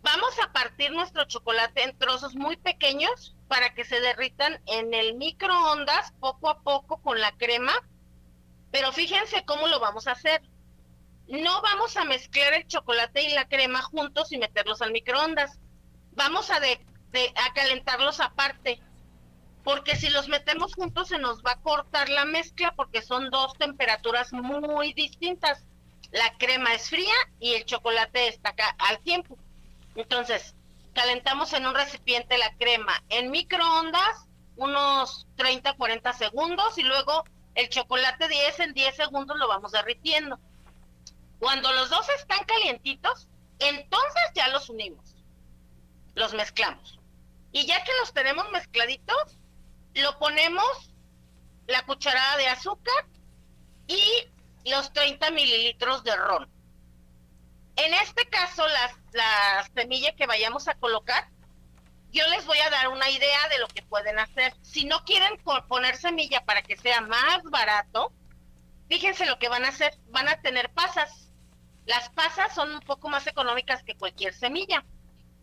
Vamos 0.01 0.37
a 0.39 0.51
partir 0.51 0.91
nuestro 0.91 1.25
chocolate 1.25 1.83
en 1.83 1.97
trozos 1.97 2.35
muy 2.35 2.57
pequeños 2.57 3.35
para 3.47 3.73
que 3.73 3.85
se 3.85 3.99
derritan 4.01 4.61
en 4.65 4.93
el 4.93 5.15
microondas 5.15 6.11
poco 6.19 6.49
a 6.49 6.61
poco 6.61 7.01
con 7.01 7.19
la 7.21 7.31
crema. 7.33 7.73
Pero 8.71 8.91
fíjense 8.91 9.45
cómo 9.45 9.67
lo 9.67 9.79
vamos 9.79 10.07
a 10.07 10.11
hacer 10.11 10.41
no 11.31 11.61
vamos 11.61 11.95
a 11.95 12.03
mezclar 12.03 12.53
el 12.53 12.67
chocolate 12.67 13.21
y 13.23 13.33
la 13.33 13.47
crema 13.47 13.81
juntos 13.81 14.31
y 14.31 14.37
meterlos 14.37 14.81
al 14.81 14.91
microondas. 14.91 15.59
Vamos 16.11 16.51
a, 16.51 16.59
calentarlos 17.55 18.19
aparte. 18.19 18.81
Porque 19.63 19.95
si 19.95 20.09
los 20.09 20.27
metemos 20.27 20.73
juntos 20.73 21.07
se 21.07 21.19
nos 21.19 21.41
va 21.41 21.51
a 21.51 21.61
cortar 21.61 22.09
la 22.09 22.25
mezcla 22.25 22.73
porque 22.75 23.01
son 23.01 23.29
dos 23.29 23.53
temperaturas 23.53 24.33
muy 24.33 24.91
distintas. 24.93 25.63
La 26.11 26.33
crema 26.37 26.73
es 26.73 26.89
fría 26.89 27.13
y 27.39 27.53
el 27.53 27.65
chocolate 27.65 28.27
está 28.27 28.49
acá 28.49 28.75
al 28.79 28.99
tiempo. 28.99 29.37
Entonces, 29.95 30.55
calentamos 30.93 31.53
en 31.53 31.65
un 31.65 31.75
recipiente 31.75 32.37
la 32.37 32.53
crema 32.57 33.01
en 33.07 33.31
microondas 33.31 34.27
unos 34.57 35.27
30, 35.37 35.75
40 35.75 36.11
segundos 36.13 36.77
y 36.77 36.83
luego 36.83 37.23
el 37.55 37.69
chocolate 37.69 38.27
10 38.27 38.59
en 38.59 38.73
10 38.73 38.95
segundos 38.95 39.37
lo 39.37 39.47
vamos 39.47 39.71
derritiendo. 39.71 40.39
Cuando 41.41 41.73
los 41.73 41.89
dos 41.89 42.07
están 42.19 42.45
calientitos, 42.45 43.27
entonces 43.57 44.21
ya 44.35 44.47
los 44.49 44.69
unimos, 44.69 45.15
los 46.13 46.35
mezclamos. 46.35 46.99
Y 47.51 47.65
ya 47.65 47.83
que 47.83 47.91
los 47.99 48.13
tenemos 48.13 48.51
mezcladitos, 48.51 49.39
lo 49.95 50.19
ponemos 50.19 50.91
la 51.65 51.83
cucharada 51.87 52.37
de 52.37 52.47
azúcar 52.47 53.07
y 53.87 54.03
los 54.69 54.93
30 54.93 55.31
mililitros 55.31 56.03
de 56.03 56.15
ron. 56.15 56.47
En 57.75 57.91
este 57.95 58.27
caso, 58.27 58.67
las, 58.67 58.93
las 59.11 59.67
semillas 59.73 60.13
que 60.15 60.27
vayamos 60.27 60.67
a 60.67 60.75
colocar, 60.75 61.27
yo 62.11 62.23
les 62.27 62.45
voy 62.45 62.59
a 62.59 62.69
dar 62.69 62.89
una 62.89 63.09
idea 63.09 63.49
de 63.49 63.57
lo 63.57 63.67
que 63.67 63.81
pueden 63.81 64.19
hacer. 64.19 64.53
Si 64.61 64.85
no 64.85 65.03
quieren 65.05 65.41
poner 65.67 65.97
semilla 65.97 66.45
para 66.45 66.61
que 66.61 66.77
sea 66.77 67.01
más 67.01 67.41
barato, 67.45 68.13
fíjense 68.89 69.25
lo 69.25 69.39
que 69.39 69.49
van 69.49 69.65
a 69.65 69.69
hacer. 69.69 69.97
Van 70.11 70.27
a 70.27 70.39
tener 70.43 70.69
pasas 70.69 71.30
las 71.85 72.09
pasas 72.09 72.53
son 72.53 72.75
un 72.75 72.79
poco 72.81 73.09
más 73.09 73.25
económicas 73.27 73.83
que 73.83 73.95
cualquier 73.95 74.33
semilla, 74.33 74.83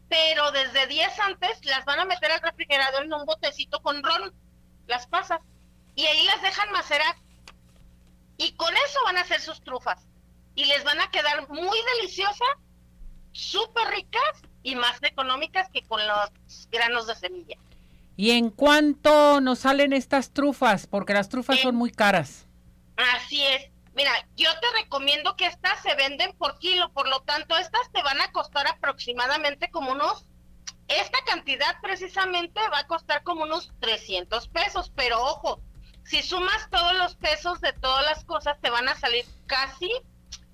pero 0.09 0.51
desde 0.53 0.86
10 0.86 1.20
antes 1.20 1.64
las 1.64 1.84
van 1.84 2.01
a 2.01 2.05
meter 2.05 2.30
al 2.30 2.41
refrigerador 2.41 3.05
en 3.05 3.12
un 3.12 3.26
botecito 3.26 3.80
con 3.80 4.03
ron, 4.03 4.32
las 4.86 5.07
pasas, 5.07 5.41
y 5.95 6.07
ahí 6.07 6.24
las 6.24 6.41
dejan 6.43 6.70
macerar. 6.72 7.16
Y 8.36 8.53
con 8.53 8.72
eso 8.72 9.01
van 9.05 9.16
a 9.16 9.22
hacer 9.22 9.41
sus 9.41 9.61
trufas. 9.62 10.07
Y 10.55 10.64
les 10.64 10.84
van 10.84 11.01
a 11.01 11.11
quedar 11.11 11.49
muy 11.49 11.78
deliciosas, 11.97 12.49
súper 13.32 13.89
ricas 13.89 14.43
y 14.62 14.76
más 14.76 15.03
económicas 15.03 15.68
que 15.70 15.82
con 15.82 16.01
los 16.07 16.68
granos 16.70 17.07
de 17.07 17.16
semilla. 17.16 17.57
¿Y 18.16 18.32
en 18.32 18.51
cuánto 18.51 19.41
nos 19.41 19.61
salen 19.61 19.93
estas 19.93 20.30
trufas? 20.30 20.86
Porque 20.86 21.14
las 21.14 21.28
trufas 21.28 21.61
son 21.61 21.76
muy 21.76 21.91
caras. 21.91 22.47
Así 22.97 23.45
es. 23.45 23.70
Mira, 23.99 24.12
yo 24.36 24.49
te 24.61 24.80
recomiendo 24.80 25.34
que 25.34 25.46
estas 25.46 25.82
se 25.82 25.92
venden 25.96 26.32
por 26.38 26.61
kilo, 26.61 26.92
por 26.92 27.09
lo 27.09 27.18
tanto, 27.22 27.57
estas 27.57 27.90
te 27.90 28.01
van 28.01 28.20
a 28.20 28.30
costar 28.30 28.68
aproximadamente 28.68 29.72
como 29.72 29.90
unos, 29.90 30.24
esta 30.86 31.18
cantidad 31.26 31.80
precisamente 31.82 32.61
va 32.72 32.78
a 32.78 32.86
costar 32.86 33.24
como 33.24 33.42
unos 33.42 33.72
300 33.80 34.46
pesos, 34.51 34.92
pero 34.94 35.20
ojo, 35.20 35.61
si 36.05 36.22
sumas 36.22 36.70
todos 36.70 36.94
los 36.94 37.16
pesos 37.16 37.61
de 37.61 37.72
todas 37.72 38.05
las 38.05 38.24
cosas, 38.24 38.57
te 38.61 38.70
van 38.70 38.88
a 38.88 38.94
salir 38.94 39.24
casi 39.46 39.90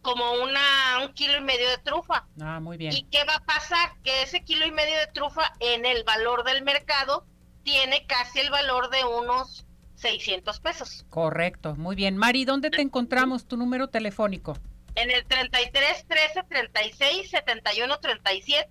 como 0.00 0.32
una 0.42 1.00
un 1.02 1.12
kilo 1.12 1.36
y 1.36 1.42
medio 1.42 1.68
de 1.68 1.76
trufa. 1.76 2.26
Ah, 2.40 2.60
muy 2.60 2.78
bien. 2.78 2.94
¿Y 2.94 3.02
qué 3.10 3.24
va 3.24 3.34
a 3.34 3.44
pasar? 3.44 3.92
Que 4.02 4.22
ese 4.22 4.42
kilo 4.42 4.64
y 4.64 4.72
medio 4.72 4.98
de 4.98 5.08
trufa 5.08 5.52
en 5.60 5.84
el 5.84 6.02
valor 6.04 6.44
del 6.44 6.62
mercado 6.62 7.26
tiene 7.62 8.06
casi 8.06 8.40
el 8.40 8.48
valor 8.48 8.88
de 8.88 9.04
unos 9.04 9.66
600 10.04 10.60
pesos. 10.60 11.06
Correcto, 11.08 11.74
muy 11.76 11.96
bien. 11.96 12.16
Mari, 12.16 12.44
¿dónde 12.44 12.70
te 12.70 12.82
encontramos 12.82 13.46
tu 13.46 13.56
número 13.56 13.88
telefónico? 13.88 14.54
en 14.94 15.10
el 15.10 15.24
33 15.26 16.06
13 16.06 16.42
36 16.48 17.30
71 17.30 17.98
37 17.98 18.68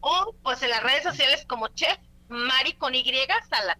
o 0.00 0.34
pues 0.42 0.62
en 0.62 0.70
las 0.70 0.82
redes 0.82 1.02
sociales 1.02 1.44
como 1.46 1.68
Chef 1.68 1.98
Mari 2.28 2.72
con 2.74 2.94
Y 2.94 3.04
Sala. 3.48 3.78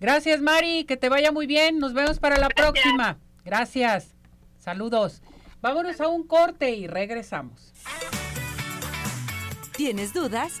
Gracias 0.00 0.40
Mari, 0.40 0.84
que 0.84 0.96
te 0.96 1.08
vaya 1.08 1.32
muy 1.32 1.46
bien, 1.46 1.78
nos 1.78 1.94
vemos 1.94 2.18
para 2.18 2.36
la 2.36 2.48
próxima. 2.48 3.18
Gracias, 3.44 4.14
saludos. 4.58 5.22
Vámonos 5.60 6.00
a 6.00 6.08
un 6.08 6.26
corte 6.26 6.70
y 6.70 6.86
regresamos. 6.86 7.72
¿Tienes 9.76 10.12
dudas? 10.12 10.60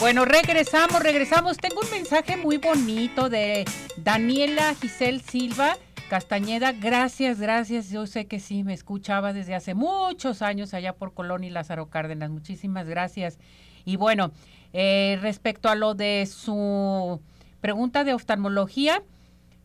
Bueno, 0.00 0.24
regresamos, 0.24 1.02
regresamos. 1.02 1.58
Tengo 1.58 1.82
un 1.82 1.90
mensaje 1.90 2.38
muy 2.38 2.56
bonito 2.56 3.28
de 3.28 3.66
Daniela 3.98 4.74
Giselle 4.80 5.20
Silva 5.20 5.76
Castañeda. 6.08 6.72
Gracias, 6.72 7.38
gracias. 7.38 7.90
Yo 7.90 8.06
sé 8.06 8.24
que 8.24 8.40
sí, 8.40 8.64
me 8.64 8.72
escuchaba 8.72 9.34
desde 9.34 9.54
hace 9.54 9.74
muchos 9.74 10.40
años 10.40 10.72
allá 10.72 10.94
por 10.94 11.12
Colón 11.12 11.44
y 11.44 11.50
Lázaro 11.50 11.90
Cárdenas. 11.90 12.30
Muchísimas 12.30 12.86
gracias. 12.86 13.38
Y 13.84 13.96
bueno, 13.96 14.32
eh, 14.72 15.18
respecto 15.20 15.68
a 15.68 15.74
lo 15.74 15.94
de 15.94 16.26
su 16.26 17.20
pregunta 17.60 18.02
de 18.02 18.14
oftalmología, 18.14 19.02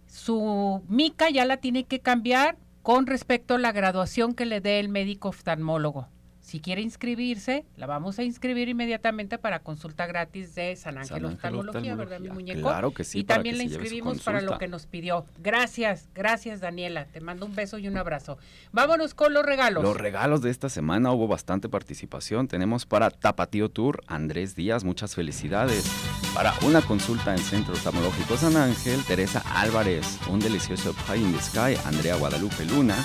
su 0.06 0.84
mica 0.90 1.30
ya 1.30 1.46
la 1.46 1.58
tiene 1.58 1.86
que 1.86 2.02
cambiar 2.02 2.58
con 2.82 3.08
respecto 3.08 3.56
a 3.56 3.60
la 3.60 3.72
graduación 3.72 4.34
que 4.34 4.46
le 4.46 4.60
dé 4.60 4.82
el 4.82 4.90
médico 4.90 5.30
oftalmólogo. 5.30 6.10
Si 6.46 6.60
quiere 6.60 6.80
inscribirse, 6.84 7.66
la 7.76 7.88
vamos 7.88 8.20
a 8.20 8.24
inscribir 8.24 8.70
inmediatamente 8.70 9.40
para 9.40 9.64
consulta 9.64 10.06
gratis 10.06 10.54
de 10.54 10.76
San 10.76 10.96
Ángel, 11.00 11.26
Oftalmología, 11.26 11.96
¿verdad, 11.96 12.20
mi 12.20 12.30
muñeco? 12.30 12.62
Claro 12.62 12.92
que 12.92 13.04
sí. 13.04 13.22
Y 13.22 13.24
también 13.24 13.58
la 13.58 13.64
inscribimos 13.64 14.22
para 14.22 14.42
lo 14.42 14.60
que 14.60 14.68
nos 14.68 14.86
pidió. 14.86 15.26
Gracias, 15.40 16.08
gracias, 16.14 16.62
Daniela. 16.62 17.06
Te 17.06 17.20
mando 17.20 17.48
un 17.48 17.56
beso 17.56 17.80
y 17.80 17.88
un 17.88 17.98
abrazo. 17.98 18.38
Vámonos 18.72 19.16
con 19.16 19.34
los 19.34 19.44
regalos. 19.44 19.82
Los 19.82 19.98
regalos 19.98 20.44
de 20.44 20.52
esta 20.52 20.70
semana 20.70 21.12
hubo 21.12 21.28
bastante 21.28 21.68
participación. 21.68 22.48
Tenemos 22.48 22.86
para 22.86 23.10
Tapatío 23.10 23.70
Tour, 23.70 24.04
Andrés 24.06 24.56
Díaz, 24.56 24.84
muchas 24.84 25.16
felicidades. 25.16 25.92
Para 26.36 26.54
una 26.62 26.84
consulta 26.84 27.32
en 27.32 27.40
Centro 27.40 27.74
Oftalmológico 27.74 28.38
San 28.38 28.56
Ángel, 28.56 29.04
Teresa 29.06 29.42
Álvarez, 29.56 30.20
un 30.30 30.40
delicioso 30.40 30.94
Pie 31.08 31.18
in 31.18 31.34
the 31.34 31.42
Sky, 31.42 31.76
Andrea 31.88 32.18
Guadalupe 32.18 32.66
Luna. 32.66 33.04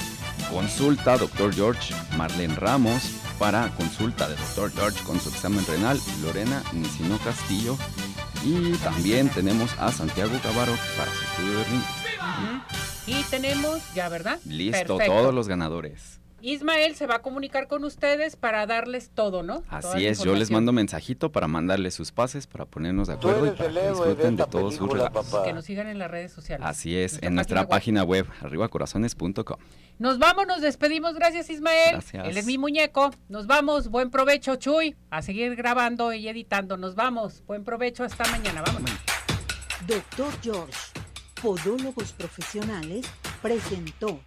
Consulta, 0.51 1.17
Doctor 1.17 1.55
George, 1.55 1.95
Marlene 2.17 2.55
Ramos 2.55 3.03
para 3.39 3.69
consulta 3.77 4.29
de 4.29 4.37
Dr. 4.37 4.71
George 4.73 5.03
con 5.05 5.19
su 5.19 5.31
examen 5.31 5.65
renal, 5.67 5.99
Lorena 6.23 6.63
Nicino 6.73 7.19
Castillo. 7.19 7.77
Y 8.45 8.73
también 8.79 9.29
tenemos 9.31 9.73
a 9.79 9.91
Santiago 9.93 10.33
Cavaro 10.43 10.73
para 10.97 11.11
su 11.11 11.25
estudio 11.25 11.59
de 11.59 11.65
ring. 11.65 11.83
Y 13.07 13.23
tenemos, 13.25 13.81
ya, 13.95 14.09
¿verdad? 14.09 14.39
Listo, 14.45 14.99
todos 14.99 15.35
los 15.35 15.49
ganadores. 15.49 16.20
Ismael 16.43 16.95
se 16.95 17.07
va 17.07 17.17
a 17.17 17.23
comunicar 17.23 17.69
con 17.69 17.85
ustedes 17.85 18.37
para 18.37 18.67
darles 18.67 19.11
todo, 19.11 19.43
¿no? 19.43 19.63
Así 19.69 20.07
es, 20.07 20.23
yo 20.23 20.35
les 20.35 20.51
mando 20.51 20.73
mensajito 20.73 21.33
para 21.33 21.49
mandarles 21.49 21.95
sus 21.95 22.13
pases, 22.13 22.47
para 22.47 22.65
ponernos 22.65 23.09
de 23.09 23.15
acuerdo 23.15 23.47
y 23.47 23.51
para 23.51 23.73
que 23.73 23.89
disfruten 23.89 24.37
de, 24.37 24.47
todos 24.47 24.77
sus 24.77 24.91
regalos. 24.91 25.27
Que 25.45 25.53
nos 25.53 25.65
sigan 25.65 25.89
en 25.89 25.99
las 25.99 26.11
redes 26.11 26.33
sociales. 26.33 26.67
Así 26.67 26.97
es, 26.97 27.23
en 27.23 27.35
nuestra 27.35 27.69
página 27.69 28.05
web, 28.05 28.27
arribacorazones.com. 28.41 29.59
Nos 29.99 30.19
vamos, 30.19 30.47
nos 30.47 30.63
despedimos. 30.63 31.15
Gracias, 31.15 31.51
Ismael. 31.51 31.93
Gracias. 31.93 32.27
Él 32.27 32.39
es 32.39 32.47
mi 32.47 32.57
muñeco. 32.57 33.11
Nos 33.29 33.47
vamos. 33.47 33.89
Buen 33.89 34.11
provecho, 34.11 34.57
Chuy. 34.57 34.97
A 35.11 35.21
seguir 35.21 35.57
grabando 35.57 36.15
y 36.15 36.27
editando. 36.27 36.79
Nos 36.79 36.95
vamos. 36.95 37.43
Buen 37.47 37.65
provecho. 37.65 38.05
Hasta 38.05 38.25
mañana. 38.31 38.63
Vamos. 38.63 38.91
Doctor 39.87 40.33
George, 40.43 40.79
Podólogos 41.43 42.13
Profesionales, 42.13 43.07
presentó 43.43 44.21